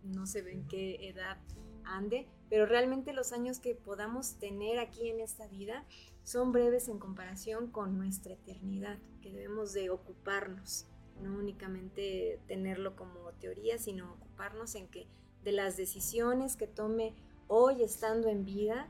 no 0.04 0.26
sé 0.26 0.40
en 0.52 0.68
qué 0.68 1.08
edad 1.10 1.38
ande, 1.84 2.28
pero 2.50 2.66
realmente 2.66 3.14
los 3.14 3.32
años 3.32 3.60
que 3.60 3.76
podamos 3.76 4.36
tener 4.40 4.80
aquí 4.80 5.10
en 5.10 5.20
esta 5.20 5.48
vida 5.48 5.86
son 6.24 6.52
breves 6.52 6.90
en 6.90 7.00
comparación 7.00 7.70
con 7.70 7.98
nuestra 7.98 8.34
eternidad, 8.34 8.98
que 9.22 9.32
debemos 9.32 9.74
de 9.74 9.90
ocuparnos, 9.90 10.86
no 11.22 11.38
únicamente 11.38 12.40
tenerlo 12.48 12.96
como 12.96 13.32
teoría, 13.40 13.78
sino 13.78 14.14
ocuparnos 14.14 14.76
en 14.76 14.88
que 14.88 15.08
de 15.48 15.54
las 15.54 15.78
decisiones 15.78 16.58
que 16.58 16.68
tome 16.68 17.14
hoy 17.48 17.82
estando 17.82 18.28
en 18.28 18.44
vida, 18.44 18.86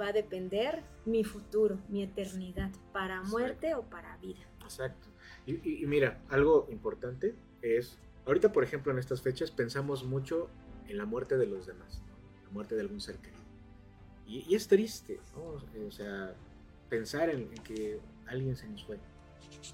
va 0.00 0.08
a 0.08 0.12
depender 0.12 0.82
mi 1.04 1.22
futuro, 1.22 1.78
mi 1.88 2.02
eternidad, 2.02 2.72
para 2.92 3.22
muerte 3.22 3.76
o 3.76 3.82
para 3.82 4.16
vida. 4.16 4.40
Exacto. 4.64 5.06
Y, 5.46 5.86
mira, 5.86 6.20
algo 6.30 6.66
importante 6.72 7.36
es, 7.62 7.96
ahorita 8.26 8.50
por 8.50 8.64
ejemplo 8.64 8.90
en 8.90 8.98
estas 8.98 9.22
fechas 9.22 9.52
pensamos 9.52 10.02
mucho 10.02 10.48
en 10.88 10.98
la 10.98 11.04
muerte 11.04 11.38
de 11.38 11.46
los 11.46 11.68
demás, 11.68 12.02
la 12.42 12.50
muerte 12.50 12.74
de 12.74 12.80
algún 12.80 13.00
ser 13.00 13.18
querido. 13.18 13.44
Y, 14.26 14.52
es 14.56 14.66
triste, 14.66 15.20
o 15.36 15.92
sea, 15.92 16.34
pensar 16.88 17.30
en, 17.30 17.42
en 17.42 17.62
que 17.62 18.00
alguien 18.26 18.56
se 18.56 18.66
nos 18.66 18.84
fue. 18.84 18.98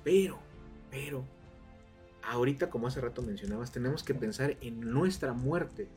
Pero, 0.05 0.39
pero, 0.91 1.25
ahorita, 2.29 2.71
como 2.71 2.87
hace 2.87 3.01
rato 3.01 3.23
mencionabas, 3.23 3.73
tenemos 3.73 4.03
que 4.03 4.15
pensar 4.15 4.57
en 4.61 4.81
nuestra 4.81 5.33
muerte. 5.33 5.89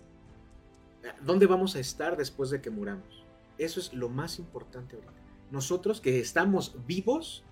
¿Dónde 1.22 1.46
vamos 1.46 1.76
a 1.76 1.80
estar 1.80 2.18
después 2.18 2.50
de 2.50 2.62
que 2.62 2.70
muramos? 2.70 3.26
Eso 3.58 3.80
es 3.80 3.94
lo 3.94 4.10
más 4.10 4.40
importante 4.40 4.96
ahorita. 4.96 5.14
Nosotros 5.52 6.02
que 6.02 6.20
estamos 6.20 6.76
vivos, 6.86 7.44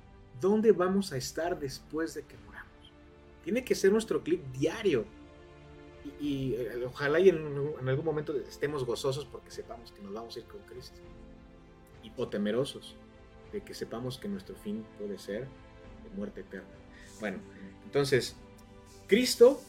¿dónde 0.42 0.72
vamos 0.72 1.14
a 1.14 1.18
estar 1.18 1.60
después 1.60 2.14
de 2.14 2.24
que 2.24 2.38
muramos? 2.38 2.94
Tiene 3.44 3.64
que 3.64 3.76
ser 3.76 3.92
nuestro 3.92 4.24
clip 4.24 4.44
diario. 4.52 5.06
Y, 6.20 6.54
eh, 6.54 6.86
ojalá 6.86 7.20
y 7.20 7.30
en, 7.30 7.38
algún 7.88 8.06
momento 8.06 8.36
estemos 8.36 8.86
gozosos 8.86 9.26
porque 9.26 9.50
sepamos 9.50 9.92
que 9.92 10.02
nos 10.02 10.14
vamos 10.14 10.36
a 10.36 10.40
ir 10.40 10.46
con 10.46 10.60
Cristo. 10.62 11.00
Y 12.04 12.12
o 12.18 12.28
temerosos 12.28 12.96
de 13.52 13.62
que 13.62 13.74
sepamos 13.74 14.18
que 14.18 14.28
nuestro 14.28 14.56
fin 14.56 14.86
puede 15.00 15.18
ser 15.18 15.48
de 16.04 16.10
muerte 16.16 16.42
eterna. 16.42 16.68
Bueno, 17.20 17.40
entonces, 17.86 18.36
Cristo 19.08 19.62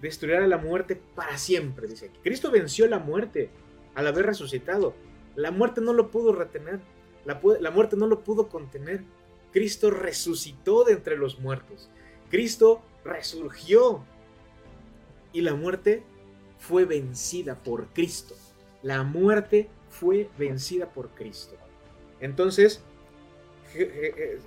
destruirá 0.00 0.46
la 0.46 0.58
muerte 0.58 1.00
para 1.14 1.38
siempre, 1.38 1.88
dice 1.88 2.06
aquí. 2.06 2.18
Cristo 2.22 2.50
venció 2.50 2.86
la 2.86 2.98
muerte 2.98 3.50
al 3.94 4.06
haber 4.06 4.26
resucitado. 4.26 4.94
La 5.34 5.50
muerte 5.50 5.80
no 5.80 5.92
lo 5.92 6.10
pudo 6.10 6.32
retener, 6.32 6.80
la, 7.24 7.70
muerte 7.70 7.96
no 7.96 8.06
lo 8.06 8.22
pudo 8.22 8.48
contener. 8.48 9.02
Cristo 9.52 9.90
resucitó 9.90 10.84
de 10.84 10.92
entre 10.92 11.16
los 11.16 11.40
muertos. 11.40 11.90
Cristo 12.30 12.82
resurgió. 13.04 14.04
Y 15.32 15.42
la 15.42 15.54
muerte 15.54 16.02
fue 16.58 16.84
vencida 16.84 17.62
por 17.62 17.88
Cristo. 17.88 18.34
La 18.82 19.02
muerte 19.02 19.68
fue 19.90 20.30
vencida 20.38 20.90
por 20.90 21.10
Cristo. 21.10 21.56
Entonces, 22.20 22.82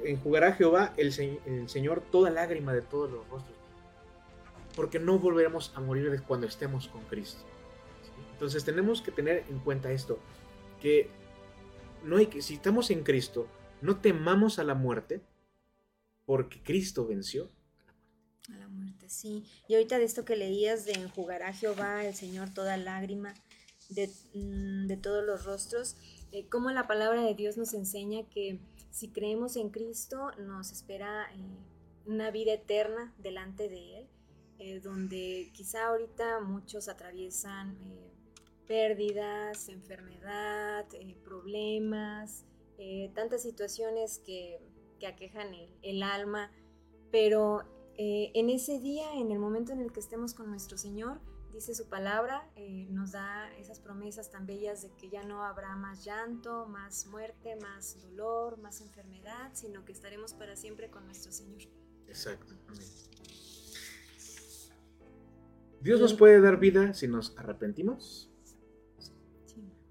enjugará 0.03 0.53
Jehová 0.53 0.93
el, 0.97 1.13
el 1.45 1.69
Señor 1.69 2.01
toda 2.11 2.31
lágrima 2.31 2.73
de 2.73 2.81
todos 2.81 3.11
los 3.11 3.27
rostros. 3.29 3.58
Porque 4.79 4.97
no 4.97 5.19
volveremos 5.19 5.73
a 5.75 5.81
morir 5.81 6.23
cuando 6.25 6.47
estemos 6.47 6.87
con 6.87 7.03
Cristo. 7.07 7.43
Entonces 8.31 8.63
tenemos 8.63 9.01
que 9.01 9.11
tener 9.11 9.43
en 9.49 9.59
cuenta 9.59 9.91
esto, 9.91 10.19
que 10.81 11.09
no 12.05 12.15
hay 12.15 12.27
que, 12.27 12.41
si 12.41 12.53
estamos 12.53 12.89
en 12.89 13.03
Cristo, 13.03 13.45
no 13.81 13.99
temamos 13.99 14.57
a 14.57 14.63
la 14.63 14.75
muerte, 14.75 15.19
porque 16.25 16.63
Cristo 16.63 17.05
venció 17.05 17.51
a 18.53 18.57
la 18.57 18.69
muerte. 18.69 19.09
sí. 19.09 19.43
Y 19.67 19.73
ahorita 19.73 19.97
de 19.97 20.05
esto 20.05 20.23
que 20.23 20.37
leías 20.37 20.85
de 20.85 20.93
enjugará 20.93 21.51
Jehová 21.51 22.05
el 22.05 22.15
Señor 22.15 22.53
toda 22.53 22.77
lágrima 22.77 23.33
de, 23.89 24.09
mm, 24.33 25.01
todos 25.01 25.25
los 25.25 25.43
rostros, 25.43 25.97
eh, 26.31 26.47
como 26.47 26.71
la 26.71 26.87
palabra 26.87 27.21
de 27.23 27.35
Dios 27.35 27.57
nos 27.57 27.73
enseña 27.73 28.23
que 28.29 28.61
si 28.91 29.09
creemos 29.09 29.57
en 29.57 29.71
Cristo 29.71 30.31
nos 30.37 30.71
espera 30.71 31.27
eh, 31.33 31.39
una 32.05 32.31
vida 32.31 32.53
eterna 32.53 33.13
delante 33.17 33.67
de 33.67 33.97
Él, 33.97 34.07
eh, 34.59 34.79
donde 34.79 35.49
quizá 35.53 35.87
ahorita 35.87 36.41
muchos 36.41 36.87
atraviesan 36.87 37.77
pérdidas, 38.69 39.67
enfermedad, 39.67 40.85
eh, 40.93 41.17
problemas, 41.23 42.45
eh, 42.77 43.11
tantas 43.15 43.41
situaciones 43.41 44.21
que, 44.23 44.61
aquejan 45.07 45.47
el, 45.81 46.03
alma, 46.03 46.51
pero 47.09 47.63
eh, 47.97 48.31
en 48.35 48.49
ese 48.49 48.79
día, 48.79 49.15
en 49.15 49.31
el 49.31 49.39
momento 49.39 49.71
en 49.71 49.79
el 49.79 49.91
que 49.91 50.01
estemos 50.01 50.33
con 50.35 50.49
nuestro 50.49 50.77
Señor, 50.77 51.19
dice 51.53 51.73
su 51.73 51.87
palabra, 51.87 52.51
nos 52.89 53.13
da 53.13 53.49
esas 53.57 53.79
promesas 53.79 54.29
tan 54.29 54.45
bellas 54.45 54.81
de 54.81 54.91
que 54.91 55.09
ya 55.09 55.23
no 55.23 55.43
habrá 55.45 55.75
más 55.77 56.03
llanto, 56.03 56.67
más 56.67 57.07
muerte, 57.07 57.55
más 57.55 57.99
dolor, 58.03 58.57
más 58.59 58.81
enfermedad, 58.81 59.51
sino 59.53 59.85
que 59.85 59.93
estaremos 59.93 60.33
para 60.33 60.57
siempre 60.57 60.91
con 60.91 61.05
nuestro 61.05 61.31
Señor. 61.31 61.61
Exacto, 62.07 62.53
Dios 65.81 65.99
nos 65.99 66.13
puede 66.13 66.41
dar 66.41 66.59
vida 66.59 66.93
si 66.93 67.07
nos 67.07 67.37
arrepentimos. 67.37 68.29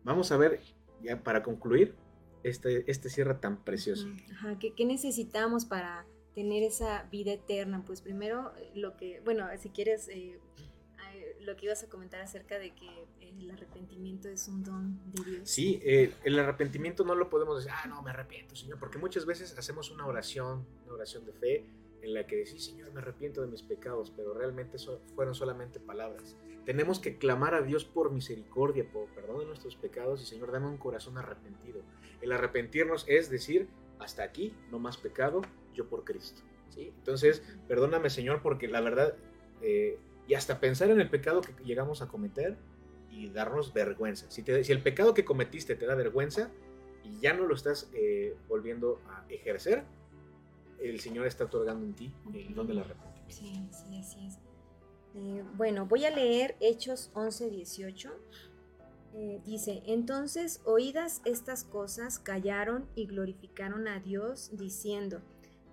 Vamos 0.05 0.33
a 0.33 0.37
ver, 0.37 0.61
ya 1.03 1.23
para 1.23 1.43
concluir, 1.43 1.95
este, 2.43 2.91
este 2.91 3.11
cierre 3.11 3.35
tan 3.35 3.65
precioso. 3.65 4.09
Ajá, 4.33 4.59
¿qué, 4.59 4.85
necesitamos 4.85 5.65
para 5.65 6.07
tener 6.35 6.63
esa 6.63 7.05
vida 7.05 7.33
eterna? 7.33 7.83
Pues 7.87 8.01
primero, 8.01 8.53
lo 8.75 8.97
que, 8.97 9.21
bueno, 9.25 9.47
si 9.59 9.71
quieres, 9.71 10.09
eh, 10.09 10.39
lo 11.41 11.57
que 11.57 11.67
ibas 11.67 11.83
a 11.83 11.89
comentar 11.89 12.21
acerca 12.21 12.59
de 12.59 12.75
que 12.75 12.89
el 13.21 13.51
arrepentimiento 13.51 14.29
es 14.29 14.49
un 14.49 14.63
don 14.63 15.01
de 15.13 15.31
Dios. 15.31 15.49
Sí, 15.49 15.81
eh, 15.83 16.13
el 16.25 16.39
arrepentimiento 16.39 17.05
no 17.05 17.15
lo 17.15 17.31
podemos 17.31 17.57
decir, 17.57 17.73
ah, 17.75 17.87
no, 17.89 18.03
me 18.03 18.11
arrepiento, 18.11 18.55
Señor, 18.55 18.79
porque 18.79 18.99
muchas 18.99 19.27
veces 19.27 19.57
hacemos 19.59 19.91
una 19.91 20.07
oración, 20.07 20.67
una 20.85 20.95
oración 20.95 21.25
de 21.25 21.33
fe, 21.33 21.65
en 22.03 22.15
la 22.15 22.27
que 22.27 22.37
decís, 22.37 22.65
Señor, 22.65 22.93
me 22.93 23.01
arrepiento 23.01 23.41
de 23.41 23.49
mis 23.49 23.63
pecados, 23.63 24.13
pero 24.17 24.35
realmente 24.35 24.79
fueron 25.15 25.35
solamente 25.35 25.81
palabras. 25.81 26.37
Tenemos 26.65 27.01
que 27.01 27.19
clamar 27.19 27.55
a 27.55 27.63
Dios 27.63 27.85
por 27.85 28.11
misericordia, 28.11 28.89
por 28.91 29.09
perdón 29.09 29.41
de 29.41 29.47
nuestros 29.47 29.77
pecados 29.77 30.23
y 30.23 30.27
Señor, 30.27 30.53
dame 30.53 30.67
un 30.67 30.77
corazón 30.77 31.19
arrepentido. 31.19 31.81
El 32.21 32.33
arrepentirnos 32.33 33.05
es 33.09 33.31
decir, 33.31 33.69
hasta 33.99 34.23
aquí, 34.23 34.55
no 34.71 34.79
más 34.79 34.97
pecado, 34.97 35.43
yo 35.75 35.89
por 35.89 36.05
Cristo. 36.05 36.43
¿sí? 36.71 36.93
Entonces, 36.99 37.43
perdóname 37.67 38.11
Señor, 38.11 38.43
porque 38.43 38.69
la 38.69 38.81
verdad, 38.81 39.15
eh, 39.63 39.99
y 40.27 40.35
hasta 40.35 40.61
pensar 40.61 40.91
en 40.91 41.01
el 41.01 41.09
pecado 41.09 41.41
que 41.41 41.53
llegamos 41.65 42.03
a 42.03 42.09
cometer 42.09 42.57
y 43.11 43.31
darnos 43.31 43.73
vergüenza. 43.73 44.31
Si, 44.31 44.43
si 44.43 44.73
el 44.73 44.83
pecado 44.83 45.15
que 45.15 45.25
cometiste 45.25 45.75
te 45.75 45.87
da 45.87 45.95
vergüenza 45.95 46.51
y 47.03 47.21
ya 47.21 47.33
no 47.33 47.47
lo 47.47 47.55
estás 47.55 47.91
eh, 47.95 48.37
volviendo 48.47 49.01
a 49.09 49.25
ejercer, 49.29 49.85
el 50.81 51.01
Señor 51.01 51.27
está 51.27 51.45
otorgando 51.45 51.85
en 51.85 51.95
ti 51.95 52.13
el 52.33 52.55
don 52.55 52.67
del 52.67 52.79
arrepentimiento. 52.79 53.35
Sí, 53.35 53.69
sí, 53.71 53.99
así 53.99 54.27
es. 54.27 54.39
Eh, 55.15 55.45
bueno, 55.57 55.87
voy 55.87 56.05
a 56.05 56.11
leer 56.11 56.57
Hechos 56.61 57.11
11, 57.15 57.51
18. 57.51 58.13
Eh, 59.15 59.41
dice, 59.45 59.83
entonces 59.87 60.61
oídas 60.65 61.23
estas 61.25 61.65
cosas, 61.65 62.19
callaron 62.19 62.87
y 62.95 63.07
glorificaron 63.07 63.89
a 63.89 64.01
Dios, 64.01 64.51
diciendo, 64.53 65.23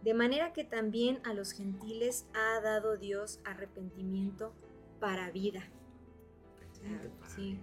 de 0.04 0.14
manera 0.14 0.54
que 0.54 0.64
también 0.64 1.20
a 1.26 1.34
los 1.34 1.52
gentiles 1.52 2.26
ha 2.34 2.62
dado 2.62 2.98
Dios 2.98 3.40
arrepentimiento 3.44 4.54
para 5.00 5.32
vida. 5.32 5.64
sí. 7.36 7.60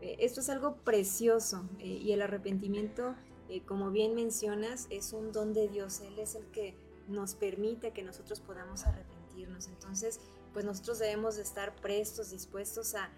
Eh, 0.00 0.16
esto 0.20 0.40
es 0.40 0.50
algo 0.50 0.76
precioso 0.76 1.68
y 1.78 2.12
el 2.12 2.20
arrepentimiento 2.20 3.16
eh, 3.48 3.62
como 3.64 3.90
bien 3.90 4.14
mencionas, 4.14 4.86
es 4.90 5.12
un 5.12 5.32
don 5.32 5.52
de 5.52 5.68
Dios. 5.68 6.00
Él 6.00 6.18
es 6.18 6.34
el 6.34 6.46
que 6.46 6.74
nos 7.08 7.34
permite 7.34 7.92
que 7.92 8.02
nosotros 8.02 8.40
podamos 8.40 8.86
arrepentirnos. 8.86 9.68
Entonces, 9.68 10.20
pues 10.52 10.64
nosotros 10.64 10.98
debemos 10.98 11.36
de 11.36 11.42
estar 11.42 11.74
prestos, 11.76 12.30
dispuestos 12.30 12.94
a, 12.94 13.10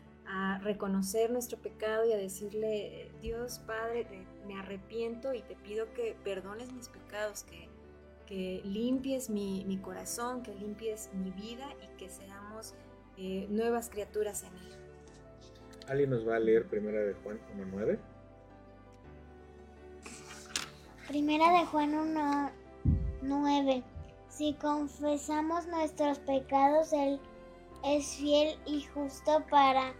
reconocer 0.62 1.30
nuestro 1.30 1.56
pecado 1.56 2.04
y 2.04 2.12
a 2.12 2.18
decirle, 2.18 3.10
Dios 3.22 3.60
Padre, 3.60 4.06
me 4.46 4.58
arrepiento 4.58 5.32
y 5.32 5.40
te 5.40 5.56
pido 5.56 5.90
que 5.94 6.14
perdones 6.22 6.70
mis 6.70 6.88
pecados, 6.90 7.44
que, 7.44 7.66
que 8.26 8.60
limpies 8.62 9.30
mi, 9.30 9.80
corazón, 9.82 10.42
que 10.42 10.54
limpies 10.54 11.08
mi 11.14 11.30
vida 11.30 11.66
y 11.82 11.96
que 11.96 12.10
seamos 12.10 12.74
eh, 13.16 13.46
nuevas 13.48 13.88
criaturas 13.88 14.42
en 14.42 14.54
Él. 14.54 14.74
¿Alguien 15.86 16.10
nos 16.10 16.28
va 16.28 16.36
a 16.36 16.40
leer 16.40 16.66
primera 16.66 17.00
de 17.00 17.14
Juan 17.14 17.40
1.9? 17.56 17.98
Primera 21.08 21.58
de 21.58 21.64
Juan 21.64 21.94
1, 21.94 22.50
9. 23.22 23.82
Si 24.28 24.52
confesamos 24.60 25.66
nuestros 25.66 26.18
pecados, 26.18 26.92
Él 26.92 27.18
es 27.82 28.16
fiel 28.16 28.58
y 28.66 28.82
justo 28.92 29.42
para 29.50 29.94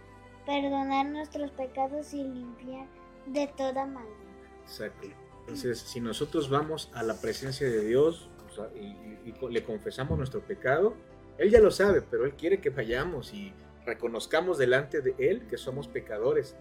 perdonar 0.45 1.07
nuestros 1.07 1.49
pecados 1.49 2.13
y 2.13 2.23
limpiar 2.23 2.85
de 3.25 3.47
toda 3.57 3.87
maldad. 3.87 4.13
Exacto. 4.61 5.07
Entonces, 5.39 5.79
si 5.79 5.99
nosotros 5.99 6.47
vamos 6.47 6.91
a 6.93 7.01
la 7.01 7.19
presencia 7.19 7.67
de 7.67 7.85
Dios 7.85 8.29
y, 8.75 9.29
y, 9.29 9.33
le 9.49 9.63
confesamos 9.63 10.15
nuestro 10.15 10.41
pecado, 10.41 10.93
Él 11.39 11.49
ya 11.49 11.59
lo 11.59 11.71
sabe, 11.71 12.03
pero 12.03 12.25
Él 12.25 12.35
quiere 12.35 12.61
que 12.61 12.69
vayamos 12.69 13.33
y 13.33 13.51
reconozcamos 13.83 14.59
delante 14.59 15.01
de 15.01 15.15
Él 15.17 15.47
que 15.47 15.57
somos 15.57 15.87
pecadores 15.87 16.55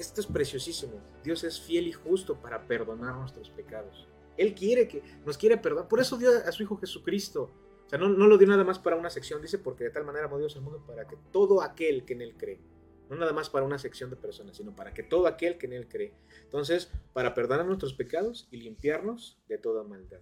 esto 0.00 0.20
es 0.20 0.26
preciosísimo. 0.26 1.00
Dios 1.22 1.44
es 1.44 1.60
fiel 1.60 1.86
y 1.86 1.92
justo 1.92 2.40
para 2.40 2.66
perdonar 2.66 3.14
nuestros 3.16 3.50
pecados. 3.50 4.08
Él 4.36 4.54
quiere 4.54 4.88
que 4.88 5.02
nos 5.24 5.36
quiere 5.36 5.56
perdonar. 5.56 5.88
Por 5.88 6.00
eso 6.00 6.16
dio 6.16 6.30
a 6.30 6.52
su 6.52 6.62
Hijo 6.62 6.76
Jesucristo. 6.76 7.50
O 7.86 7.88
sea, 7.90 7.98
no, 7.98 8.08
lo 8.08 8.38
dio 8.38 8.46
nada 8.46 8.64
más 8.64 8.78
para 8.78 8.96
una 8.96 9.10
sección, 9.10 9.42
dice, 9.42 9.58
porque 9.58 9.84
de 9.84 9.90
tal 9.90 10.04
manera 10.04 10.26
amó 10.26 10.38
Dios 10.38 10.54
el 10.54 10.62
mundo 10.62 10.84
para 10.86 11.06
que 11.06 11.16
todo 11.32 11.60
aquel 11.60 12.04
que 12.04 12.12
en 12.12 12.22
Él 12.22 12.36
cree, 12.36 12.60
no 13.08 13.16
nada 13.16 13.32
más 13.32 13.50
para 13.50 13.66
una 13.66 13.78
sección 13.78 14.10
de 14.10 14.16
personas, 14.16 14.56
sino 14.56 14.76
para 14.76 14.94
que 14.94 15.02
todo 15.02 15.26
aquel 15.26 15.58
que 15.58 15.66
en 15.66 15.72
Él 15.72 15.88
cree. 15.88 16.14
Entonces, 16.42 16.90
para 17.12 17.34
perdonar 17.34 17.66
nuestros 17.66 17.94
pecados 17.94 18.46
y 18.52 18.58
limpiarnos 18.58 19.42
de 19.48 19.58
toda 19.58 19.82
maldad. 19.82 20.20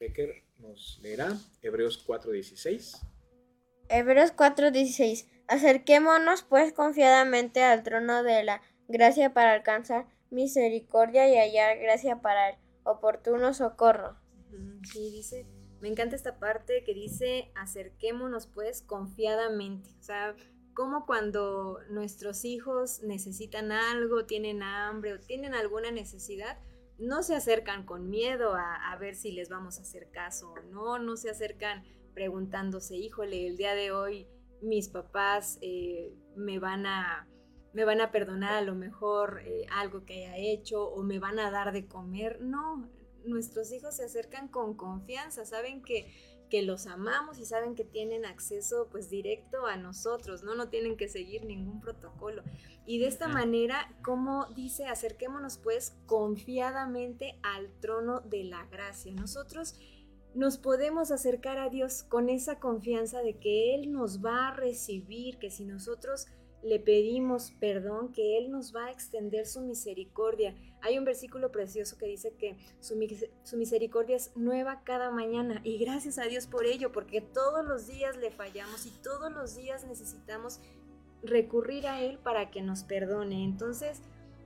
Becker 0.00 0.44
nos 0.58 0.98
leerá 1.02 1.36
Hebreos 1.62 2.04
4:16. 2.04 3.00
Hebreos 3.88 4.32
4:16. 4.32 5.26
Acerquémonos 5.46 6.42
pues 6.42 6.72
confiadamente 6.72 7.62
al 7.62 7.82
trono 7.82 8.22
de 8.22 8.44
la 8.44 8.62
gracia 8.90 9.32
para 9.32 9.54
alcanzar 9.54 10.06
misericordia 10.30 11.28
y 11.28 11.36
hallar 11.36 11.78
gracia 11.78 12.20
para 12.20 12.50
el 12.50 12.56
oportuno 12.84 13.54
socorro. 13.54 14.16
Sí, 14.84 15.10
dice, 15.10 15.46
me 15.80 15.88
encanta 15.88 16.16
esta 16.16 16.38
parte 16.38 16.82
que 16.84 16.94
dice, 16.94 17.50
acerquémonos 17.54 18.46
pues 18.46 18.82
confiadamente. 18.82 19.90
O 19.98 20.02
sea, 20.02 20.34
como 20.74 21.06
cuando 21.06 21.78
nuestros 21.90 22.44
hijos 22.44 23.02
necesitan 23.02 23.72
algo, 23.72 24.26
tienen 24.26 24.62
hambre 24.62 25.14
o 25.14 25.20
tienen 25.20 25.54
alguna 25.54 25.90
necesidad, 25.90 26.58
no 26.98 27.22
se 27.22 27.34
acercan 27.34 27.86
con 27.86 28.10
miedo 28.10 28.54
a, 28.54 28.94
ver 29.00 29.14
si 29.14 29.32
les 29.32 29.48
vamos 29.48 29.78
a 29.78 29.82
hacer 29.82 30.10
caso 30.10 30.52
o 30.52 30.60
no, 30.70 30.98
no 30.98 31.16
se 31.16 31.30
acercan 31.30 31.82
preguntándose, 32.12 32.96
híjole, 32.96 33.46
el 33.46 33.56
día 33.56 33.74
de 33.74 33.90
hoy 33.90 34.26
mis 34.60 34.88
papás 34.88 35.58
eh, 35.62 36.12
me 36.36 36.58
van 36.58 36.84
a 36.84 37.26
me 37.72 37.84
van 37.84 38.00
a 38.00 38.10
perdonar 38.10 38.54
a 38.54 38.62
lo 38.62 38.74
mejor 38.74 39.42
eh, 39.44 39.66
algo 39.72 40.04
que 40.04 40.26
haya 40.26 40.36
hecho 40.36 40.84
o 40.84 41.02
me 41.02 41.18
van 41.18 41.38
a 41.38 41.50
dar 41.50 41.72
de 41.72 41.86
comer. 41.86 42.40
No, 42.40 42.88
nuestros 43.24 43.72
hijos 43.72 43.96
se 43.96 44.04
acercan 44.04 44.48
con 44.48 44.74
confianza, 44.74 45.44
saben 45.44 45.82
que, 45.82 46.12
que 46.48 46.62
los 46.62 46.86
amamos 46.86 47.38
y 47.38 47.44
saben 47.44 47.74
que 47.74 47.84
tienen 47.84 48.24
acceso 48.24 48.88
pues 48.90 49.08
directo 49.08 49.66
a 49.66 49.76
nosotros, 49.76 50.42
¿no? 50.42 50.54
No 50.54 50.68
tienen 50.68 50.96
que 50.96 51.08
seguir 51.08 51.44
ningún 51.44 51.80
protocolo. 51.80 52.42
Y 52.86 52.98
de 52.98 53.06
esta 53.06 53.28
manera, 53.28 53.94
como 54.02 54.46
dice, 54.46 54.86
acerquémonos 54.86 55.58
pues 55.58 55.96
confiadamente 56.06 57.38
al 57.42 57.70
trono 57.80 58.20
de 58.20 58.44
la 58.44 58.66
gracia. 58.66 59.12
Nosotros 59.12 59.78
nos 60.34 60.58
podemos 60.58 61.10
acercar 61.10 61.58
a 61.58 61.68
Dios 61.68 62.04
con 62.04 62.28
esa 62.28 62.58
confianza 62.58 63.20
de 63.22 63.38
que 63.38 63.74
Él 63.74 63.92
nos 63.92 64.24
va 64.24 64.48
a 64.48 64.54
recibir, 64.54 65.38
que 65.38 65.50
si 65.50 65.64
nosotros 65.64 66.26
le 66.62 66.78
pedimos 66.78 67.52
perdón, 67.58 68.12
que 68.12 68.38
Él 68.38 68.50
nos 68.50 68.74
va 68.74 68.86
a 68.86 68.90
extender 68.90 69.46
su 69.46 69.60
misericordia. 69.62 70.54
Hay 70.82 70.98
un 70.98 71.04
versículo 71.04 71.50
precioso 71.50 71.96
que 71.96 72.06
dice 72.06 72.34
que 72.34 72.56
su, 72.80 72.96
misericordia 73.56 74.16
es 74.16 74.36
nueva 74.36 74.82
cada 74.84 75.10
mañana 75.10 75.60
y 75.64 75.78
gracias 75.78 76.18
a 76.18 76.24
Dios 76.24 76.46
por 76.46 76.66
ello, 76.66 76.92
porque 76.92 77.20
todos 77.20 77.64
los 77.64 77.86
días 77.86 78.16
le 78.16 78.30
fallamos 78.30 78.86
y 78.86 78.90
todos 79.02 79.32
los 79.32 79.56
días 79.56 79.86
necesitamos 79.86 80.60
recurrir 81.22 81.86
a 81.86 82.02
Él 82.02 82.18
para 82.18 82.50
que 82.50 82.62
nos 82.62 82.84
perdone. 82.84 83.44
Entonces, 83.44 84.00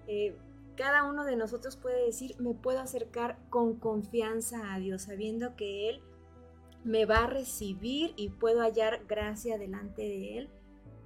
eh, 0.07 0.37
cada 0.77 1.05
uno 1.05 1.25
de 1.25 1.37
nosotros 1.37 1.77
puede 1.77 2.05
decir, 2.07 2.37
me 2.41 2.55
puedo 2.55 2.81
acercar 2.81 3.39
con 3.49 3.79
confianza 3.79 4.75
a 4.75 4.79
Dios, 4.79 5.03
sabiendo 5.03 5.57
que 5.57 5.89
Él 5.89 6.01
me 6.85 7.07
va 7.07 7.25
a 7.25 7.27
recibir 7.27 8.13
y 8.17 8.29
puedo 8.29 8.61
hallar 8.61 9.05
gracia 9.07 9.57
delante 9.57 10.03
de 10.03 10.39
Él 10.39 10.51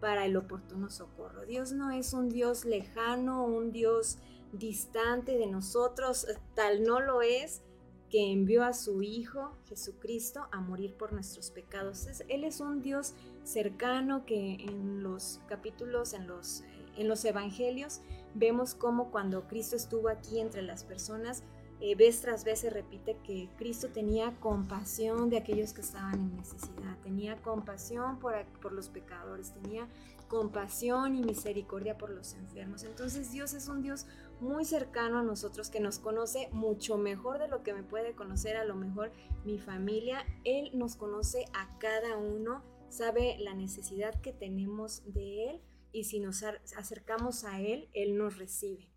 para 0.01 0.27
el 0.27 0.37
oportuno 0.37 0.91
socorro. 0.91 1.45
Dios 1.47 1.73
no 1.73 1.91
es 1.91 2.13
un 2.13 2.29
Dios 2.29 2.65
lejano, 2.65 3.45
un 3.45 3.73
Dios 3.73 4.19
distante 4.53 5.37
de 5.39 5.47
nosotros, 5.47 6.27
tal 6.55 6.83
no 6.85 7.01
lo 7.01 7.23
es 7.23 7.63
que 8.11 8.33
envió 8.33 8.65
a 8.65 8.73
su 8.73 9.03
Hijo 9.03 9.53
Jesucristo 9.69 10.49
a 10.51 10.61
morir 10.61 10.95
por 10.95 11.13
nuestros 11.13 11.51
pecados. 11.51 12.07
Él 12.29 12.45
es 12.45 12.61
un 12.61 12.81
Dios 12.81 13.15
cercano 13.45 14.25
que 14.25 14.55
en 14.55 15.03
los 15.03 15.41
capítulos, 15.47 16.15
en 16.15 16.27
los, 16.27 16.63
en 16.97 17.09
los 17.09 17.25
evangelios, 17.25 18.01
vemos 18.35 18.75
como 18.75 19.11
cuando 19.11 19.47
Cristo 19.47 19.77
estuvo 19.77 20.09
aquí 20.09 20.41
entre 20.41 20.63
las 20.63 20.85
personas, 20.85 21.43
eh, 21.81 21.95
vez 21.95 22.21
tras 22.21 22.45
vez 22.45 22.61
se 22.61 22.71
repite 22.71 23.17
que 23.25 23.49
Cristo 23.57 23.89
tenía 23.89 24.35
compasión 24.41 25.31
de 25.31 25.39
aquellos 25.39 25.73
que 25.73 25.81
estaban 25.81 26.15
en 26.15 26.37
necesidad, 26.37 26.97
tenía 27.03 27.37
compasión 27.37 28.19
por, 28.19 28.35
por 28.61 28.73
los 28.73 28.89
pecadores, 28.89 29.53
tenía 29.53 29.89
compasión 30.29 31.17
y 31.17 31.23
misericordia 31.23 31.97
por 31.97 32.11
los 32.11 32.35
enfermos. 32.35 32.85
Entonces 32.85 33.33
Dios 33.33 33.55
es 33.55 33.69
un 33.69 33.83
Dios 33.83 34.07
muy 34.41 34.65
cercano 34.65 35.19
a 35.19 35.23
nosotros 35.23 35.71
que 35.71 35.81
nos 35.81 35.99
conoce 35.99 36.49
mucho 36.53 36.99
mejor 36.99 37.39
de 37.39 37.49
lo 37.49 37.63
que 37.63 37.73
me 37.73 37.83
puede 37.83 38.15
conocer 38.15 38.57
a 38.57 38.65
lo 38.65 38.77
mejor 38.77 39.11
mi 39.45 39.59
familia. 39.59 40.25
Él 40.45 40.71
nos 40.75 40.97
conoce 40.97 41.47
a 41.55 41.79
cada 41.79 42.17
uno, 42.17 42.63
sabe 42.89 43.37
la 43.39 43.55
necesidad 43.55 44.21
que 44.21 44.33
tenemos 44.33 45.03
de 45.13 45.51
Él 45.51 45.61
y 45.93 46.05
si 46.05 46.21
nos 46.21 46.43
acercamos 46.43 47.45
a 47.45 47.61
Él, 47.61 47.89
Él 47.93 48.17
nos 48.17 48.37
recibe. 48.37 48.89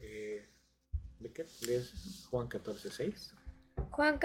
Eh, 0.00 0.48
Juan 2.30 2.48
14, 2.48 2.90
6. 2.90 3.34
Juan 3.90 4.18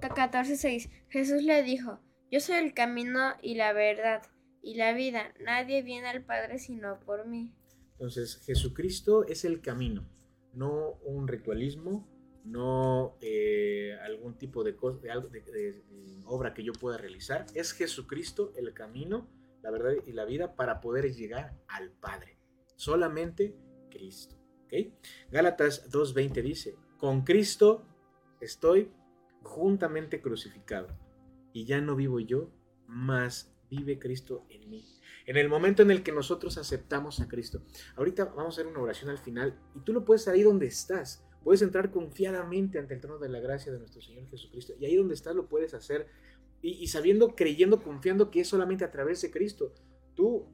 14, 0.00 0.56
6. 0.56 0.88
Jesús 1.08 1.42
le 1.42 1.62
dijo, 1.62 2.00
yo 2.30 2.40
soy 2.40 2.56
el 2.56 2.74
camino 2.74 3.34
y 3.42 3.54
la 3.54 3.72
verdad 3.72 4.22
y 4.62 4.74
la 4.74 4.92
vida. 4.92 5.32
Nadie 5.40 5.82
viene 5.82 6.08
al 6.08 6.24
Padre 6.24 6.58
sino 6.58 6.98
por 7.00 7.26
mí. 7.26 7.54
Entonces, 7.92 8.42
Jesucristo 8.44 9.24
es 9.26 9.44
el 9.44 9.60
camino, 9.60 10.04
no 10.52 10.98
un 11.04 11.28
ritualismo, 11.28 12.08
no 12.44 13.16
eh, 13.20 13.96
algún 14.02 14.36
tipo 14.36 14.64
de, 14.64 14.72
de, 14.72 15.82
obra 16.24 16.54
que 16.54 16.64
yo 16.64 16.72
pueda 16.72 16.98
realizar. 16.98 17.46
Es 17.54 17.72
Jesucristo 17.72 18.52
el 18.56 18.74
camino, 18.74 19.28
la 19.62 19.70
verdad 19.70 19.92
y 20.06 20.12
la 20.12 20.24
vida 20.24 20.56
para 20.56 20.80
poder 20.80 21.14
llegar 21.14 21.56
al 21.68 21.92
Padre. 21.92 22.36
Solamente 22.76 23.56
Cristo. 23.90 24.43
Gálatas 25.30 25.90
2.20 25.90 26.42
dice, 26.42 26.76
con 26.98 27.22
Cristo 27.22 27.86
estoy 28.40 28.90
juntamente 29.42 30.20
crucificado 30.20 30.88
y 31.52 31.64
ya 31.64 31.80
no 31.80 31.94
vivo 31.96 32.18
yo, 32.20 32.50
mas 32.86 33.54
vive 33.70 33.98
Cristo 33.98 34.44
en 34.48 34.68
mí. 34.68 34.84
En 35.26 35.36
el 35.36 35.48
momento 35.48 35.82
en 35.82 35.90
el 35.90 36.02
que 36.02 36.12
nosotros 36.12 36.58
aceptamos 36.58 37.20
a 37.20 37.28
Cristo. 37.28 37.62
Ahorita 37.96 38.26
vamos 38.26 38.58
a 38.58 38.60
hacer 38.60 38.66
una 38.66 38.80
oración 38.80 39.10
al 39.10 39.18
final 39.18 39.58
y 39.74 39.80
tú 39.80 39.92
lo 39.92 40.04
puedes 40.04 40.28
ahí 40.28 40.42
donde 40.42 40.66
estás. 40.66 41.24
Puedes 41.42 41.62
entrar 41.62 41.90
confiadamente 41.90 42.78
ante 42.78 42.94
el 42.94 43.00
trono 43.00 43.18
de 43.18 43.28
la 43.28 43.40
gracia 43.40 43.72
de 43.72 43.78
nuestro 43.78 44.00
Señor 44.00 44.28
Jesucristo. 44.30 44.74
Y 44.78 44.86
ahí 44.86 44.96
donde 44.96 45.14
estás 45.14 45.34
lo 45.34 45.48
puedes 45.48 45.74
hacer. 45.74 46.08
Y, 46.62 46.70
y 46.70 46.86
sabiendo, 46.88 47.34
creyendo, 47.34 47.82
confiando 47.82 48.30
que 48.30 48.40
es 48.40 48.48
solamente 48.48 48.84
a 48.84 48.90
través 48.90 49.20
de 49.22 49.30
Cristo. 49.30 49.74
Tú 50.14 50.46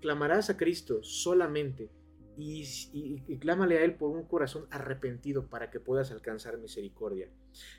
clamarás 0.00 0.50
a 0.50 0.56
Cristo 0.56 1.02
solamente 1.02 1.90
y, 2.36 3.38
clámale 3.38 3.78
a 3.78 3.84
Él 3.84 3.94
por 3.94 4.10
un 4.10 4.24
corazón 4.24 4.66
arrepentido 4.70 5.48
para 5.48 5.70
que 5.70 5.80
puedas 5.80 6.10
alcanzar 6.10 6.58
misericordia. 6.58 7.28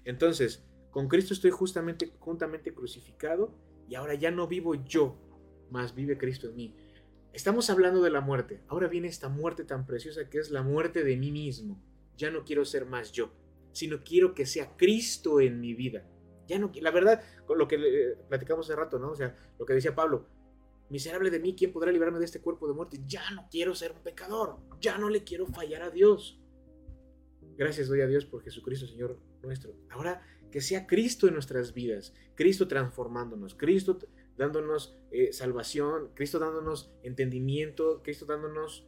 Entonces, 0.06 0.66
con 0.92 1.08
Cristo 1.08 1.34
estoy 1.34 1.52
justamente, 1.52 2.12
juntamente 2.20 2.74
crucificado 2.74 3.56
y 3.90 3.96
ahora 3.96 4.14
ya 4.14 4.32
no 4.32 4.48
vivo 4.48 4.76
yo, 4.76 5.18
más 5.72 5.96
vive 5.96 6.18
Cristo 6.18 6.48
en 6.50 6.56
mí. 6.56 6.76
Estamos 7.34 7.72
hablando 7.72 8.02
de 8.04 8.12
la 8.12 8.22
muerte. 8.22 8.62
Ahora 8.68 8.88
viene 8.88 9.08
esta 9.08 9.28
muerte 9.28 9.64
tan 9.64 9.88
preciosa 9.88 10.30
que 10.30 10.38
es 10.38 10.52
la 10.52 10.62
muerte 10.62 11.04
de 11.04 11.18
mí 11.18 11.32
mismo. 11.32 11.82
Ya 12.16 12.30
no 12.30 12.44
quiero 12.46 12.64
ser 12.64 12.86
más 12.86 13.12
yo, 13.12 13.32
sino 13.72 14.04
quiero 14.04 14.36
que 14.36 14.46
sea 14.46 14.78
Cristo 14.78 15.42
en 15.42 15.60
mi 15.60 15.74
vida. 15.74 16.08
Ya 16.48 16.60
no, 16.60 16.72
la 16.80 16.92
verdad, 16.92 17.24
con 17.46 17.58
lo 17.58 17.68
que 17.68 17.76
eh, 17.76 18.16
platicamos 18.30 18.70
hace 18.70 18.76
rato, 18.76 19.00
¿no? 19.00 19.12
O 19.12 19.16
sea, 19.16 19.36
lo 19.58 19.66
que 19.66 19.74
decía 19.74 19.96
Pablo, 19.96 20.28
Miserable 20.90 21.30
de 21.32 21.40
mí, 21.40 21.56
¿quién 21.56 21.72
podrá 21.72 21.92
librarme 21.92 22.20
de 22.20 22.26
este 22.26 22.42
cuerpo 22.42 22.68
de 22.68 22.74
muerte? 22.74 23.00
Ya 23.06 23.30
no 23.32 23.48
quiero 23.50 23.74
ser 23.74 23.92
un 23.92 24.04
pecador, 24.04 24.60
ya 24.80 24.98
no 24.98 25.10
le 25.10 25.24
quiero 25.24 25.48
fallar 25.48 25.82
a 25.82 25.90
Dios. 25.90 26.40
Gracias 27.56 27.88
doy 27.88 28.02
a 28.02 28.08
Dios 28.08 28.26
por 28.26 28.44
Jesucristo, 28.44 28.88
Señor 28.88 29.20
nuestro. 29.42 29.76
Ahora 29.90 30.22
que 30.52 30.62
sea 30.62 30.86
Cristo 30.86 31.28
en 31.28 31.34
nuestras 31.34 31.74
vidas, 31.74 32.14
Cristo 32.36 32.68
transformándonos, 32.68 33.56
Cristo 33.56 33.98
dándonos 34.38 34.98
eh, 35.12 35.34
salvación, 35.34 36.12
Cristo 36.14 36.40
dándonos 36.40 36.94
entendimiento, 37.04 38.02
Cristo 38.04 38.26
dándonos 38.26 38.88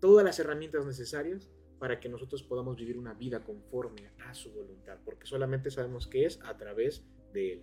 todas 0.00 0.24
las 0.24 0.38
herramientas 0.38 0.84
necesarias 0.86 1.50
para 1.78 2.00
que 2.00 2.08
nosotros 2.08 2.42
podamos 2.42 2.76
vivir 2.76 2.96
una 2.96 3.14
vida 3.14 3.42
conforme 3.42 4.10
a 4.26 4.34
su 4.34 4.52
voluntad, 4.52 4.98
porque 5.04 5.26
solamente 5.26 5.70
sabemos 5.70 6.06
que 6.06 6.26
es 6.26 6.40
a 6.44 6.56
través 6.56 7.04
de 7.32 7.54
Él. 7.54 7.62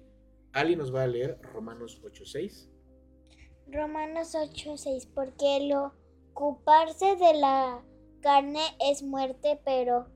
Ali 0.51 0.75
nos 0.75 0.93
va 0.93 1.03
a 1.03 1.07
leer 1.07 1.39
Romanos 1.53 2.01
8:6. 2.03 2.69
Romanos 3.71 4.35
8:6, 4.35 5.07
porque 5.13 5.57
el 5.57 5.73
ocuparse 5.73 7.15
de 7.15 7.33
la 7.35 7.83
carne 8.21 8.61
es 8.79 9.03
muerte, 9.03 9.59
pero 9.63 10.07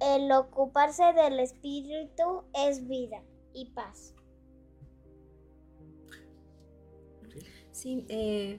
el 0.00 0.30
ocuparse 0.32 1.04
del 1.12 1.40
espíritu 1.40 2.44
es 2.54 2.86
vida 2.86 3.22
y 3.52 3.66
paz. 3.70 4.14
Sí, 7.70 8.06
eh, 8.08 8.58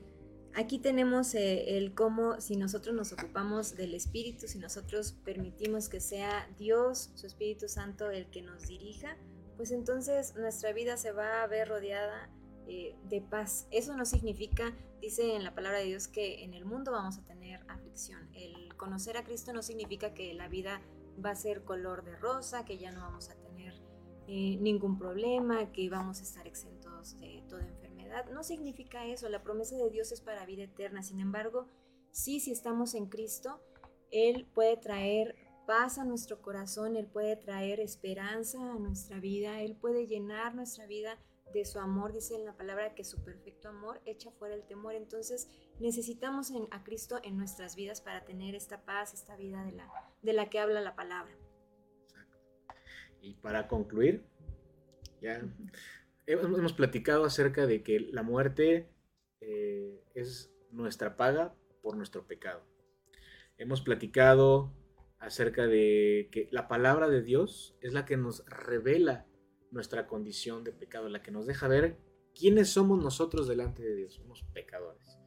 aquí 0.54 0.80
tenemos 0.80 1.34
eh, 1.34 1.78
el 1.78 1.94
cómo 1.94 2.40
si 2.40 2.56
nosotros 2.56 2.96
nos 2.96 3.12
ocupamos 3.14 3.76
del 3.76 3.96
espíritu, 3.96 4.48
si 4.48 4.60
nosotros 4.60 5.14
permitimos 5.26 5.90
que 5.90 6.00
sea 6.00 6.48
Dios, 6.58 7.12
su 7.16 7.26
Espíritu 7.26 7.68
Santo, 7.68 8.12
el 8.12 8.30
que 8.30 8.42
nos 8.44 8.68
dirija, 8.68 9.18
pues 9.56 9.72
entonces 9.72 10.36
nuestra 10.36 10.72
vida 10.72 10.98
se 10.98 11.12
va 11.12 11.42
a 11.42 11.48
ver 11.48 11.68
rodeada 11.68 12.30
eh, 12.68 12.96
de 13.04 13.22
paz. 13.22 13.68
Eso 13.72 13.96
no 13.96 14.06
significa, 14.06 14.76
dice 15.02 15.36
en 15.36 15.44
la 15.44 15.56
palabra 15.56 15.80
de 15.80 15.86
Dios, 15.86 16.08
que 16.08 16.44
en 16.44 16.54
el 16.54 16.66
mundo 16.66 16.92
vamos 16.92 17.18
a 17.18 17.24
tener 17.24 17.64
aflicción. 17.70 18.30
El 18.34 18.76
conocer 18.76 19.18
a 19.18 19.24
Cristo 19.24 19.54
no 19.54 19.62
significa 19.62 20.14
que 20.14 20.34
la 20.34 20.48
vida 20.48 20.82
va 21.24 21.32
a 21.32 21.36
ser 21.36 21.64
color 21.64 22.04
de 22.04 22.16
rosa, 22.18 22.66
que 22.66 22.78
ya 22.78 22.92
no 22.92 23.02
vamos 23.02 23.30
a 23.30 23.36
tener 23.36 23.74
eh, 24.28 24.58
ningún 24.60 24.98
problema, 24.98 25.72
que 25.72 25.90
vamos 25.90 26.20
a 26.20 26.24
estar 26.24 26.46
exentos 26.46 27.18
de 27.20 27.44
toda 27.48 27.66
enfermedad. 27.66 28.26
No 28.32 28.44
significa 28.44 29.06
eso. 29.06 29.30
La 29.30 29.44
promesa 29.44 29.78
de 29.78 29.90
Dios 29.90 30.12
es 30.12 30.20
para 30.20 30.46
vida 30.46 30.64
eterna. 30.64 31.02
Sin 31.04 31.22
embargo, 31.22 31.68
sí, 32.12 32.42
si 32.42 32.52
estamos 32.52 32.96
en 32.96 33.08
Cristo, 33.08 33.62
Él 34.12 34.46
puede 34.54 34.76
traer 34.76 35.36
paz 35.66 35.98
a 36.00 36.06
nuestro 36.06 36.42
corazón, 36.42 36.96
Él 36.96 37.08
puede 37.08 37.38
traer 37.38 37.80
esperanza 37.80 38.74
a 38.74 38.80
nuestra 38.80 39.20
vida, 39.20 39.62
Él 39.62 39.76
puede 39.76 40.08
llenar 40.08 40.56
nuestra 40.56 40.86
vida 40.86 41.18
de 41.54 41.66
su 41.66 41.80
amor, 41.80 42.14
dice 42.14 42.36
en 42.36 42.46
la 42.46 42.56
palabra 42.56 42.94
que 42.94 43.04
su 43.04 43.24
perfecto 43.24 43.70
amor 43.70 44.02
echa 44.06 44.32
fuera 44.32 44.56
el 44.56 44.64
temor. 44.64 44.96
Entonces 44.96 45.48
necesitamos 45.80 46.52
a 46.72 46.84
Cristo 46.84 47.20
en 47.24 47.38
nuestras 47.38 47.76
vidas 47.76 48.02
para 48.02 48.26
tener 48.26 48.56
esta 48.56 48.84
paz, 48.86 49.14
esta 49.14 49.36
vida 49.36 49.64
de 49.64 49.72
la, 49.72 49.92
de 50.22 50.34
la 50.34 50.50
que 50.50 50.60
habla 50.60 50.82
la 50.82 50.96
palabra. 50.96 51.34
Y 53.22 53.36
para 53.36 53.68
concluir, 53.68 54.24
ya 55.22 55.42
hemos, 56.26 56.74
platicado 56.74 57.26
acerca 57.26 57.66
de 57.66 57.82
que 57.84 58.00
la 58.00 58.24
muerte 58.24 58.90
eh, 59.42 60.04
es 60.14 60.52
nuestra 60.72 61.18
paga 61.18 61.56
por 61.82 61.96
nuestro 61.96 62.28
pecado. 62.28 62.64
Hemos 63.58 63.82
platicado 63.82 64.74
acerca 65.20 65.66
de 65.66 66.30
que 66.32 66.48
la 66.52 66.68
palabra 66.68 67.08
de 67.10 67.24
Dios 67.24 67.76
es 67.82 67.94
la 67.94 68.06
que 68.06 68.18
nos 68.18 68.46
revela 68.46 69.26
nuestra 69.72 70.08
condición 70.08 70.64
de 70.64 70.72
pecado, 70.72 71.10
la 71.10 71.22
que 71.22 71.32
nos 71.32 71.46
deja 71.46 71.68
ver 71.68 71.98
quiénes 72.34 72.70
somos 72.70 73.04
nosotros 73.04 73.48
delante 73.48 73.84
de 73.84 73.96
Dios. 73.96 74.14
Somos 74.16 74.44
pecadores. 74.54 75.20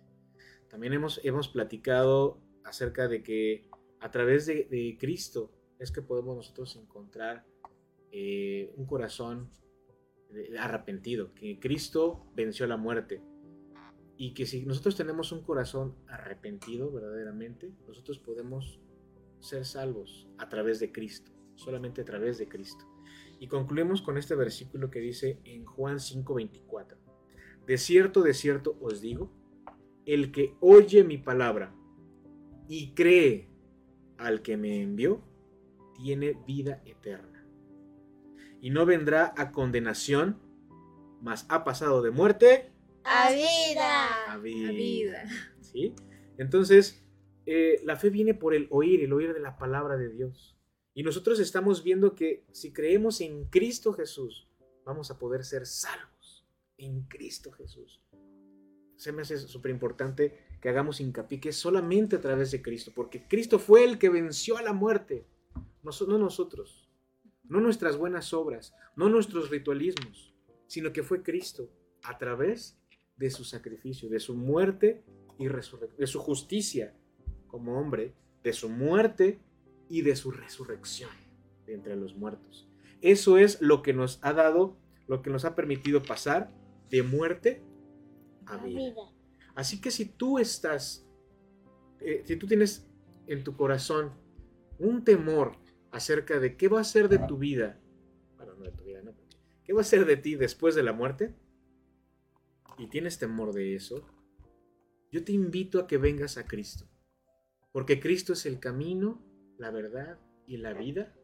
También 0.68 0.92
hemos, 0.92 1.20
hemos 1.24 1.48
platicado 1.48 2.40
acerca 2.64 3.08
de 3.08 3.22
que 3.22 3.68
a 4.00 4.10
través 4.10 4.46
de, 4.46 4.96
Cristo 4.98 5.52
es 5.78 5.90
que 5.90 6.02
podemos 6.02 6.36
nosotros 6.36 6.76
encontrar 6.76 7.46
eh, 8.12 8.72
un 8.76 8.86
corazón 8.86 9.50
arrepentido, 10.58 11.34
que 11.34 11.58
Cristo 11.58 12.26
venció 12.34 12.66
la 12.66 12.76
muerte. 12.76 13.22
Y 14.16 14.34
que 14.34 14.44
si 14.44 14.66
nosotros 14.66 14.96
tenemos 14.96 15.32
un 15.32 15.42
corazón 15.42 15.96
arrepentido 16.06 16.92
verdaderamente, 16.92 17.72
nosotros 17.86 18.18
podemos 18.18 18.80
ser 19.40 19.64
salvos 19.64 20.28
a 20.36 20.48
través 20.48 20.78
de 20.78 20.92
Cristo, 20.92 21.32
solamente 21.54 22.02
a 22.02 22.04
través 22.04 22.36
de 22.38 22.46
Cristo. 22.46 22.89
Y 23.40 23.48
concluimos 23.48 24.02
con 24.02 24.18
este 24.18 24.34
versículo 24.34 24.90
que 24.90 25.00
dice 25.00 25.40
en 25.44 25.64
Juan 25.64 25.98
5:24, 25.98 26.98
de 27.66 27.78
cierto, 27.78 28.20
de 28.22 28.34
cierto 28.34 28.76
os 28.82 29.00
digo, 29.00 29.32
el 30.04 30.30
que 30.30 30.54
oye 30.60 31.04
mi 31.04 31.16
palabra 31.16 31.74
y 32.68 32.92
cree 32.92 33.48
al 34.18 34.42
que 34.42 34.58
me 34.58 34.82
envió, 34.82 35.22
tiene 35.94 36.36
vida 36.46 36.82
eterna. 36.84 37.46
Y 38.60 38.68
no 38.68 38.84
vendrá 38.84 39.32
a 39.38 39.52
condenación, 39.52 40.38
mas 41.22 41.46
ha 41.48 41.64
pasado 41.64 42.02
de 42.02 42.10
muerte 42.10 42.70
a 43.04 43.30
vida. 43.32 44.32
A 44.34 44.36
vida. 44.36 45.24
¿Sí? 45.62 45.94
Entonces, 46.36 47.02
eh, 47.46 47.80
la 47.84 47.96
fe 47.96 48.10
viene 48.10 48.34
por 48.34 48.54
el 48.54 48.68
oír, 48.70 49.02
el 49.02 49.14
oír 49.14 49.32
de 49.32 49.40
la 49.40 49.56
palabra 49.56 49.96
de 49.96 50.10
Dios. 50.10 50.59
Y 51.00 51.02
nosotros 51.02 51.40
estamos 51.40 51.82
viendo 51.82 52.14
que 52.14 52.44
si 52.52 52.74
creemos 52.74 53.22
en 53.22 53.46
Cristo 53.46 53.94
Jesús, 53.94 54.46
vamos 54.84 55.10
a 55.10 55.18
poder 55.18 55.46
ser 55.46 55.64
salvos 55.64 56.46
en 56.76 57.04
Cristo 57.04 57.50
Jesús. 57.52 58.02
Se 58.96 59.10
me 59.10 59.22
hace 59.22 59.38
súper 59.38 59.70
importante 59.70 60.58
que 60.60 60.68
hagamos 60.68 61.00
hincapié 61.00 61.40
que 61.40 61.52
solamente 61.52 62.16
a 62.16 62.20
través 62.20 62.50
de 62.50 62.60
Cristo, 62.60 62.92
porque 62.94 63.26
Cristo 63.26 63.58
fue 63.58 63.82
el 63.84 63.98
que 63.98 64.10
venció 64.10 64.58
a 64.58 64.62
la 64.62 64.74
muerte, 64.74 65.24
no, 65.82 65.90
no 66.06 66.18
nosotros, 66.18 66.90
no 67.44 67.62
nuestras 67.62 67.96
buenas 67.96 68.34
obras, 68.34 68.74
no 68.94 69.08
nuestros 69.08 69.48
ritualismos, 69.48 70.34
sino 70.66 70.92
que 70.92 71.02
fue 71.02 71.22
Cristo 71.22 71.70
a 72.02 72.18
través 72.18 72.78
de 73.16 73.30
su 73.30 73.44
sacrificio, 73.44 74.10
de 74.10 74.20
su 74.20 74.34
muerte 74.34 75.02
y 75.38 75.48
resurrección, 75.48 75.98
de 75.98 76.06
su 76.06 76.20
justicia 76.20 76.94
como 77.46 77.80
hombre, 77.80 78.12
de 78.42 78.52
su 78.52 78.68
muerte 78.68 79.40
y 79.90 80.02
de 80.02 80.16
su 80.16 80.30
resurrección 80.30 81.10
de 81.66 81.74
entre 81.74 81.96
los 81.96 82.14
muertos. 82.14 82.68
Eso 83.02 83.36
es 83.36 83.60
lo 83.60 83.82
que 83.82 83.92
nos 83.92 84.20
ha 84.22 84.32
dado, 84.32 84.78
lo 85.08 85.20
que 85.20 85.30
nos 85.30 85.44
ha 85.44 85.54
permitido 85.54 86.02
pasar 86.02 86.50
de 86.88 87.02
muerte 87.02 87.62
a 88.46 88.56
vida. 88.58 88.94
Así 89.54 89.80
que 89.80 89.90
si 89.90 90.06
tú 90.06 90.38
estás, 90.38 91.06
eh, 92.00 92.22
si 92.24 92.36
tú 92.36 92.46
tienes 92.46 92.88
en 93.26 93.42
tu 93.44 93.56
corazón 93.56 94.12
un 94.78 95.04
temor 95.04 95.56
acerca 95.90 96.38
de 96.38 96.56
qué 96.56 96.68
va 96.68 96.80
a 96.80 96.84
ser 96.84 97.08
de 97.08 97.18
tu 97.18 97.36
vida, 97.36 97.80
bueno, 98.36 98.54
no 98.54 98.64
de 98.64 98.70
tu 98.70 98.84
vida, 98.84 99.02
no, 99.02 99.12
qué 99.64 99.72
va 99.72 99.80
a 99.80 99.84
ser 99.84 100.06
de 100.06 100.16
ti 100.16 100.36
después 100.36 100.74
de 100.74 100.84
la 100.84 100.92
muerte, 100.92 101.34
y 102.78 102.86
tienes 102.86 103.18
temor 103.18 103.52
de 103.52 103.74
eso, 103.74 104.06
yo 105.10 105.24
te 105.24 105.32
invito 105.32 105.80
a 105.80 105.86
que 105.86 105.98
vengas 105.98 106.38
a 106.38 106.46
Cristo. 106.46 106.86
Porque 107.72 108.00
Cristo 108.00 108.32
es 108.32 108.46
el 108.46 108.58
camino, 108.58 109.22
la 109.60 109.70
verdad 109.70 110.18
y 110.46 110.56
la 110.56 110.72
vida 110.72 111.14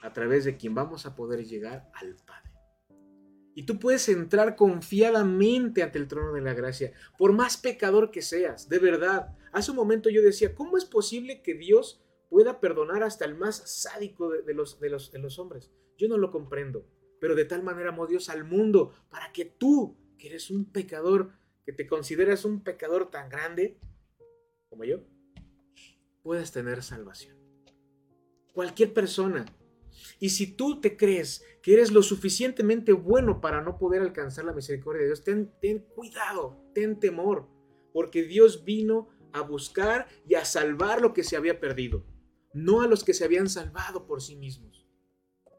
a 0.00 0.12
través 0.12 0.44
de 0.44 0.56
quien 0.56 0.74
vamos 0.74 1.04
a 1.04 1.14
poder 1.14 1.44
llegar 1.44 1.90
al 1.94 2.16
Padre. 2.16 2.50
Y 3.54 3.64
tú 3.64 3.78
puedes 3.78 4.08
entrar 4.08 4.56
confiadamente 4.56 5.82
ante 5.82 5.98
el 5.98 6.08
trono 6.08 6.32
de 6.32 6.40
la 6.40 6.54
gracia, 6.54 6.92
por 7.18 7.32
más 7.32 7.58
pecador 7.58 8.10
que 8.10 8.22
seas, 8.22 8.68
de 8.68 8.78
verdad. 8.78 9.36
Hace 9.52 9.72
un 9.72 9.76
momento 9.76 10.08
yo 10.08 10.22
decía, 10.22 10.54
¿cómo 10.54 10.78
es 10.78 10.84
posible 10.86 11.42
que 11.42 11.54
Dios 11.54 12.02
pueda 12.30 12.60
perdonar 12.60 13.02
hasta 13.02 13.26
el 13.26 13.34
más 13.34 13.56
sádico 13.56 14.30
de, 14.30 14.54
los, 14.54 14.80
de, 14.80 14.88
los, 14.88 15.12
de 15.12 15.18
los 15.18 15.38
hombres? 15.38 15.70
Yo 15.98 16.08
no 16.08 16.16
lo 16.16 16.30
comprendo, 16.30 16.86
pero 17.20 17.34
de 17.34 17.44
tal 17.44 17.62
manera 17.62 17.90
amó 17.90 18.06
Dios 18.06 18.30
al 18.30 18.44
mundo 18.44 18.94
para 19.10 19.32
que 19.32 19.44
tú, 19.44 19.98
que 20.18 20.28
eres 20.28 20.50
un 20.50 20.72
pecador, 20.72 21.32
que 21.66 21.72
te 21.72 21.86
consideras 21.86 22.44
un 22.44 22.62
pecador 22.62 23.10
tan 23.10 23.28
grande 23.28 23.78
como 24.70 24.84
yo, 24.84 25.00
puedes 26.22 26.52
tener 26.52 26.82
salvación. 26.82 27.41
Cualquier 28.52 28.92
persona. 28.92 29.46
Y 30.18 30.30
si 30.30 30.46
tú 30.46 30.80
te 30.80 30.96
crees 30.96 31.44
que 31.62 31.74
eres 31.74 31.92
lo 31.92 32.02
suficientemente 32.02 32.92
bueno 32.92 33.40
para 33.40 33.62
no 33.62 33.78
poder 33.78 34.02
alcanzar 34.02 34.44
la 34.44 34.52
misericordia 34.52 35.02
de 35.02 35.08
Dios, 35.08 35.24
ten, 35.24 35.78
cuidado, 35.94 36.60
ten 36.74 36.98
temor, 36.98 37.48
porque 37.92 38.22
Dios 38.22 38.64
vino 38.64 39.08
a 39.32 39.40
buscar 39.40 40.08
y 40.26 40.34
a 40.34 40.44
salvar 40.44 41.00
lo 41.00 41.14
que 41.14 41.24
se 41.24 41.36
había 41.36 41.60
perdido, 41.60 42.04
no 42.52 42.82
a 42.82 42.86
los 42.86 43.04
que 43.04 43.14
se 43.14 43.24
habían 43.24 43.48
salvado 43.48 44.06
por 44.06 44.22
sí 44.22 44.36
mismos. 44.36 44.86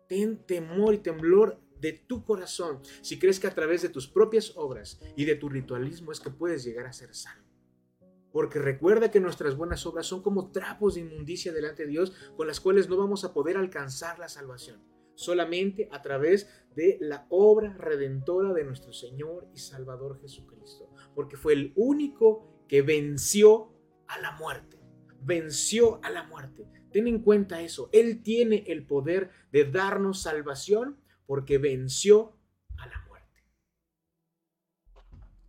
Ten 0.08 0.46
temor 0.46 0.94
y 0.94 1.00
temblor 1.00 1.60
de 1.80 1.94
tu 1.94 2.24
corazón 2.24 2.80
si 3.02 3.20
crees 3.20 3.40
que 3.40 3.48
a 3.48 3.54
través 3.54 3.82
de 3.82 3.90
tus 3.90 4.08
propias 4.08 4.54
obras 4.56 5.02
y 5.18 5.26
de 5.26 5.36
tu 5.36 5.50
ritualismo 5.50 6.12
es 6.12 6.20
que 6.20 6.30
puedes 6.30 6.64
llegar 6.64 6.86
a 6.86 6.94
ser 6.94 7.14
salvo. 7.14 7.43
Porque 8.34 8.58
recuerda 8.58 9.12
que 9.12 9.20
nuestras 9.20 9.56
buenas 9.56 9.86
obras 9.86 10.08
son 10.08 10.24
como 10.24 10.52
trapos 10.52 10.96
de 10.96 11.02
inmundicia 11.02 11.54
delante 11.54 11.84
de 11.84 11.90
Dios 11.90 12.14
con 12.36 12.48
las 12.48 12.60
cuales 12.60 12.90
no 12.90 12.98
vamos 12.98 13.24
a 13.24 13.32
poder 13.32 13.58
alcanzar 13.58 14.18
la 14.18 14.28
salvación. 14.28 14.84
Solamente 15.14 15.88
a 15.92 16.02
través 16.02 16.50
de 16.76 16.98
la 17.00 17.28
obra 17.30 17.78
redentora 17.78 18.52
de 18.54 18.64
nuestro 18.64 18.92
Señor 18.92 19.48
y 19.54 19.60
Salvador 19.60 20.20
Jesucristo. 20.20 20.90
Porque 21.14 21.38
fue 21.38 21.54
el 21.54 21.74
único 21.76 22.66
que 22.68 22.82
venció 22.82 23.72
a 24.08 24.20
la 24.20 24.32
muerte. 24.32 24.80
Venció 25.22 26.04
a 26.04 26.10
la 26.10 26.24
muerte. 26.24 26.68
Ten 26.92 27.08
en 27.08 27.22
cuenta 27.22 27.62
eso. 27.62 27.92
Él 27.94 28.24
tiene 28.24 28.64
el 28.66 28.88
poder 28.88 29.30
de 29.52 29.66
darnos 29.66 30.24
salvación 30.24 31.00
porque 31.28 31.60
venció 31.60 32.36
a 32.78 32.88
la 32.88 33.00
muerte. 33.08 33.44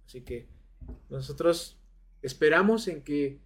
Así 0.04 0.22
que 0.22 0.50
nosotros 1.08 1.80
Esperamos 2.24 2.88
en 2.88 3.02
que 3.02 3.38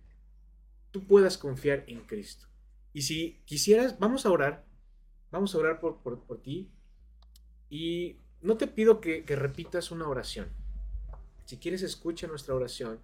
tú 0.93 1.05
puedas 1.05 1.37
confiar 1.37 1.83
en 1.89 2.03
Cristo. 2.03 2.47
Y 2.93 3.03
si 3.03 3.43
quisieras, 3.45 3.99
vamos 3.99 4.25
a 4.25 4.31
orar, 4.31 4.67
vamos 5.33 5.53
a 5.53 5.59
orar 5.59 5.81
por, 5.81 5.99
por, 5.99 6.41
ti. 6.41 6.71
Y 7.69 8.21
no 8.41 8.57
te 8.57 8.69
pido 8.69 9.01
que, 9.01 9.25
que 9.25 9.35
repitas 9.35 9.91
una 9.91 10.07
oración. 10.07 10.51
Si 11.45 11.57
quieres, 11.57 11.83
escucha 11.83 12.29
nuestra 12.29 12.55
oración 12.55 13.01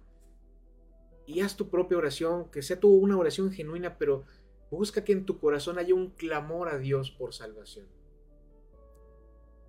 y 1.25 1.41
haz 1.41 1.57
tu 1.57 1.69
propia 1.69 1.97
oración, 1.97 2.49
que 2.51 2.61
sea 2.61 2.79
tu 2.79 2.87
una 2.95 3.17
oración 3.17 3.51
genuina, 3.51 3.97
pero 3.97 4.23
busca 4.71 5.03
que 5.03 5.11
en 5.11 5.25
tu 5.25 5.39
corazón 5.39 5.77
haya 5.77 5.93
un 5.93 6.11
clamor 6.11 6.69
a 6.69 6.77
Dios 6.77 7.11
por 7.11 7.33
salvación. 7.33 7.85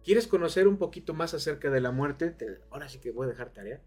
¿Quieres 0.04 0.28
conocer 0.28 0.68
un 0.68 0.78
poquito 0.78 1.14
más 1.14 1.34
acerca 1.34 1.68
de 1.68 1.80
la 1.80 1.90
muerte? 1.90 2.36
ahora 2.70 2.88
sí 2.88 3.00
que 3.00 3.10
voy 3.10 3.26
a 3.26 3.30
dejar 3.30 3.52
tarea 3.52 3.82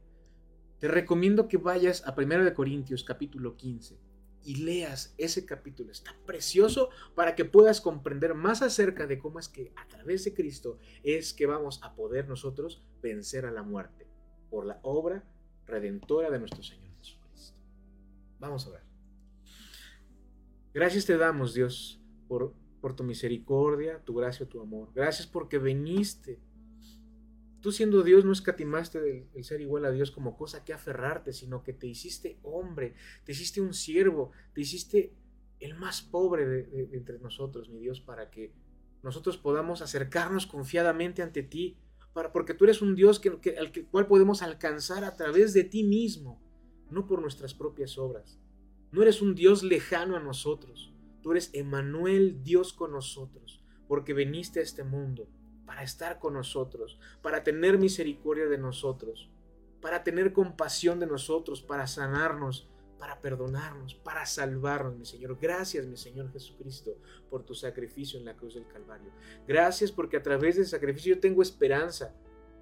te 0.80 0.88
recomiendo 0.88 1.48
que 1.48 1.58
vayas 1.58 2.06
a 2.08 2.16
1 2.18 2.44
de 2.46 2.54
Corintios 2.54 3.04
capítulo 3.04 3.58
15 3.58 4.00
y 4.44 4.56
leas 4.56 5.14
ese 5.18 5.46
capítulo. 5.46 5.92
Está 5.92 6.16
precioso 6.26 6.90
para 7.16 7.36
que 7.36 7.46
puedas 7.46 7.82
comprender 7.82 8.34
más 8.34 8.62
acerca 8.62 9.06
de 9.06 9.20
cómo 9.20 9.40
es 9.40 9.50
que 9.50 9.74
a 9.76 9.88
través 9.88 10.24
de 10.24 10.34
Cristo 10.34 10.80
es 11.04 11.34
que 11.34 11.46
vamos 11.46 11.82
a 11.84 11.96
poder 11.96 12.30
nosotros 12.30 12.82
vencer 13.02 13.46
a 13.46 13.52
la 13.52 13.64
muerte 13.64 14.08
por 14.50 14.66
la 14.66 14.80
obra 14.84 15.24
redentora 15.68 16.32
de 16.32 16.40
nuestro 16.40 16.64
Señor 16.64 16.90
Jesucristo. 16.98 17.58
Vamos 18.40 18.66
a 18.68 18.72
ver. 18.72 18.84
Gracias 20.74 21.06
te 21.06 21.18
damos, 21.18 21.54
Dios, 21.54 22.02
por, 22.30 22.54
por 22.80 22.96
tu 22.96 23.04
misericordia, 23.04 24.02
tu 24.06 24.16
gracia, 24.16 24.48
tu 24.48 24.62
amor. 24.62 24.92
Gracias 24.94 25.28
porque 25.28 25.60
viniste 25.60 26.40
Tú 27.62 27.74
siendo 27.74 28.04
Dios 28.04 28.24
no 28.24 28.32
escatimaste 28.32 29.28
el, 29.34 29.44
ser 29.44 29.60
igual 29.60 29.84
a 29.86 29.92
Dios 29.92 30.12
como 30.12 30.38
cosa 30.38 30.64
que 30.64 30.72
aferrarte, 30.72 31.34
sino 31.34 31.62
que 31.62 31.74
te 31.74 31.88
hiciste 31.88 32.40
hombre, 32.42 32.96
te 33.26 33.34
hiciste 33.34 33.60
un 33.60 33.74
siervo, 33.74 34.32
te 34.54 34.62
hiciste 34.62 35.14
el 35.60 35.76
más 35.76 36.02
pobre 36.02 36.48
de, 36.48 36.90
entre 36.94 37.20
nosotros, 37.20 37.70
mi 37.70 37.80
Dios, 37.80 38.00
para 38.00 38.30
que 38.30 38.54
nosotros 39.04 39.38
podamos 39.38 39.82
acercarnos 39.82 40.48
confiadamente 40.48 41.22
ante 41.22 41.44
ti, 41.44 41.78
para, 42.14 42.32
porque 42.32 42.54
tú 42.54 42.64
eres 42.64 42.82
un 42.82 42.96
Dios 42.96 43.20
que, 43.20 43.58
al 43.58 43.72
cual 43.92 44.08
podemos 44.08 44.42
alcanzar 44.42 45.04
a 45.04 45.18
través 45.18 45.54
de 45.54 45.66
ti 45.66 45.84
mismo, 45.84 46.42
no 46.90 47.08
por 47.08 47.22
nuestras 47.22 47.54
propias 47.54 47.98
obras. 47.98 48.40
No 48.92 49.02
eres 49.02 49.22
un 49.22 49.36
Dios 49.36 49.64
lejano 49.64 50.16
a 50.16 50.22
nosotros, 50.22 50.94
tú 51.22 51.32
eres 51.32 51.50
Emanuel, 51.54 52.42
Dios 52.42 52.72
con 52.72 52.92
nosotros, 52.92 53.62
porque 53.90 54.14
viniste 54.14 54.62
a 54.62 54.64
este 54.64 54.86
mundo 54.86 55.28
para 55.70 55.84
estar 55.84 56.18
con 56.18 56.34
nosotros, 56.34 57.00
para 57.22 57.44
tener 57.44 57.78
misericordia 57.78 58.48
de 58.48 58.58
nosotros, 58.58 59.30
para 59.80 60.04
tener 60.04 60.34
compasión 60.34 61.00
de 61.00 61.06
nosotros, 61.06 61.62
para 61.62 61.86
sanarnos 61.86 62.68
para 62.98 63.22
perdonarnos, 63.22 63.94
para 63.94 64.26
salvarnos, 64.26 64.98
mi 64.98 65.06
Señor. 65.06 65.38
Gracias, 65.40 65.86
mi 65.86 65.96
Señor 65.96 66.34
Jesucristo, 66.34 66.98
por 67.30 67.44
tu 67.44 67.54
sacrificio 67.54 68.20
en 68.20 68.26
la 68.26 68.36
cruz 68.36 68.56
del 68.56 68.68
Calvario. 68.68 69.12
Gracias 69.48 69.92
porque 69.92 70.18
a 70.18 70.24
través 70.24 70.56
de 70.56 70.64
ese 70.64 70.72
sacrificio 70.72 71.16
yo 71.16 71.22
tengo 71.22 71.44
esperanza. 71.44 72.14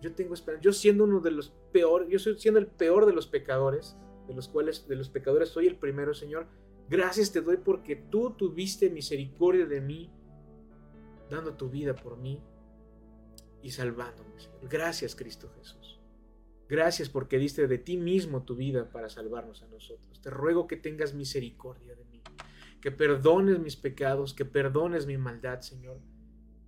Yo 0.02 0.14
tengo 0.14 0.34
esperanza. 0.34 0.64
Yo 0.64 0.74
siendo 0.74 1.06
uno 1.06 1.22
de 1.22 1.32
los 1.32 1.54
peores, 1.72 2.10
yo 2.10 2.20
soy 2.20 2.38
siendo 2.38 2.60
el 2.60 2.68
peor 2.68 3.06
de 3.06 3.14
los 3.14 3.26
pecadores, 3.26 3.96
de 4.28 4.36
los 4.36 4.50
cuales 4.50 4.86
de 4.88 4.98
los 4.98 5.10
pecadores 5.10 5.50
soy 5.50 5.66
el 5.66 5.78
primero, 5.78 6.14
Señor. 6.14 6.46
Gracias 6.90 7.32
te 7.32 7.42
doy 7.42 7.58
porque 7.58 7.96
tú 7.96 8.36
tuviste 8.38 8.90
misericordia 8.92 9.66
de 9.66 9.82
mí, 9.82 10.12
dando 11.32 11.56
tu 11.56 11.70
vida 11.70 11.96
por 11.96 12.18
mí 12.18 12.44
y 13.62 13.72
salvándome, 13.72 14.40
Señor. 14.40 14.70
Gracias, 14.70 15.16
Cristo 15.16 15.50
Jesús. 15.58 16.00
Gracias 16.70 17.10
porque 17.10 17.38
diste 17.38 17.68
de 17.68 17.78
ti 17.78 17.98
mismo 17.98 18.44
tu 18.44 18.56
vida 18.56 18.92
para 18.92 19.10
salvarnos 19.10 19.64
a 19.64 19.68
nosotros. 19.68 20.22
Te 20.22 20.30
ruego 20.30 20.68
que 20.68 20.76
tengas 20.76 21.14
misericordia 21.14 21.96
de 21.96 22.04
mí, 22.06 22.22
que 22.82 22.92
perdones 22.92 23.60
mis 23.60 23.78
pecados, 23.78 24.34
que 24.34 24.44
perdones 24.44 25.06
mi 25.06 25.18
maldad, 25.18 25.62
Señor. 25.62 26.00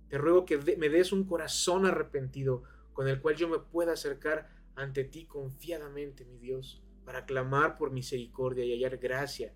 Te 0.08 0.16
ruego 0.16 0.46
que 0.46 0.56
me 0.78 0.88
des 0.88 1.12
un 1.12 1.24
corazón 1.24 1.84
arrepentido 1.84 2.62
con 2.94 3.08
el 3.08 3.20
cual 3.20 3.36
yo 3.36 3.48
me 3.48 3.58
pueda 3.58 3.92
acercar 3.92 4.48
ante 4.74 5.04
ti 5.04 5.26
confiadamente, 5.26 6.24
mi 6.24 6.38
Dios, 6.38 6.82
para 7.04 7.26
clamar 7.26 7.76
por 7.76 7.90
misericordia 7.90 8.64
y 8.64 8.72
hallar 8.72 8.96
gracia. 8.96 9.54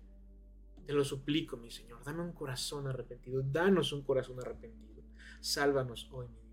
Te 0.85 0.93
lo 0.93 1.03
suplico, 1.03 1.57
mi 1.57 1.71
Señor, 1.71 2.03
dame 2.03 2.21
un 2.21 2.33
corazón 2.33 2.85
arrepentido, 2.87 3.41
danos 3.41 3.91
un 3.91 4.03
corazón 4.03 4.39
arrepentido. 4.39 5.03
Sálvanos 5.41 6.07
hoy, 6.11 6.27
mi 6.27 6.35
Dios. 6.35 6.44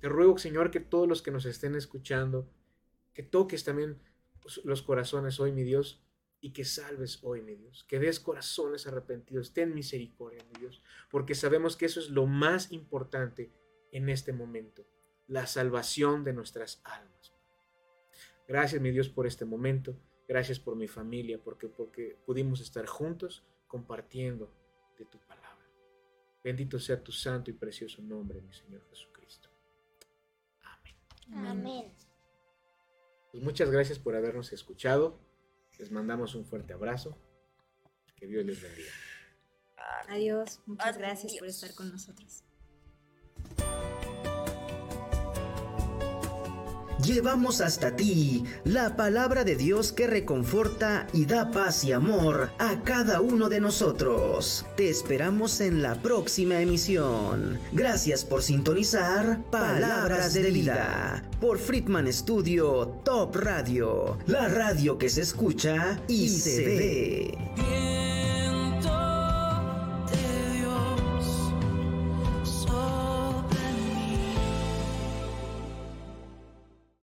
Te 0.00 0.08
ruego, 0.08 0.38
Señor, 0.38 0.70
que 0.70 0.80
todos 0.80 1.08
los 1.08 1.22
que 1.22 1.30
nos 1.30 1.44
estén 1.44 1.74
escuchando, 1.74 2.48
que 3.14 3.22
toques 3.22 3.64
también 3.64 4.00
los 4.64 4.82
corazones 4.82 5.40
hoy, 5.40 5.52
mi 5.52 5.64
Dios, 5.64 6.02
y 6.40 6.52
que 6.52 6.64
salves 6.64 7.18
hoy, 7.22 7.42
mi 7.42 7.56
Dios, 7.56 7.84
que 7.88 7.98
des 7.98 8.20
corazones 8.20 8.86
arrepentidos, 8.86 9.52
ten 9.52 9.74
misericordia, 9.74 10.44
mi 10.44 10.60
Dios, 10.60 10.82
porque 11.10 11.34
sabemos 11.34 11.76
que 11.76 11.86
eso 11.86 11.98
es 11.98 12.10
lo 12.10 12.26
más 12.26 12.70
importante 12.70 13.50
en 13.90 14.08
este 14.08 14.32
momento, 14.32 14.86
la 15.26 15.46
salvación 15.46 16.22
de 16.22 16.32
nuestras 16.32 16.80
almas. 16.84 17.34
Gracias, 18.46 18.80
mi 18.80 18.90
Dios, 18.90 19.08
por 19.08 19.26
este 19.26 19.44
momento, 19.44 19.98
gracias 20.28 20.60
por 20.60 20.76
mi 20.76 20.86
familia, 20.86 21.42
porque, 21.42 21.68
porque 21.68 22.16
pudimos 22.24 22.60
estar 22.60 22.86
juntos 22.86 23.44
compartiendo 23.66 24.54
de 24.96 25.04
tu 25.04 25.18
palabra. 25.18 25.66
Bendito 26.42 26.78
sea 26.78 27.02
tu 27.02 27.12
santo 27.12 27.50
y 27.50 27.54
precioso 27.54 28.00
nombre, 28.00 28.40
mi 28.40 28.52
Señor 28.52 28.82
Jesucristo. 28.88 29.17
Amén. 31.32 31.92
Pues 33.30 33.42
muchas 33.42 33.70
gracias 33.70 33.98
por 33.98 34.16
habernos 34.16 34.52
escuchado. 34.52 35.20
Les 35.78 35.90
mandamos 35.90 36.34
un 36.34 36.44
fuerte 36.44 36.72
abrazo. 36.72 37.18
Que 38.16 38.26
Dios 38.26 38.44
les 38.44 38.60
bendiga. 38.60 38.90
Adiós. 40.08 40.60
Muchas 40.66 40.98
gracias 40.98 41.32
por 41.38 41.48
estar 41.48 41.74
con 41.74 41.90
nosotros. 41.90 42.42
Llevamos 47.04 47.60
hasta 47.60 47.96
ti 47.96 48.44
la 48.64 48.96
palabra 48.96 49.44
de 49.44 49.56
Dios 49.56 49.92
que 49.92 50.06
reconforta 50.06 51.06
y 51.12 51.26
da 51.26 51.50
paz 51.50 51.84
y 51.84 51.92
amor 51.92 52.50
a 52.58 52.82
cada 52.82 53.20
uno 53.20 53.48
de 53.48 53.60
nosotros. 53.60 54.66
Te 54.76 54.88
esperamos 54.88 55.60
en 55.60 55.82
la 55.82 55.94
próxima 56.02 56.60
emisión. 56.60 57.58
Gracias 57.72 58.24
por 58.24 58.42
sintonizar 58.42 59.42
Palabras 59.50 60.34
de 60.34 60.50
Vida 60.50 61.22
por 61.40 61.58
Friedman 61.58 62.12
Studio 62.12 63.00
Top 63.04 63.36
Radio, 63.36 64.18
la 64.26 64.48
radio 64.48 64.98
que 64.98 65.08
se 65.08 65.22
escucha 65.22 66.00
y 66.08 66.28
se 66.28 66.64
ve. 66.64 67.87